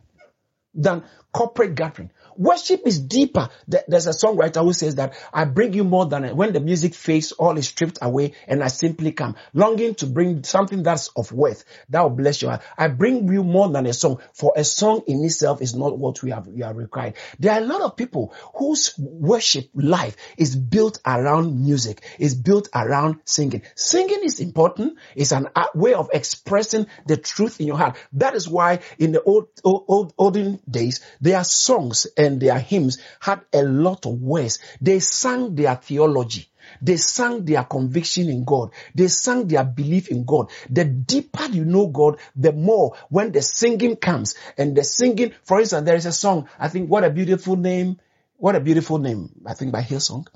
than 0.75 1.05
corporate 1.33 1.75
gathering. 1.75 2.11
Worship 2.37 2.83
is 2.87 2.99
deeper. 2.99 3.49
There's 3.67 4.07
a 4.07 4.11
songwriter 4.11 4.63
who 4.63 4.73
says 4.73 4.97
that 4.97 5.15
I 5.33 5.45
bring 5.45 5.73
you 5.73 5.85
more 5.85 6.07
than 6.07 6.37
when 6.37 6.53
the 6.53 6.61
music 6.61 6.95
fades, 6.95 7.33
all 7.33 7.57
is 7.57 7.69
stripped 7.69 7.99
away 8.03 8.33
and 8.47 8.63
I 8.63 8.69
simply 8.69 9.13
come 9.13 9.37
longing 9.53 9.95
to 9.97 10.07
bring 10.07 10.45
something 10.45 10.83
that's 10.83 11.09
of 11.09 11.33
worth 11.33 11.65
that 11.91 12.03
will 12.03 12.11
bless 12.11 12.43
heart. 12.43 12.63
I 12.77 12.89
bring 12.89 13.33
you 13.33 13.45
more 13.45 13.69
than 13.69 13.87
a 13.87 13.93
song 13.93 14.21
for 14.33 14.53
a 14.57 14.65
song 14.65 15.03
in 15.07 15.25
itself 15.25 15.63
is 15.63 15.75
not 15.75 15.99
what 15.99 16.23
we 16.23 16.31
have, 16.31 16.47
we 16.47 16.63
are 16.63 16.75
required. 16.75 17.15
There 17.39 17.53
are 17.53 17.61
a 17.61 17.65
lot 17.65 17.81
of 17.81 17.97
people 17.97 18.35
whose 18.55 18.95
worship 18.99 19.69
life 19.75 20.17
is 20.37 20.57
built 20.57 21.01
around 21.07 21.65
music, 21.65 22.03
is 22.19 22.35
built 22.35 22.69
around 22.75 23.21
singing. 23.25 23.63
Singing 23.75 24.21
is 24.23 24.41
important. 24.41 24.99
It's 25.15 25.33
an 25.33 25.49
way 25.75 25.95
of 25.95 26.11
expressing 26.13 26.87
the 27.07 27.17
truth 27.17 27.61
in 27.61 27.67
your 27.67 27.77
heart. 27.77 27.97
That 28.15 28.35
is 28.35 28.49
why 28.49 28.81
in 28.99 29.13
the 29.13 29.23
old, 29.23 29.49
old, 29.63 30.13
olden 30.19 30.61
days, 30.69 31.01
there 31.21 31.37
are 31.37 31.45
songs 31.45 32.07
and 32.25 32.41
their 32.41 32.59
hymns 32.59 32.99
had 33.21 33.43
a 33.53 33.63
lot 33.63 34.07
of 34.07 34.21
words. 34.21 34.59
They 34.81 35.01
sang 35.01 35.55
their 35.55 35.77
theology. 35.77 36.49
They 36.81 36.97
sang 36.97 37.45
their 37.45 37.65
conviction 37.65 38.29
in 38.29 38.45
God. 38.45 38.71
They 38.95 39.09
sang 39.09 39.47
their 39.47 39.65
belief 39.65 40.09
in 40.09 40.25
God. 40.25 40.51
The 40.71 40.85
deeper 40.85 41.45
you 41.47 41.65
know 41.65 41.87
God, 41.87 42.19
the 42.35 42.53
more 42.53 42.97
when 43.11 43.33
the 43.33 43.43
singing 43.43 43.97
comes 43.97 44.35
and 44.57 44.77
the 44.77 44.85
singing, 44.85 45.33
for 45.43 45.61
instance, 45.61 45.85
there 45.85 45.97
is 45.97 46.07
a 46.07 46.13
song, 46.13 46.49
I 46.59 46.69
think, 46.69 46.91
what 46.91 47.05
a 47.05 47.11
beautiful 47.11 47.57
name. 47.57 48.01
What 48.37 48.57
a 48.57 48.61
beautiful 48.61 48.99
name. 48.99 49.31
I 49.47 49.55
think 49.55 49.73
by 49.73 49.83
Hillsong. 49.83 50.27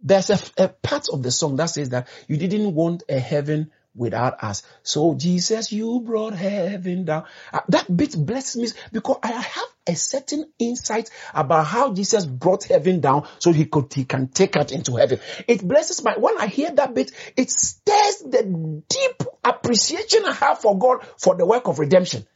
There's 0.00 0.30
a, 0.30 0.38
a 0.58 0.68
part 0.68 1.08
of 1.08 1.22
the 1.22 1.30
song 1.30 1.56
that 1.56 1.66
says 1.66 1.90
that 1.90 2.08
you 2.28 2.36
didn't 2.36 2.74
want 2.74 3.04
a 3.08 3.18
heaven 3.18 3.70
without 3.94 4.42
us. 4.42 4.62
So 4.82 5.14
Jesus, 5.14 5.72
you 5.72 6.00
brought 6.00 6.34
heaven 6.34 7.04
down. 7.04 7.24
Uh, 7.52 7.60
that 7.68 7.94
bit 7.94 8.16
blesses 8.16 8.56
me 8.74 8.80
because 8.92 9.18
I 9.22 9.32
have 9.32 9.68
a 9.86 9.94
certain 9.94 10.50
insight 10.58 11.10
about 11.32 11.66
how 11.66 11.92
Jesus 11.92 12.26
brought 12.26 12.64
heaven 12.64 13.00
down 13.00 13.28
so 13.38 13.52
he 13.52 13.66
could, 13.66 13.92
he 13.92 14.04
can 14.04 14.28
take 14.28 14.56
us 14.56 14.72
into 14.72 14.96
heaven. 14.96 15.20
It 15.46 15.66
blesses 15.66 16.02
my, 16.02 16.14
when 16.16 16.38
I 16.38 16.46
hear 16.46 16.70
that 16.72 16.94
bit, 16.94 17.12
it 17.36 17.50
stirs 17.50 18.18
the 18.18 18.82
deep 18.88 19.22
appreciation 19.44 20.24
I 20.24 20.32
have 20.32 20.60
for 20.60 20.78
God 20.78 21.06
for 21.18 21.36
the 21.36 21.46
work 21.46 21.68
of 21.68 21.78
redemption 21.78 22.26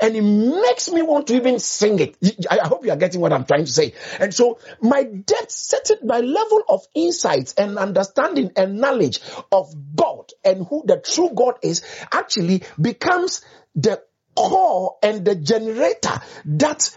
and 0.00 0.16
it 0.16 0.22
makes 0.22 0.90
me 0.90 1.02
want 1.02 1.28
to 1.28 1.34
even 1.34 1.58
sing 1.58 1.98
it. 2.00 2.16
I 2.50 2.66
hope 2.66 2.84
you 2.84 2.90
are 2.90 2.96
getting 2.96 3.20
what 3.20 3.32
I'm 3.32 3.44
trying 3.44 3.64
to 3.64 3.70
say. 3.70 3.94
And 4.18 4.34
so 4.34 4.58
my 4.80 5.04
depth, 5.04 5.50
certain 5.50 6.06
my 6.06 6.20
level 6.20 6.62
of 6.68 6.86
insight 6.94 7.54
and 7.56 7.78
understanding 7.78 8.52
and 8.56 8.78
knowledge 8.78 9.20
of 9.52 9.74
God 9.94 10.15
and 10.44 10.66
who 10.66 10.84
the 10.86 10.98
true 10.98 11.30
God 11.34 11.58
is 11.62 11.82
actually 12.12 12.62
becomes 12.80 13.42
the 13.74 14.02
core 14.34 14.96
and 15.02 15.24
the 15.24 15.34
generator 15.34 16.20
that 16.44 16.94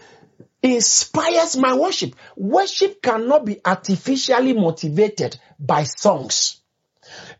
inspires 0.62 1.56
my 1.56 1.74
worship. 1.74 2.14
Worship 2.36 3.02
cannot 3.02 3.44
be 3.44 3.60
artificially 3.64 4.52
motivated 4.52 5.38
by 5.58 5.84
songs. 5.84 6.60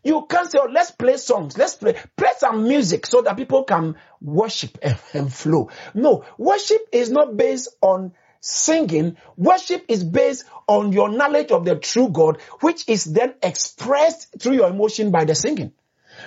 You 0.03 0.25
can't 0.27 0.51
say, 0.51 0.59
oh, 0.61 0.69
let's 0.71 0.91
play 0.91 1.17
songs. 1.17 1.57
Let's 1.57 1.75
play, 1.75 1.95
play 2.17 2.31
some 2.37 2.67
music 2.67 3.05
so 3.05 3.21
that 3.21 3.37
people 3.37 3.63
can 3.63 3.95
worship 4.19 4.77
and, 4.81 4.97
and 5.13 5.33
flow. 5.33 5.69
No, 5.93 6.25
worship 6.37 6.81
is 6.91 7.09
not 7.09 7.37
based 7.37 7.69
on 7.81 8.13
singing. 8.39 9.17
Worship 9.37 9.85
is 9.87 10.03
based 10.03 10.45
on 10.67 10.91
your 10.91 11.09
knowledge 11.09 11.51
of 11.51 11.63
the 11.65 11.75
true 11.75 12.09
God, 12.09 12.41
which 12.61 12.89
is 12.89 13.05
then 13.05 13.35
expressed 13.41 14.39
through 14.39 14.53
your 14.53 14.69
emotion 14.69 15.11
by 15.11 15.25
the 15.25 15.35
singing. 15.35 15.73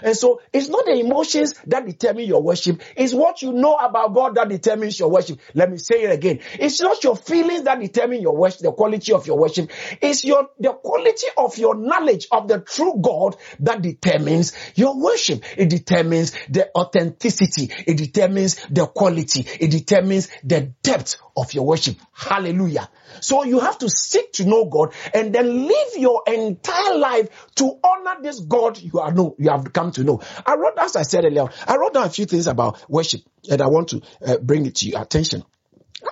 And 0.03 0.17
so 0.17 0.41
it's 0.53 0.69
not 0.69 0.85
the 0.85 0.93
emotions 0.93 1.55
that 1.67 1.87
determine 1.87 2.27
your 2.27 2.43
worship. 2.43 2.83
It's 2.97 3.15
what 3.15 3.43
you 3.43 3.53
know 3.53 3.77
about 3.77 4.15
God 4.15 4.35
that 4.37 4.49
determines 4.49 4.99
your 4.99 5.11
worship. 5.11 5.41
Let 5.55 5.71
me 5.71 5.79
say 5.79 6.03
it 6.03 6.11
again. 6.13 6.41
It's 6.55 6.81
not 6.81 7.03
your 7.05 7.17
feelings 7.17 7.63
that 7.63 7.81
determine 7.81 8.21
your 8.21 8.37
worship, 8.37 8.61
the 8.61 8.73
quality 8.73 9.13
of 9.13 9.27
your 9.27 9.39
worship. 9.39 9.71
It's 10.01 10.25
your, 10.25 10.49
the 10.59 10.73
quality 10.73 11.27
of 11.37 11.57
your 11.59 11.75
knowledge 11.75 12.27
of 12.31 12.49
the 12.49 12.61
true 12.61 12.95
God 13.01 13.37
that 13.61 13.83
determines 13.83 14.53
your 14.75 14.99
worship. 15.01 15.45
It 15.59 15.69
determines 15.71 16.33
the 16.49 16.71
authenticity. 16.77 17.71
It 17.87 17.97
determines 17.97 18.57
the 18.71 18.87
quality. 18.87 19.47
It 19.61 19.71
determines 19.71 20.29
the 20.43 20.73
depth 20.83 21.17
of 21.37 21.53
your 21.53 21.67
worship. 21.67 21.97
Hallelujah. 22.13 22.89
So 23.21 23.45
you 23.45 23.61
have 23.61 23.79
to 23.79 23.89
seek 23.89 24.33
to 24.35 24.45
know 24.45 24.67
God 24.67 24.93
and 25.13 25.35
then 25.35 25.67
live 25.67 25.89
your 25.97 26.23
entire 26.27 26.97
life 26.97 27.29
to 27.57 27.79
honor 27.83 28.23
this 28.23 28.41
God 28.41 28.79
you 28.81 29.01
are 29.01 29.13
know, 29.13 29.35
you 29.39 29.51
have 29.51 29.73
come 29.73 29.84
to 29.93 30.05
know. 30.05 30.21
I 30.47 30.55
wrote, 30.57 30.79
as 30.79 30.97
I 30.97 31.03
said 31.03 31.25
earlier, 31.25 31.47
I 31.67 31.77
wrote 31.77 31.95
down 31.95 32.07
a 32.07 32.11
few 32.11 32.27
things 32.27 32.47
about 32.47 32.85
worship 32.89 33.23
and 33.51 33.61
I 33.61 33.67
want 33.69 33.89
to 33.89 34.03
uh, 34.25 34.39
bring 34.39 34.67
it 34.67 34.77
to 34.77 34.89
your 34.89 35.03
attention. 35.03 35.45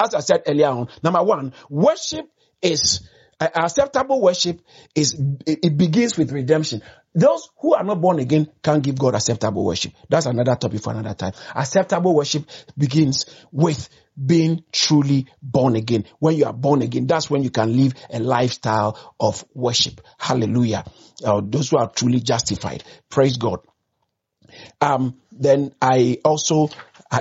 As 0.01 0.15
I 0.15 0.21
said 0.21 0.43
earlier 0.47 0.69
on, 0.69 0.89
number 1.03 1.23
one, 1.23 1.53
worship 1.69 2.27
is 2.61 3.09
uh, 3.41 3.49
acceptable 3.55 4.21
worship 4.21 4.61
is 4.95 5.21
it 5.47 5.77
begins 5.77 6.17
with 6.17 6.31
redemption. 6.31 6.83
Those 7.15 7.49
who 7.61 7.75
are 7.75 7.83
not 7.83 8.01
born 8.01 8.21
again 8.21 8.51
can't 8.63 8.83
give 8.83 8.99
God 8.99 9.15
acceptable 9.15 9.65
worship. 9.65 9.93
That's 10.09 10.27
another 10.27 10.55
topic 10.57 10.81
for 10.81 10.93
another 10.93 11.15
time. 11.15 11.33
Acceptable 11.55 12.15
worship 12.15 12.45
begins 12.79 13.27
with 13.51 13.89
being 14.15 14.65
truly 14.73 15.27
born 15.43 15.77
again. 15.77 16.05
When 16.19 16.37
you 16.37 16.45
are 16.47 16.53
born 16.53 16.83
again, 16.83 17.07
that's 17.07 17.31
when 17.31 17.43
you 17.43 17.51
can 17.51 17.77
live 17.77 17.95
a 18.11 18.19
lifestyle 18.19 18.99
of 19.19 19.45
worship. 19.55 20.01
Hallelujah. 20.19 20.85
Uh, 21.25 21.41
those 21.45 21.71
who 21.71 21.79
are 21.79 21.91
truly 21.91 22.21
justified. 22.21 22.85
Praise 23.09 23.37
God. 23.37 23.61
Um, 24.81 25.19
then 25.31 25.75
I 25.81 26.19
also, 26.25 26.69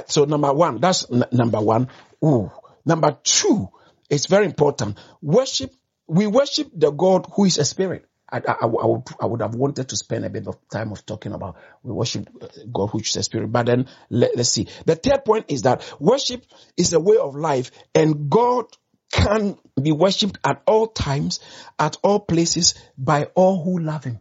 so 0.07 0.25
number 0.25 0.51
one, 0.53 0.79
that's 0.79 1.09
n- 1.11 1.25
number 1.31 1.59
one. 1.59 1.89
Ooh. 2.23 2.51
Number 2.85 3.17
two, 3.23 3.69
it's 4.09 4.25
very 4.25 4.45
important. 4.45 4.97
Worship, 5.21 5.71
we 6.07 6.27
worship 6.27 6.69
the 6.73 6.91
God 6.91 7.27
who 7.33 7.45
is 7.45 7.57
a 7.57 7.65
spirit. 7.65 8.05
I, 8.31 8.37
I, 8.47 8.55
I, 8.61 8.65
would, 8.65 9.03
I 9.19 9.25
would 9.25 9.41
have 9.41 9.55
wanted 9.55 9.89
to 9.89 9.97
spend 9.97 10.25
a 10.25 10.29
bit 10.29 10.47
of 10.47 10.57
time 10.69 10.91
of 10.91 11.05
talking 11.05 11.33
about 11.33 11.57
we 11.83 11.91
worship 11.91 12.29
uh, 12.41 12.47
God 12.71 12.91
which 12.91 13.09
is 13.09 13.15
a 13.17 13.23
spirit. 13.23 13.51
But 13.51 13.65
then 13.65 13.87
let, 14.09 14.35
let's 14.35 14.49
see. 14.49 14.67
The 14.85 14.95
third 14.95 15.25
point 15.25 15.45
is 15.49 15.63
that 15.63 15.83
worship 15.99 16.45
is 16.77 16.93
a 16.93 16.99
way 16.99 17.17
of 17.17 17.35
life 17.35 17.71
and 17.93 18.29
God 18.29 18.65
can 19.11 19.57
be 19.81 19.91
worshipped 19.91 20.37
at 20.45 20.61
all 20.65 20.87
times, 20.87 21.41
at 21.77 21.97
all 22.01 22.21
places 22.21 22.75
by 22.97 23.25
all 23.35 23.61
who 23.63 23.79
love 23.79 24.05
him. 24.05 24.19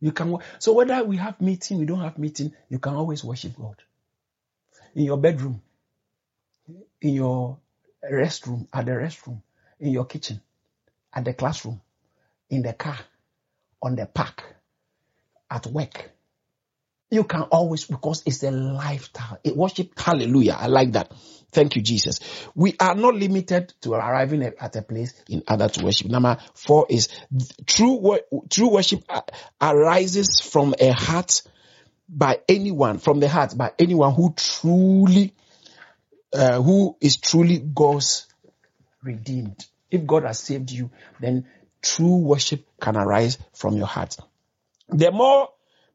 You 0.00 0.12
can, 0.12 0.38
so 0.58 0.72
whether 0.72 1.02
we 1.04 1.16
have 1.16 1.40
meeting, 1.40 1.78
we 1.78 1.84
don't 1.84 2.00
have 2.00 2.18
meeting, 2.18 2.52
you 2.68 2.78
can 2.78 2.94
always 2.94 3.24
worship 3.24 3.56
God. 3.56 3.76
In 4.94 5.04
your 5.04 5.18
bedroom, 5.18 5.60
in 7.00 7.14
your 7.14 7.58
restroom, 8.10 8.66
at 8.72 8.86
the 8.86 8.92
restroom, 8.92 9.42
in 9.78 9.92
your 9.92 10.06
kitchen, 10.06 10.40
at 11.12 11.24
the 11.24 11.34
classroom, 11.34 11.80
in 12.48 12.62
the 12.62 12.72
car, 12.72 12.98
on 13.82 13.96
the 13.96 14.06
park, 14.06 14.44
at 15.50 15.66
work. 15.66 16.10
You 17.10 17.24
can 17.24 17.42
always, 17.42 17.84
because 17.86 18.22
it's 18.24 18.42
a 18.44 18.50
lifestyle. 18.52 19.38
It 19.42 19.56
worship, 19.56 19.98
hallelujah. 19.98 20.56
I 20.58 20.68
like 20.68 20.92
that. 20.92 21.12
Thank 21.50 21.74
you, 21.74 21.82
Jesus. 21.82 22.20
We 22.54 22.76
are 22.78 22.94
not 22.94 23.14
limited 23.14 23.74
to 23.80 23.94
arriving 23.94 24.44
at 24.44 24.76
a 24.76 24.82
place 24.82 25.12
in 25.28 25.42
order 25.50 25.66
to 25.66 25.84
worship. 25.84 26.08
Number 26.08 26.38
four 26.54 26.86
is 26.88 27.08
true, 27.66 28.18
true 28.48 28.70
worship 28.70 29.02
arises 29.60 30.40
from 30.40 30.74
a 30.78 30.92
heart 30.92 31.42
by 32.08 32.40
anyone, 32.48 32.98
from 32.98 33.18
the 33.18 33.28
heart 33.28 33.56
by 33.56 33.72
anyone 33.78 34.14
who 34.14 34.32
truly, 34.36 35.34
uh, 36.32 36.60
who 36.62 36.96
is 37.00 37.16
truly 37.16 37.58
God's 37.58 38.28
redeemed. 39.02 39.66
If 39.90 40.06
God 40.06 40.22
has 40.24 40.38
saved 40.38 40.70
you, 40.70 40.90
then 41.20 41.46
true 41.82 42.16
worship 42.16 42.66
can 42.80 42.96
arise 42.96 43.38
from 43.54 43.76
your 43.76 43.86
heart. 43.86 44.16
The 44.88 45.10
more, 45.12 45.50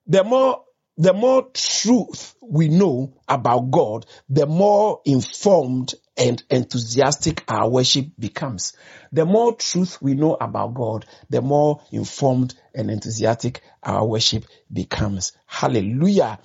the 0.07 0.23
more, 0.23 0.63
the 0.97 1.13
more 1.13 1.49
truth 1.53 2.35
we 2.41 2.69
know 2.69 3.13
about 3.27 3.71
God, 3.71 4.05
the 4.29 4.45
more 4.45 5.01
informed 5.05 5.93
and 6.17 6.41
enthusiastic 6.49 7.43
our 7.49 7.69
worship 7.69 8.07
becomes. 8.17 8.73
The 9.11 9.25
more 9.25 9.55
truth 9.55 10.01
we 10.01 10.13
know 10.13 10.35
about 10.39 10.73
God, 10.73 11.05
the 11.29 11.41
more 11.41 11.81
informed 11.91 12.55
and 12.73 12.89
enthusiastic 12.89 13.61
our 13.83 14.05
worship 14.05 14.45
becomes. 14.71 15.33
Hallelujah. 15.45 16.39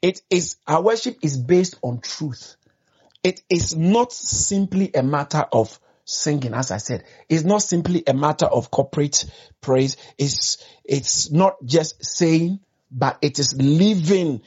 It 0.00 0.20
is, 0.30 0.56
our 0.66 0.82
worship 0.82 1.18
is 1.22 1.38
based 1.38 1.76
on 1.82 2.00
truth. 2.00 2.56
It 3.22 3.40
is 3.48 3.76
not 3.76 4.12
simply 4.12 4.90
a 4.92 5.02
matter 5.04 5.46
of 5.52 5.78
singing, 6.04 6.54
as 6.54 6.70
I 6.70 6.78
said, 6.78 7.04
is 7.28 7.44
not 7.44 7.62
simply 7.62 8.02
a 8.06 8.14
matter 8.14 8.46
of 8.46 8.70
corporate 8.70 9.24
praise. 9.60 9.96
It's, 10.18 10.64
it's 10.84 11.30
not 11.30 11.56
just 11.64 12.04
saying, 12.04 12.60
but 12.90 13.18
it 13.22 13.38
is 13.38 13.54
living 13.56 14.42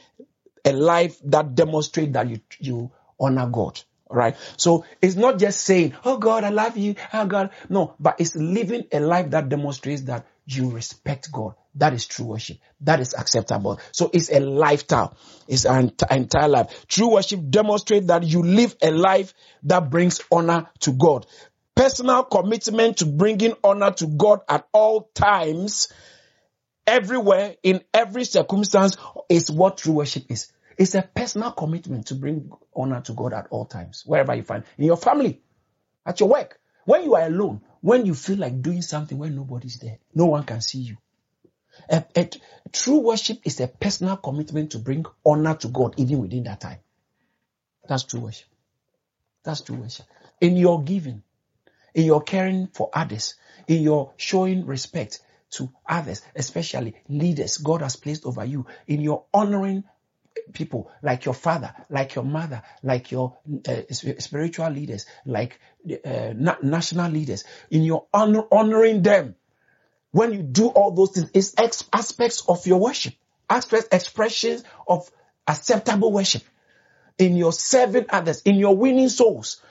a 0.64 0.72
life 0.72 1.18
that 1.24 1.54
demonstrates 1.54 2.12
that 2.12 2.28
you, 2.28 2.40
you 2.58 2.90
honor 3.18 3.46
God. 3.46 3.80
Right. 4.08 4.36
So 4.56 4.84
it's 5.02 5.16
not 5.16 5.38
just 5.38 5.62
saying, 5.62 5.94
Oh 6.04 6.18
God, 6.18 6.44
I 6.44 6.50
love 6.50 6.76
you. 6.76 6.94
Oh 7.12 7.26
God. 7.26 7.50
No, 7.68 7.96
but 7.98 8.20
it's 8.20 8.36
living 8.36 8.84
a 8.92 9.00
life 9.00 9.30
that 9.30 9.48
demonstrates 9.48 10.02
that 10.02 10.26
you 10.44 10.70
respect 10.70 11.32
God. 11.32 11.54
That 11.76 11.92
is 11.92 12.06
true 12.06 12.26
worship. 12.26 12.58
That 12.80 13.00
is 13.00 13.14
acceptable. 13.14 13.80
So 13.92 14.10
it's 14.12 14.30
a 14.30 14.40
lifestyle. 14.40 15.16
It's 15.46 15.66
an 15.66 15.92
entire 16.10 16.48
life. 16.48 16.86
True 16.88 17.12
worship 17.12 17.40
demonstrates 17.50 18.06
that 18.06 18.24
you 18.24 18.42
live 18.42 18.74
a 18.82 18.90
life 18.90 19.34
that 19.64 19.90
brings 19.90 20.20
honor 20.32 20.68
to 20.80 20.92
God. 20.92 21.26
personal 21.76 22.24
commitment 22.24 22.96
to 22.96 23.06
bringing 23.06 23.54
honor 23.62 23.92
to 23.92 24.06
God 24.06 24.40
at 24.48 24.66
all 24.72 25.10
times, 25.14 25.92
everywhere, 26.86 27.54
in 27.62 27.82
every 27.94 28.24
circumstance, 28.24 28.96
is 29.28 29.50
what 29.50 29.76
true 29.76 29.92
worship 29.92 30.24
is. 30.30 30.52
It's 30.78 30.94
a 30.94 31.02
personal 31.02 31.52
commitment 31.52 32.06
to 32.06 32.14
bring 32.14 32.50
honor 32.74 33.02
to 33.02 33.12
God 33.12 33.34
at 33.34 33.46
all 33.50 33.66
times, 33.66 34.02
wherever 34.06 34.34
you 34.34 34.42
find, 34.42 34.64
in 34.78 34.86
your 34.86 34.96
family, 34.96 35.40
at 36.04 36.18
your 36.18 36.30
work, 36.30 36.58
when 36.86 37.04
you 37.04 37.14
are 37.14 37.26
alone, 37.26 37.60
when 37.80 38.06
you 38.06 38.14
feel 38.14 38.38
like 38.38 38.62
doing 38.62 38.82
something 38.82 39.18
when 39.18 39.36
nobody's 39.36 39.78
there, 39.78 39.98
no 40.14 40.26
one 40.26 40.44
can 40.44 40.60
see 40.60 40.80
you. 40.80 40.96
A, 41.88 42.04
a, 42.16 42.30
true 42.72 42.98
worship 42.98 43.38
is 43.44 43.60
a 43.60 43.68
personal 43.68 44.16
commitment 44.16 44.72
to 44.72 44.78
bring 44.78 45.04
honor 45.24 45.54
to 45.56 45.68
God 45.68 45.94
even 45.98 46.20
within 46.20 46.44
that 46.44 46.60
time. 46.60 46.78
That's 47.88 48.04
true 48.04 48.20
worship. 48.20 48.48
That's 49.44 49.60
true 49.60 49.76
worship. 49.76 50.06
In 50.40 50.56
your 50.56 50.82
giving, 50.82 51.22
in 51.94 52.04
your 52.04 52.22
caring 52.22 52.68
for 52.68 52.90
others, 52.92 53.34
in 53.68 53.82
your 53.82 54.12
showing 54.16 54.66
respect 54.66 55.20
to 55.50 55.70
others, 55.88 56.22
especially 56.34 56.96
leaders 57.08 57.58
God 57.58 57.82
has 57.82 57.96
placed 57.96 58.26
over 58.26 58.44
you, 58.44 58.66
in 58.86 59.00
your 59.00 59.24
honoring 59.32 59.84
people 60.52 60.90
like 61.02 61.24
your 61.24 61.34
father, 61.34 61.74
like 61.88 62.14
your 62.14 62.24
mother, 62.24 62.62
like 62.82 63.10
your 63.10 63.36
uh, 63.68 63.82
spiritual 63.90 64.70
leaders, 64.70 65.06
like 65.24 65.58
uh, 66.04 66.32
na- 66.34 66.56
national 66.62 67.10
leaders, 67.10 67.44
in 67.70 67.82
your 67.82 68.06
honor, 68.12 68.44
honoring 68.50 69.02
them. 69.02 69.34
When 70.12 70.32
you 70.32 70.42
do 70.42 70.68
all 70.68 70.92
those 70.92 71.12
things, 71.12 71.30
it's 71.34 71.54
ex- 71.58 71.84
aspects 71.92 72.42
of 72.48 72.66
your 72.66 72.80
worship, 72.80 73.14
aspects, 73.48 73.88
expressions 73.92 74.64
of 74.86 75.10
acceptable 75.46 76.12
worship. 76.12 76.42
In 77.18 77.36
your 77.36 77.52
serving 77.52 78.06
others, 78.10 78.42
in 78.42 78.56
your 78.56 78.76
winning 78.76 79.08
souls. 79.08 79.62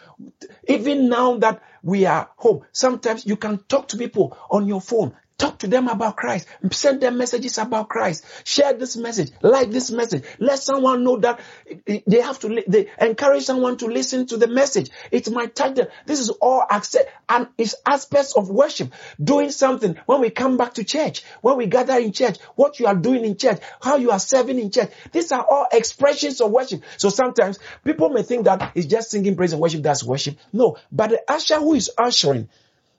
Even 0.67 1.09
now 1.09 1.37
that 1.37 1.61
we 1.83 2.05
are 2.05 2.29
home, 2.37 2.63
sometimes 2.71 3.25
you 3.25 3.35
can 3.35 3.59
talk 3.59 3.89
to 3.89 3.97
people 3.97 4.37
on 4.49 4.67
your 4.67 4.81
phone. 4.81 5.15
Talk 5.37 5.59
to 5.59 5.67
them 5.67 5.89
about 5.89 6.15
Christ. 6.15 6.47
Send 6.71 7.01
them 7.01 7.17
messages 7.17 7.57
about 7.57 7.89
Christ. 7.89 8.25
Share 8.45 8.73
this 8.73 8.95
message. 8.95 9.31
Like 9.41 9.69
this 9.69 9.91
message. 9.91 10.23
Let 10.39 10.59
someone 10.59 11.03
know 11.03 11.17
that 11.17 11.41
they 11.85 12.21
have 12.21 12.39
to, 12.39 12.63
they 12.67 12.89
encourage 13.01 13.43
someone 13.43 13.75
to 13.77 13.87
listen 13.87 14.27
to 14.27 14.37
the 14.37 14.47
message. 14.47 14.91
It 15.11 15.29
might 15.29 15.53
touch 15.53 15.75
them. 15.75 15.87
This 16.05 16.21
is 16.21 16.29
all 16.29 16.65
accept 16.71 17.11
and 17.27 17.47
it's 17.57 17.75
aspects 17.85 18.33
of 18.37 18.49
worship. 18.49 18.93
Doing 19.21 19.51
something 19.51 19.97
when 20.05 20.21
we 20.21 20.29
come 20.29 20.55
back 20.55 20.75
to 20.75 20.85
church, 20.85 21.25
when 21.41 21.57
we 21.57 21.65
gather 21.65 21.97
in 21.97 22.13
church, 22.13 22.37
what 22.55 22.79
you 22.79 22.87
are 22.87 22.95
doing 22.95 23.25
in 23.25 23.35
church, 23.35 23.59
how 23.81 23.97
you 23.97 24.11
are 24.11 24.19
serving 24.19 24.57
in 24.57 24.71
church. 24.71 24.91
These 25.11 25.33
are 25.33 25.45
all 25.49 25.67
expressions 25.69 26.39
of 26.39 26.51
worship. 26.51 26.81
So 26.95 27.09
sometimes 27.09 27.59
people 27.83 28.07
may 28.07 28.23
think 28.23 28.45
that 28.45 28.71
it's 28.73 28.87
just 28.87 29.11
singing 29.11 29.35
praise 29.35 29.51
and 29.51 29.61
worship. 29.61 29.83
That's 29.83 30.03
worship. 30.03 30.37
No, 30.53 30.77
but 30.93 31.09
the 31.09 31.21
usher 31.27 31.57
who 31.57 31.73
is 31.73 31.91
ushering, 31.97 32.47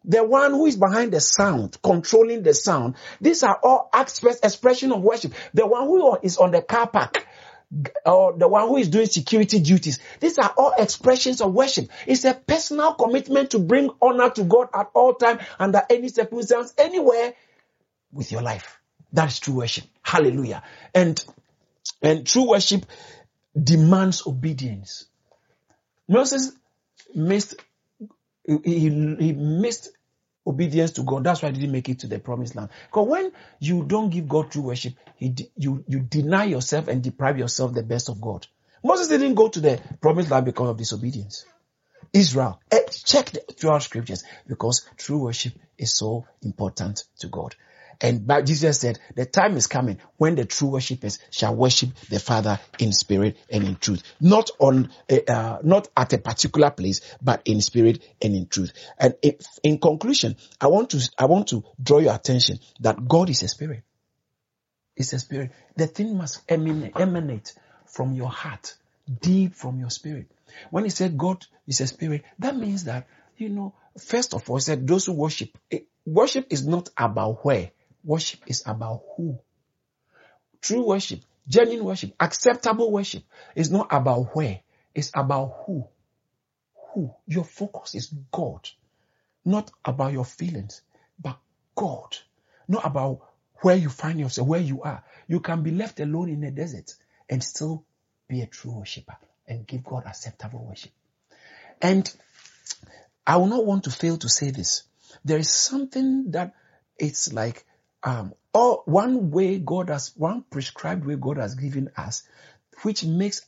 the 0.07 0.25
one 0.25 0.53
who 0.53 0.67
is 0.67 0.77
behind 0.77 1.13
the 1.13 1.21
sound, 1.21 1.77
controlling 1.83 2.43
the 2.43 2.55
sound. 2.55 2.95
These 3.21 3.43
are 3.43 3.59
all 3.63 3.91
aspects, 3.93 4.41
expression 4.43 4.93
of 4.93 5.03
worship. 5.03 5.35
The 5.53 5.67
one 5.67 5.87
who 5.87 6.17
is 6.23 6.39
on 6.39 6.53
the 6.53 6.63
car 6.63 6.87
park, 6.87 7.27
or 8.05 8.39
the 8.39 8.47
one 8.47 8.69
who 8.69 8.77
is 8.77 8.89
doing 8.89 9.07
security 9.07 9.59
duties. 9.59 9.99
These 10.21 10.39
are 10.39 10.55
all 10.57 10.73
expressions 10.79 11.41
of 11.41 11.53
worship. 11.53 11.89
It's 12.07 12.25
a 12.25 12.35
personal 12.35 12.95
commitment 12.95 13.51
to 13.51 13.59
bring 13.59 13.91
honor 14.01 14.31
to 14.31 14.45
God 14.45 14.69
at 14.73 14.91
all 14.95 15.15
time, 15.15 15.41
under 15.59 15.83
any 15.91 16.09
circumstance, 16.09 16.73
anywhere 16.79 17.35
with 18.13 18.31
your 18.31 18.43
life. 18.43 18.79
That's 19.13 19.41
true 19.41 19.55
worship. 19.55 19.85
Hallelujah. 20.03 20.63
And, 20.95 21.23
and 22.01 22.27
true 22.27 22.51
worship 22.51 22.87
demands 23.61 24.25
obedience. 24.27 25.07
Moses 26.09 26.53
missed 27.13 27.57
he, 28.47 28.79
he 28.79 29.33
missed 29.33 29.91
obedience 30.47 30.93
to 30.93 31.03
God. 31.03 31.25
That's 31.25 31.43
why 31.43 31.51
he 31.51 31.55
didn't 31.57 31.73
make 31.73 31.89
it 31.89 32.01
to 32.01 32.07
the 32.07 32.19
promised 32.19 32.55
land. 32.55 32.71
Because 32.87 33.09
when 33.09 33.33
you 33.59 33.85
don't 33.85 34.11
give 34.11 34.29
God 34.29 34.51
true 34.51 34.63
worship, 34.63 34.95
he, 35.17 35.35
you, 35.57 35.85
you 35.89 36.01
deny 36.01 36.45
yourself 36.45 36.89
and 36.89 37.03
deprive 37.03 37.39
yourself 37.39 37.75
the 37.75 37.83
best 37.83 38.09
of 38.09 38.21
God. 38.21 38.47
Moses 38.85 39.09
didn't 39.09 39.35
go 39.35 39.49
to 39.49 39.61
the 39.61 39.81
promised 40.01 40.31
land 40.31 40.45
because 40.45 40.69
of 40.69 40.77
disobedience. 40.77 41.45
Israel, 42.13 42.61
eh, 42.71 42.81
check 43.05 43.31
the 43.31 43.41
12 43.59 43.83
scriptures 43.83 44.25
because 44.47 44.89
true 44.97 45.19
worship 45.19 45.55
is 45.77 45.95
so 45.95 46.27
important 46.43 47.05
to 47.19 47.29
God. 47.29 47.55
And 48.01 48.31
Jesus 48.47 48.81
said, 48.81 48.99
the 49.15 49.27
time 49.27 49.57
is 49.57 49.67
coming 49.67 49.99
when 50.17 50.35
the 50.35 50.45
true 50.45 50.69
worshippers 50.69 51.19
shall 51.31 51.55
worship 51.55 51.91
the 52.11 52.19
Father 52.19 52.61
in 52.79 52.93
spirit 52.93 53.37
and 53.51 53.65
in 53.65 53.77
truth. 53.77 54.03
Not 54.21 54.51
on, 54.59 54.91
uh, 55.29 55.59
not 55.63 55.89
at 55.97 56.13
a 56.13 56.19
particular 56.19 56.71
place, 56.71 57.01
but 57.23 57.43
in 57.45 57.61
spirit 57.61 58.05
and 58.21 58.35
in 58.35 58.47
truth. 58.49 58.73
And 58.99 59.15
if, 59.23 59.37
in 59.63 59.79
conclusion, 59.79 60.37
I 60.61 60.67
want 60.67 60.91
to, 60.91 61.11
I 61.19 61.27
want 61.27 61.49
to 61.49 61.65
draw 61.83 61.99
your 61.99 62.15
attention 62.15 62.59
that 62.81 63.07
God 63.09 63.31
is 63.31 63.43
a 63.43 63.49
spirit. 63.49 63.83
It's 64.97 65.13
a 65.13 65.19
spirit. 65.19 65.53
The 65.77 65.87
thing 65.87 66.17
must 66.17 66.41
emanate, 66.49 66.99
emanate 66.99 67.55
from 67.87 68.15
your 68.15 68.31
heart, 68.31 68.75
deep 69.21 69.55
from 69.55 69.79
your 69.79 69.91
spirit. 69.91 70.31
When 70.71 70.85
he 70.85 70.91
said 70.91 71.19
God 71.19 71.45
is 71.67 71.81
a 71.81 71.87
spirit, 71.87 72.25
that 72.39 72.57
means 72.57 72.85
that, 72.85 73.07
you 73.37 73.51
know, 73.51 73.75
first 73.99 74.33
of 74.35 74.49
all, 74.49 74.57
he 74.57 74.63
said 74.63 74.87
those 74.87 75.05
who 75.07 75.13
worship, 75.13 75.51
worship 76.07 76.47
is 76.51 76.67
not 76.67 76.89
about 76.97 77.45
where, 77.45 77.73
Worship 78.07 78.41
is 78.47 78.63
about 78.65 79.03
who. 79.17 79.41
True 80.63 80.87
worship, 80.87 81.21
genuine 81.49 81.85
worship, 81.85 82.15
acceptable 82.21 82.93
worship 82.93 83.25
is 83.57 83.71
not 83.71 83.89
about 83.91 84.35
where, 84.37 84.61
it's 84.95 85.11
about 85.13 85.65
who. 85.67 85.89
Who. 86.95 87.13
Your 87.27 87.45
focus 87.45 87.97
is 87.97 88.15
God. 88.31 88.69
Not 89.45 89.73
about 89.85 90.13
your 90.13 90.25
feelings, 90.25 90.83
but 91.21 91.39
God. 91.75 92.17
Not 92.69 92.87
about 92.87 93.21
where 93.63 93.77
you 93.77 93.89
find 93.89 94.21
yourself, 94.21 94.47
where 94.47 94.61
you 94.61 94.83
are. 94.83 95.03
You 95.27 95.41
can 95.41 95.65
be 95.65 95.73
left 95.73 95.99
alone 95.99 96.29
in 96.29 96.41
the 96.41 96.53
desert 96.53 96.95
and 97.29 97.43
still 97.43 97.85
be 98.29 98.41
a 98.43 98.47
true 98.47 98.79
worshiper 98.79 99.17
and 99.49 99.67
give 99.67 99.83
God 99.83 100.05
acceptable 100.07 100.65
worship. 100.65 100.93
And 101.83 102.09
I 103.27 103.37
will 103.39 103.47
not 103.47 103.67
want 103.67 103.85
to 103.85 103.91
fail 103.91 104.17
to 104.19 104.29
say 104.29 104.51
this. 104.51 104.85
There 105.25 105.39
is 105.39 105.51
something 105.51 106.31
that 106.31 106.55
it's 106.99 107.33
like 107.33 107.66
um, 108.07 108.35
or 108.55 108.83
one 108.87 109.33
way 109.33 109.59
God 109.59 109.91
has, 109.91 110.13
one 110.17 110.45
prescribed 110.49 111.05
way 111.05 111.17
God 111.17 111.39
has 111.39 111.57
given 111.57 111.91
us, 111.97 112.23
which 112.83 113.05
makes, 113.05 113.43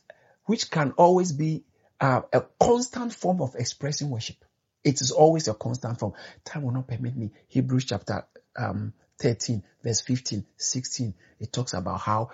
which 0.45 0.69
can 0.69 0.91
always 0.91 1.31
be 1.31 1.63
uh, 2.01 2.21
a 2.33 2.43
constant 2.59 3.13
form 3.13 3.41
of 3.41 3.55
expressing 3.55 4.09
worship. 4.09 4.35
It 4.83 4.99
is 4.99 5.11
always 5.11 5.47
a 5.47 5.53
constant 5.53 5.97
form. 5.99 6.13
Time 6.43 6.63
will 6.63 6.73
not 6.73 6.87
permit 6.89 7.15
me. 7.15 7.31
Hebrews 7.47 7.85
chapter 7.85 8.27
um, 8.57 8.93
13, 9.19 9.63
verse 9.81 10.01
15, 10.01 10.45
16. 10.57 11.13
It 11.39 11.53
talks 11.53 11.73
about 11.73 12.01
how 12.01 12.31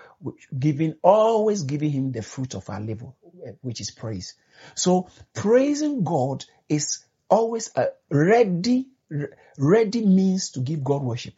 giving, 0.58 0.96
always 1.02 1.62
giving 1.62 1.90
him 1.90 2.12
the 2.12 2.22
fruit 2.22 2.54
of 2.54 2.68
our 2.68 2.80
labor, 2.80 3.12
which 3.60 3.80
is 3.80 3.92
praise. 3.92 4.34
So 4.74 5.08
praising 5.32 6.02
God 6.02 6.44
is 6.68 7.04
always 7.28 7.70
a 7.76 7.90
ready, 8.10 8.88
ready 9.58 10.04
means 10.04 10.50
to 10.50 10.60
give 10.60 10.82
God 10.82 11.02
worship. 11.02 11.34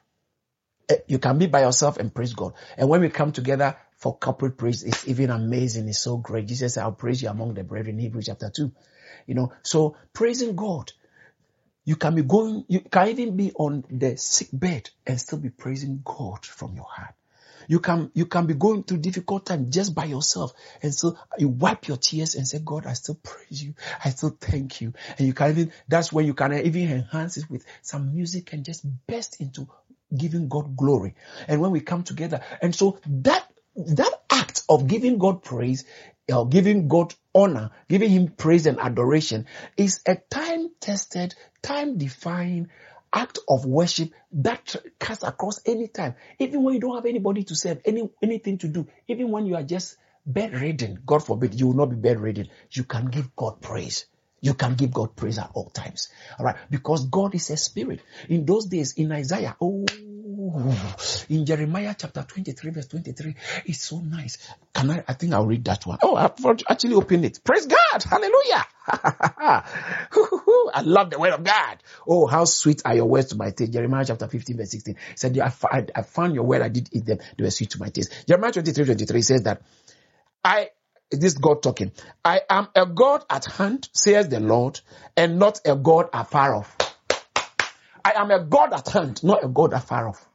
Eh, 0.88 0.96
you 1.06 1.18
can 1.18 1.38
be 1.38 1.46
by 1.46 1.60
yourself 1.60 1.98
and 1.98 2.14
praise 2.14 2.34
God. 2.34 2.54
And 2.76 2.88
when 2.88 3.00
we 3.00 3.10
come 3.10 3.32
together 3.32 3.76
for 3.96 4.16
corporate 4.16 4.56
praise, 4.56 4.82
it's 4.82 5.06
even 5.06 5.30
amazing. 5.30 5.88
It's 5.88 5.98
so 5.98 6.16
great. 6.16 6.46
Jesus 6.46 6.74
said, 6.74 6.82
I'll 6.84 6.92
praise 6.92 7.22
you 7.22 7.28
among 7.28 7.54
the 7.54 7.64
brethren 7.64 7.98
Hebrews 7.98 8.26
chapter 8.26 8.50
2. 8.54 8.72
You 9.26 9.34
know, 9.34 9.52
so 9.62 9.96
praising 10.12 10.56
God. 10.56 10.92
You 11.84 11.96
can 11.96 12.14
be 12.14 12.22
going, 12.22 12.64
you 12.68 12.80
can 12.80 13.08
even 13.08 13.36
be 13.36 13.52
on 13.52 13.84
the 13.90 14.16
sick 14.18 14.48
bed 14.52 14.90
and 15.06 15.18
still 15.18 15.38
be 15.38 15.48
praising 15.48 16.02
God 16.04 16.44
from 16.44 16.74
your 16.74 16.84
heart. 16.84 17.14
You 17.66 17.80
can, 17.80 18.10
you 18.14 18.26
can 18.26 18.46
be 18.46 18.54
going 18.54 18.82
through 18.82 18.98
difficult 18.98 19.46
time 19.46 19.70
just 19.70 19.94
by 19.94 20.04
yourself. 20.04 20.52
And 20.82 20.94
so 20.94 21.16
you 21.38 21.48
wipe 21.48 21.88
your 21.88 21.96
tears 21.98 22.34
and 22.34 22.46
say, 22.46 22.60
God, 22.64 22.86
I 22.86 22.94
still 22.94 23.18
praise 23.22 23.62
you. 23.62 23.74
I 24.04 24.10
still 24.10 24.36
thank 24.38 24.80
you. 24.80 24.92
And 25.18 25.26
you 25.26 25.34
can 25.34 25.50
even, 25.50 25.72
that's 25.86 26.12
when 26.12 26.26
you 26.26 26.34
can 26.34 26.52
even 26.52 26.90
enhance 26.90 27.36
it 27.36 27.50
with 27.50 27.64
some 27.82 28.14
music 28.14 28.52
and 28.52 28.64
just 28.64 28.84
burst 29.06 29.40
into 29.40 29.68
giving 30.16 30.48
God 30.48 30.76
glory. 30.76 31.14
And 31.46 31.60
when 31.60 31.70
we 31.70 31.80
come 31.80 32.02
together, 32.02 32.40
and 32.62 32.74
so 32.74 32.98
that, 33.06 33.46
that 33.76 34.22
act 34.30 34.62
of 34.68 34.86
giving 34.86 35.18
God 35.18 35.42
praise, 35.42 35.84
or 36.32 36.46
giving 36.48 36.88
God 36.88 37.14
honor, 37.34 37.70
giving 37.88 38.10
Him 38.10 38.28
praise 38.28 38.66
and 38.66 38.78
adoration 38.78 39.46
is 39.76 40.00
a 40.06 40.16
time 40.16 40.70
tested, 40.80 41.34
time 41.62 41.98
defined 41.98 42.68
act 43.12 43.38
of 43.48 43.64
worship 43.64 44.10
that 44.32 44.76
cuts 44.98 45.22
across 45.22 45.60
any 45.66 45.88
time. 45.88 46.14
Even 46.38 46.62
when 46.62 46.74
you 46.74 46.80
don't 46.80 46.94
have 46.94 47.06
anybody 47.06 47.44
to 47.44 47.54
serve, 47.54 47.80
any, 47.84 48.08
anything 48.22 48.58
to 48.58 48.68
do, 48.68 48.86
even 49.06 49.30
when 49.30 49.46
you 49.46 49.56
are 49.56 49.62
just 49.62 49.96
bedridden, 50.26 51.00
God 51.06 51.24
forbid, 51.24 51.58
you 51.58 51.68
will 51.68 51.74
not 51.74 51.90
be 51.90 51.96
bedridden, 51.96 52.48
you 52.70 52.84
can 52.84 53.06
give 53.06 53.34
God 53.34 53.62
praise. 53.62 54.06
You 54.40 54.54
can 54.54 54.74
give 54.74 54.92
God 54.92 55.16
praise 55.16 55.38
at 55.38 55.50
all 55.54 55.70
times. 55.70 56.08
All 56.38 56.44
right. 56.44 56.56
Because 56.70 57.06
God 57.06 57.34
is 57.34 57.50
a 57.50 57.56
spirit. 57.56 58.00
In 58.28 58.46
those 58.46 58.66
days, 58.66 58.94
in 58.94 59.10
Isaiah, 59.10 59.56
oh, 59.60 59.84
in 61.28 61.44
Jeremiah 61.44 61.94
chapter 61.98 62.22
23, 62.22 62.70
verse 62.70 62.86
23, 62.86 63.34
it's 63.66 63.82
so 63.82 63.98
nice. 63.98 64.38
Can 64.72 64.90
I, 64.90 65.04
I 65.08 65.14
think 65.14 65.32
I'll 65.32 65.46
read 65.46 65.64
that 65.64 65.84
one. 65.84 65.98
Oh, 66.02 66.14
I've 66.14 66.34
actually 66.68 66.94
opened 66.94 67.24
it. 67.24 67.40
Praise 67.42 67.66
God. 67.66 68.02
Hallelujah. 68.02 68.64
I 70.72 70.82
love 70.84 71.10
the 71.10 71.18
word 71.18 71.32
of 71.32 71.42
God. 71.42 71.82
Oh, 72.06 72.26
how 72.26 72.44
sweet 72.44 72.82
are 72.84 72.94
your 72.94 73.06
words 73.06 73.30
to 73.30 73.36
my 73.36 73.50
taste. 73.50 73.72
Jeremiah 73.72 74.04
chapter 74.06 74.28
15, 74.28 74.56
verse 74.56 74.70
16 74.70 74.96
said, 75.16 75.38
I, 75.38 75.50
found 75.50 76.34
your 76.34 76.44
word. 76.44 76.62
I 76.62 76.68
did 76.68 76.88
eat 76.92 77.04
them. 77.04 77.18
They 77.36 77.44
were 77.44 77.50
sweet 77.50 77.70
to 77.70 77.80
my 77.80 77.88
taste. 77.88 78.26
Jeremiah 78.28 78.52
23, 78.52 78.84
23 78.84 79.22
says 79.22 79.42
that 79.42 79.62
I, 80.44 80.70
this 81.10 81.34
God 81.34 81.62
talking, 81.62 81.92
I 82.24 82.42
am 82.48 82.68
a 82.74 82.86
God 82.86 83.24
at 83.30 83.46
hand, 83.46 83.88
says 83.92 84.28
the 84.28 84.40
Lord, 84.40 84.80
and 85.16 85.38
not 85.38 85.60
a 85.64 85.74
God 85.74 86.08
afar 86.12 86.54
off. 86.54 86.76
I 88.04 88.12
am 88.16 88.30
a 88.30 88.44
God 88.44 88.72
at 88.72 88.88
hand, 88.88 89.22
not 89.22 89.44
a 89.44 89.48
God 89.48 89.72
afar 89.72 90.08
off. 90.08 90.28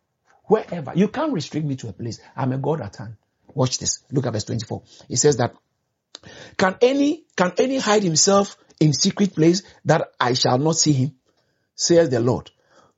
Wherever. 0.45 0.91
You 0.95 1.07
can't 1.07 1.33
restrict 1.33 1.65
me 1.65 1.75
to 1.77 1.89
a 1.89 1.93
place. 1.93 2.19
I'm 2.35 2.51
a 2.51 2.57
God 2.57 2.81
at 2.81 2.95
hand. 2.97 3.15
Watch 3.47 3.79
this. 3.79 4.03
Look 4.11 4.25
at 4.25 4.33
verse 4.33 4.43
24. 4.45 4.83
It 5.09 5.17
says 5.17 5.37
that, 5.37 5.55
can 6.57 6.75
any, 6.81 7.25
can 7.35 7.53
any 7.57 7.77
hide 7.77 8.03
himself 8.03 8.57
in 8.79 8.93
secret 8.93 9.35
place 9.35 9.63
that 9.85 10.11
I 10.19 10.33
shall 10.33 10.57
not 10.57 10.75
see 10.75 10.93
him? 10.93 11.15
Says 11.75 12.09
the 12.09 12.19
Lord. 12.19 12.51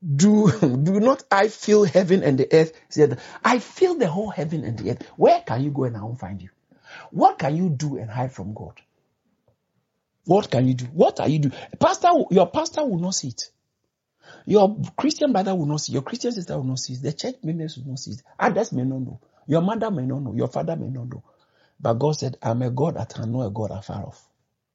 Do, 0.04 0.52
do 0.60 1.00
not 1.00 1.24
I 1.32 1.48
feel 1.48 1.84
heaven 1.84 2.24
and 2.24 2.38
the 2.38 2.48
earth? 2.52 2.74
Said, 2.90 3.20
I 3.44 3.60
feel 3.60 3.96
the 3.96 4.08
whole 4.08 4.30
heaven 4.30 4.64
and 4.64 4.78
the 4.78 4.92
earth. 4.92 5.08
Where 5.16 5.42
can 5.42 5.64
you 5.64 5.72
go 5.72 5.86
and 5.86 5.98
I 5.98 6.02
won't 6.02 6.20
find 6.20 6.42
you? 6.42 6.50
What 7.12 7.40
can 7.40 7.56
you 7.56 7.70
do 7.70 7.98
and 7.98 8.10
hide 8.10 8.32
from 8.32 8.54
God? 8.54 8.80
What 10.26 10.50
can 10.50 10.68
you 10.68 10.74
do? 10.74 10.86
What 10.86 11.20
are 11.20 11.28
you 11.28 11.40
doing? 11.40 11.54
Pastor, 11.80 12.10
your 12.32 12.48
pastor 12.48 12.84
will 12.86 13.00
not 13.00 13.16
see 13.16 13.30
it. 13.30 13.52
Your 14.46 14.76
Christian 14.98 15.32
brother 15.32 15.56
will 15.56 15.66
not 15.66 15.82
see. 15.82 15.94
Your 15.94 16.02
Christian 16.02 16.32
sister 16.32 16.56
will 16.56 16.64
not 16.64 16.80
see. 16.80 16.96
The 16.96 17.14
church 17.14 17.36
members 17.44 17.78
will 17.78 17.90
not 17.90 18.00
see. 18.00 18.14
Others 18.40 18.72
may 18.72 18.84
not 18.84 19.02
know. 19.02 19.20
Your 19.48 19.62
mother 19.62 19.92
may 19.92 20.06
not 20.06 20.24
know. 20.24 20.34
Your 20.34 20.48
father 20.48 20.76
may 20.76 20.90
not 20.90 21.10
know. 21.10 21.24
But 21.80 21.94
God 21.96 22.14
said, 22.14 22.38
I'm 22.42 22.62
a 22.62 22.70
God 22.70 22.98
at 22.98 23.14
hand, 23.14 23.34
not 23.34 23.46
a 23.46 23.50
God 23.50 23.72
afar 23.72 24.06
off. 24.06 24.28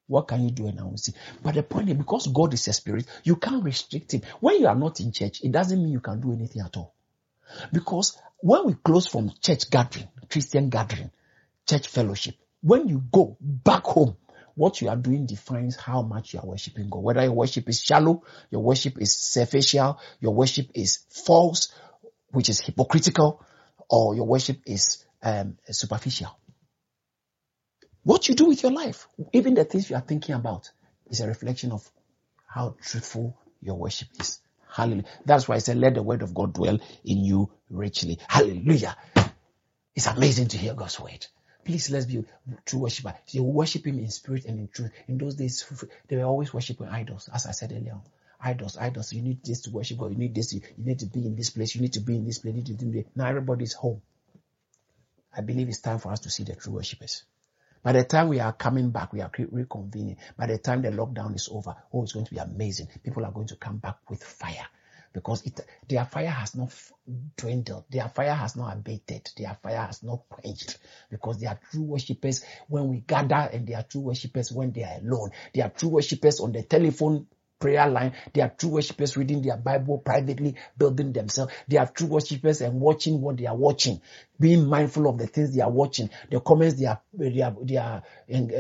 What 0.07 0.29
can 0.29 0.45
you 0.45 0.51
do 0.51 0.67
and 0.67 0.79
I 0.79 0.85
will 0.85 0.97
see? 0.97 1.13
But 1.43 1.55
the 1.55 1.63
point 1.63 1.89
is, 1.89 1.97
because 1.97 2.27
God 2.27 2.53
is 2.53 2.67
a 2.69 2.73
spirit, 2.73 3.07
you 3.23 3.37
can't 3.37 3.65
restrict 3.65 4.13
him. 4.13 4.23
When 4.41 4.61
you 4.61 4.67
are 4.67 4.75
not 4.75 5.01
in 5.01 5.13
church, 5.13 5.41
it 5.43 5.53
doesn't 5.53 5.81
mean 5.81 5.93
you 5.93 6.01
can 6.01 6.21
do 6.21 6.33
anything 6.33 6.63
at 6.63 6.77
all. 6.77 6.95
Because 7.73 8.19
when 8.41 8.67
we 8.67 8.75
close 8.75 9.07
from 9.07 9.33
church 9.41 9.71
gathering, 9.71 10.09
Christian 10.29 10.69
gathering, 10.69 11.11
church 11.71 11.89
fellowship, 11.89 12.35
when 12.63 12.89
you 12.89 13.03
go 13.13 13.37
back 13.41 13.85
home, 13.85 14.17
what 14.55 14.81
you 14.81 14.89
are 14.89 14.97
doing 14.97 15.27
defines 15.27 15.77
how 15.77 16.03
much 16.03 16.35
you 16.35 16.41
are 16.41 16.47
worshiping 16.47 16.91
God. 16.91 17.03
Whether 17.03 17.23
your 17.23 17.33
worship 17.33 17.69
is 17.69 17.81
shallow, 17.81 18.25
your 18.51 18.63
worship 18.63 19.01
is 19.01 19.17
superficial, 19.17 19.99
your 20.21 20.35
worship 20.35 20.67
is 20.75 20.99
false, 21.09 21.73
which 22.33 22.49
is 22.49 22.61
hypocritical, 22.61 23.45
or 23.89 24.15
your 24.15 24.27
worship 24.27 24.59
is 24.67 25.05
um, 25.23 25.57
superficial. 25.71 26.37
What 28.03 28.29
you 28.29 28.35
do 28.35 28.47
with 28.47 28.63
your 28.63 28.73
life, 28.73 29.07
even 29.33 29.55
the 29.55 29.65
things 29.65 29.89
you 29.89 29.97
are 29.97 30.03
thinking 30.03 30.35
about, 30.35 30.71
is 31.09 31.21
a 31.21 31.29
reflection 31.29 31.71
of 31.73 31.89
how 32.47 32.77
truthful 32.83 33.39
your 33.63 33.77
worship 33.77 34.09
is. 34.19 34.41
Hallelujah. 34.69 35.05
That's 35.25 35.49
why 35.49 35.57
I 35.57 35.59
said, 35.59 35.77
let 35.79 35.95
the 35.95 36.03
word 36.03 36.23
of 36.23 36.35
God 36.35 36.53
dwell 36.55 36.79
in 37.05 37.25
you 37.25 37.51
richly. 37.69 38.19
Hallelujah. 38.29 38.97
It's 39.95 40.07
amazing 40.07 40.49
to 40.49 40.59
hear 40.59 40.75
God's 40.75 40.99
word. 41.01 41.27
Please, 41.65 41.91
let's 41.91 42.07
be 42.07 42.25
true 42.65 42.81
worshiper. 42.81 43.15
You 43.29 43.43
worship 43.43 43.87
Him 43.87 43.99
in 43.99 44.11
spirit 44.11 44.45
and 44.47 44.59
in 44.59 44.69
truth. 44.69 44.93
In 45.09 45.19
those 45.19 45.35
days, 45.35 45.65
they 46.09 46.17
were 46.17 46.25
always 46.25 46.53
worshiping 46.53 46.89
idols, 46.89 47.29
as 47.33 47.47
I 47.47 47.53
said 47.53 47.73
earlier. 47.73 47.99
Idols, 48.43 48.79
idols. 48.79 49.13
You 49.13 49.23
need 49.23 49.45
this 49.45 49.63
to 49.63 49.71
worship 49.71 49.99
God. 49.99 50.13
You 50.13 50.17
need 50.17 50.35
this. 50.35 50.53
You 50.55 50.63
need 50.79 51.01
to 51.01 51.07
be 51.07 51.27
in 51.27 51.37
this 51.37 51.51
place. 51.51 51.75
You 51.75 51.83
need 51.83 51.93
to 51.95 52.01
be 52.01 52.17
in 52.17 52.25
this 52.25 52.39
place. 52.39 52.55
You 52.55 52.63
need 52.63 52.79
to. 52.79 53.05
Now 53.15 53.27
everybody's 53.27 53.75
home. 53.75 54.01
I 55.37 55.43
believe 55.43 55.69
it's 55.69 55.81
time 55.81 55.99
for 55.99 56.11
us 56.11 56.21
to 56.21 56.31
see 56.31 56.45
the 56.45 56.57
true 56.57 56.73
worshippers. 56.75 57.25
By 57.83 57.93
the 57.93 58.05
time 58.05 58.29
we 58.29 58.41
are 58.41 58.53
coming 58.53 58.91
back, 58.91 59.13
we 59.13 59.21
are 59.21 59.31
reconvening. 59.31 60.17
By 60.37 60.47
the 60.47 60.59
time 60.59 60.83
the 60.83 60.91
lockdown 60.91 61.35
is 61.35 61.49
over, 61.51 61.77
oh, 61.93 62.03
it's 62.03 62.13
going 62.13 62.27
to 62.27 62.35
be 62.35 62.39
amazing. 62.39 62.89
People 63.03 63.25
are 63.25 63.33
going 63.33 63.47
to 63.49 63.57
come 63.57 63.77
back 63.77 63.99
with 64.09 64.23
fire 64.23 64.67
because 65.13 65.45
it, 65.47 65.61
their 65.89 66.05
fire 66.05 66.29
has 66.29 66.55
not 66.55 66.73
dwindled, 67.37 67.85
their 67.91 68.09
fire 68.09 68.35
has 68.35 68.57
not 68.57 68.75
abated, 68.75 69.29
their 69.37 69.57
fire 69.63 69.87
has 69.87 70.03
not 70.03 70.29
quenched 70.29 70.79
because 71.11 71.39
they 71.39 71.47
are 71.47 71.59
true 71.71 71.83
worshippers 71.83 72.45
when 72.69 72.89
we 72.89 73.01
gather 73.01 73.49
and 73.53 73.67
they 73.67 73.75
are 73.75 73.83
true 73.83 74.03
worshippers 74.03 74.53
when 74.53 74.73
they 74.73 74.85
are 74.85 74.99
alone. 75.01 75.31
They 75.55 75.63
are 75.63 75.71
true 75.71 75.91
worshippers 75.91 76.41
on 76.41 76.53
the 76.53 76.63
telephone 76.63 77.27
prayer 77.61 77.89
line. 77.89 78.15
They 78.33 78.41
are 78.41 78.49
true 78.49 78.71
worshippers 78.71 79.17
reading 79.17 79.43
their 79.43 79.57
Bible 79.57 79.99
privately, 79.99 80.57
building 80.77 81.13
themselves. 81.13 81.53
They 81.69 81.77
are 81.77 81.87
true 81.87 82.07
worshippers 82.09 82.61
and 82.63 82.81
watching 82.81 83.21
what 83.21 83.37
they 83.37 83.47
are 83.47 83.57
watching, 83.57 84.01
being 84.39 84.67
mindful 84.67 85.09
of 85.09 85.19
the 85.19 85.27
things 85.27 85.55
they 85.55 85.61
are 85.61 85.71
watching, 85.71 86.11
the 86.31 86.41
comments 86.41 86.81
they 86.81 86.87
are, 86.87 87.01
they 87.13 87.43
are, 87.43 87.55
they 87.63 87.77
are 87.77 88.03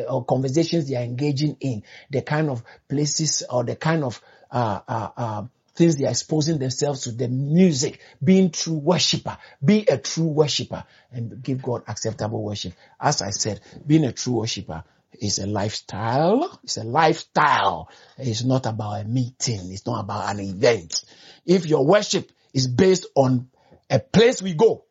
uh, 0.09 0.21
conversations 0.21 0.89
they 0.89 0.97
are 0.97 1.03
engaging 1.03 1.57
in, 1.61 1.83
the 2.11 2.23
kind 2.23 2.51
of 2.51 2.63
places 2.89 3.43
or 3.49 3.65
the 3.65 3.77
kind 3.77 4.05
of 4.05 4.21
uh, 4.51 4.81
uh, 4.87 5.09
uh 5.17 5.43
things 5.81 5.97
they 5.97 6.05
are 6.05 6.11
exposing 6.11 6.59
themselves 6.59 7.05
to, 7.05 7.11
the 7.11 7.27
music, 7.27 8.01
being 8.23 8.51
true 8.51 8.75
worshiper, 8.75 9.39
be 9.65 9.87
a 9.89 9.97
true 9.97 10.27
worshiper 10.27 10.85
and 11.11 11.43
give 11.43 11.63
God 11.63 11.85
acceptable 11.89 12.45
worship. 12.45 12.75
As 13.01 13.23
I 13.23 13.31
said, 13.31 13.63
being 13.87 14.05
a 14.05 14.13
true 14.13 14.35
worshiper 14.35 14.85
is 15.19 15.39
a 15.39 15.47
lifestyle. 15.47 16.61
It's 16.63 16.77
a 16.77 16.85
lifestyle. 16.85 17.89
It's 18.19 18.45
not 18.45 18.67
about 18.67 19.01
a 19.01 19.05
meeting. 19.05 19.73
It's 19.73 19.87
not 19.87 20.01
about 20.01 20.35
an 20.35 20.41
event. 20.41 21.03
If 21.47 21.65
your 21.65 21.87
worship 21.87 22.31
is 22.53 22.67
based 22.67 23.07
on 23.15 23.49
a 23.89 24.01
place 24.01 24.43
we 24.43 24.53
go, 24.53 24.85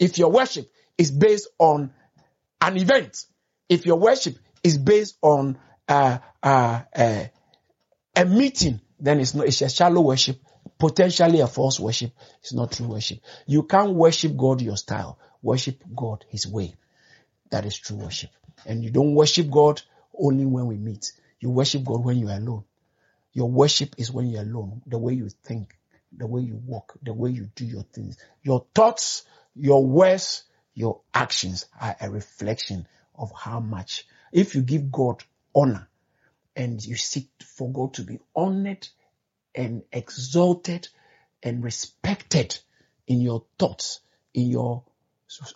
if 0.00 0.18
your 0.18 0.32
worship 0.32 0.68
is 0.98 1.12
based 1.12 1.46
on 1.60 1.92
an 2.60 2.76
event, 2.78 3.26
if 3.68 3.86
your 3.86 4.00
worship 4.00 4.36
is 4.64 4.76
based 4.76 5.16
on 5.22 5.56
uh, 5.86 6.18
uh, 6.42 6.80
uh, 6.96 7.24
a 8.16 8.24
meeting, 8.24 8.80
then 9.02 9.18
it's 9.18 9.34
not, 9.34 9.46
it's 9.46 9.60
a 9.62 9.68
shallow 9.68 10.00
worship, 10.00 10.38
potentially 10.78 11.40
a 11.40 11.48
false 11.48 11.80
worship. 11.80 12.12
It's 12.40 12.54
not 12.54 12.70
true 12.70 12.86
worship. 12.86 13.18
You 13.46 13.64
can't 13.64 13.94
worship 13.94 14.36
God 14.36 14.62
your 14.62 14.76
style. 14.76 15.18
Worship 15.42 15.82
God 15.94 16.24
his 16.28 16.46
way. 16.46 16.76
That 17.50 17.66
is 17.66 17.76
true 17.76 17.96
worship. 17.96 18.30
And 18.64 18.84
you 18.84 18.90
don't 18.90 19.16
worship 19.16 19.50
God 19.50 19.82
only 20.16 20.46
when 20.46 20.66
we 20.66 20.76
meet. 20.76 21.12
You 21.40 21.50
worship 21.50 21.82
God 21.84 22.04
when 22.04 22.18
you're 22.18 22.30
alone. 22.30 22.62
Your 23.32 23.50
worship 23.50 23.96
is 23.98 24.12
when 24.12 24.28
you're 24.28 24.42
alone. 24.42 24.82
The 24.86 24.98
way 24.98 25.14
you 25.14 25.28
think, 25.28 25.76
the 26.16 26.28
way 26.28 26.42
you 26.42 26.60
walk, 26.64 26.96
the 27.02 27.12
way 27.12 27.30
you 27.30 27.48
do 27.56 27.64
your 27.64 27.82
things. 27.82 28.16
Your 28.44 28.64
thoughts, 28.72 29.24
your 29.56 29.84
words, 29.84 30.44
your 30.74 31.00
actions 31.12 31.66
are 31.80 31.96
a 32.00 32.08
reflection 32.08 32.86
of 33.16 33.32
how 33.36 33.58
much. 33.58 34.06
If 34.32 34.54
you 34.54 34.62
give 34.62 34.92
God 34.92 35.24
honor, 35.54 35.88
and 36.56 36.84
you 36.84 36.96
seek 36.96 37.28
for 37.44 37.70
God 37.70 37.94
to 37.94 38.02
be 38.02 38.18
honored 38.34 38.88
and 39.54 39.82
exalted 39.92 40.88
and 41.42 41.62
respected 41.62 42.58
in 43.06 43.20
your 43.20 43.44
thoughts, 43.58 44.00
in 44.34 44.48
your 44.48 44.84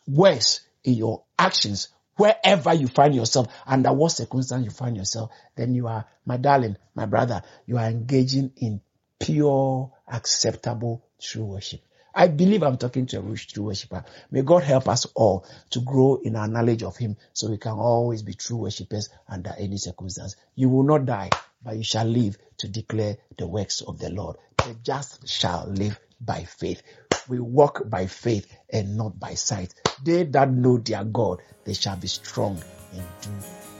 words, 0.06 0.60
in 0.84 0.94
your 0.94 1.24
actions, 1.38 1.88
wherever 2.16 2.72
you 2.74 2.88
find 2.88 3.14
yourself, 3.14 3.48
under 3.66 3.92
what 3.92 4.12
circumstance 4.12 4.64
you 4.64 4.70
find 4.70 4.96
yourself, 4.96 5.30
then 5.54 5.74
you 5.74 5.86
are, 5.86 6.06
my 6.24 6.36
darling, 6.36 6.76
my 6.94 7.06
brother, 7.06 7.42
you 7.66 7.76
are 7.78 7.86
engaging 7.86 8.52
in 8.56 8.80
pure, 9.18 9.92
acceptable, 10.10 11.04
true 11.20 11.44
worship. 11.44 11.80
I 12.18 12.28
believe 12.28 12.62
I'm 12.62 12.78
talking 12.78 13.04
to 13.08 13.18
a 13.18 13.36
true 13.36 13.64
worshiper. 13.64 14.02
May 14.30 14.40
God 14.40 14.62
help 14.62 14.88
us 14.88 15.04
all 15.14 15.46
to 15.68 15.80
grow 15.82 16.18
in 16.24 16.34
our 16.34 16.48
knowledge 16.48 16.82
of 16.82 16.96
Him 16.96 17.18
so 17.34 17.50
we 17.50 17.58
can 17.58 17.72
always 17.72 18.22
be 18.22 18.32
true 18.32 18.56
worshippers 18.56 19.10
under 19.28 19.54
any 19.58 19.76
circumstance. 19.76 20.34
You 20.54 20.70
will 20.70 20.84
not 20.84 21.04
die, 21.04 21.28
but 21.62 21.76
you 21.76 21.84
shall 21.84 22.06
live 22.06 22.38
to 22.56 22.68
declare 22.68 23.18
the 23.36 23.46
works 23.46 23.82
of 23.82 23.98
the 23.98 24.08
Lord. 24.08 24.36
The 24.56 24.74
just 24.82 25.28
shall 25.28 25.66
live 25.68 26.00
by 26.18 26.44
faith. 26.44 26.82
We 27.28 27.38
walk 27.38 27.82
by 27.90 28.06
faith 28.06 28.50
and 28.72 28.96
not 28.96 29.20
by 29.20 29.34
sight. 29.34 29.74
They 30.02 30.24
that 30.24 30.50
know 30.50 30.78
their 30.78 31.04
God, 31.04 31.42
they 31.64 31.74
shall 31.74 31.96
be 31.96 32.08
strong 32.08 32.62
and 32.94 33.02
do 33.20 33.28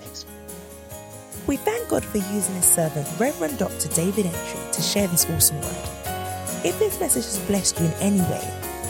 exploit. 0.05 0.35
We 1.47 1.57
thank 1.57 1.89
God 1.89 2.05
for 2.05 2.19
using 2.19 2.57
his 2.57 2.67
servant, 2.67 3.09
Reverend 3.19 3.57
Dr. 3.57 3.89
David 3.95 4.27
Entry, 4.27 4.61
to 4.73 4.83
share 4.83 5.07
this 5.07 5.25
awesome 5.31 5.59
word. 5.63 6.06
If 6.67 6.81
this 6.81 6.99
message 6.99 7.27
has 7.27 7.39
blessed 7.47 7.79
you 7.79 7.87
in 7.87 7.93
any 8.01 8.21
way, 8.23 8.43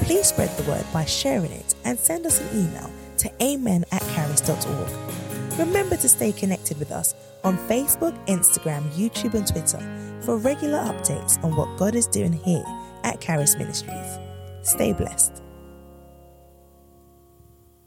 please 0.05 0.29
spread 0.29 0.49
the 0.57 0.63
word 0.63 0.87
by 0.95 1.05
sharing 1.05 1.53
it 1.53 1.75
and 1.85 1.99
send 1.99 2.25
us 2.25 2.41
an 2.41 2.49
email 2.59 2.91
to 3.19 3.31
amen 3.43 3.85
at 3.93 4.01
caris.org. 4.01 5.59
Remember 5.59 5.95
to 5.99 6.09
stay 6.09 6.33
connected 6.33 6.79
with 6.79 6.91
us 6.91 7.15
on 7.45 7.59
Facebook, 7.69 8.17
Instagram, 8.29 8.89
YouTube, 8.93 9.35
and 9.35 9.47
Twitter 9.47 9.79
for 10.23 10.39
regular 10.39 10.79
updates 10.79 11.37
on 11.45 11.55
what 11.55 11.77
God 11.77 11.95
is 11.95 12.07
doing 12.07 12.33
here 12.33 12.65
at 13.05 13.21
Caris 13.21 13.57
Ministries. 13.59 14.19
Stay 14.63 14.95
blessed. 14.95 15.43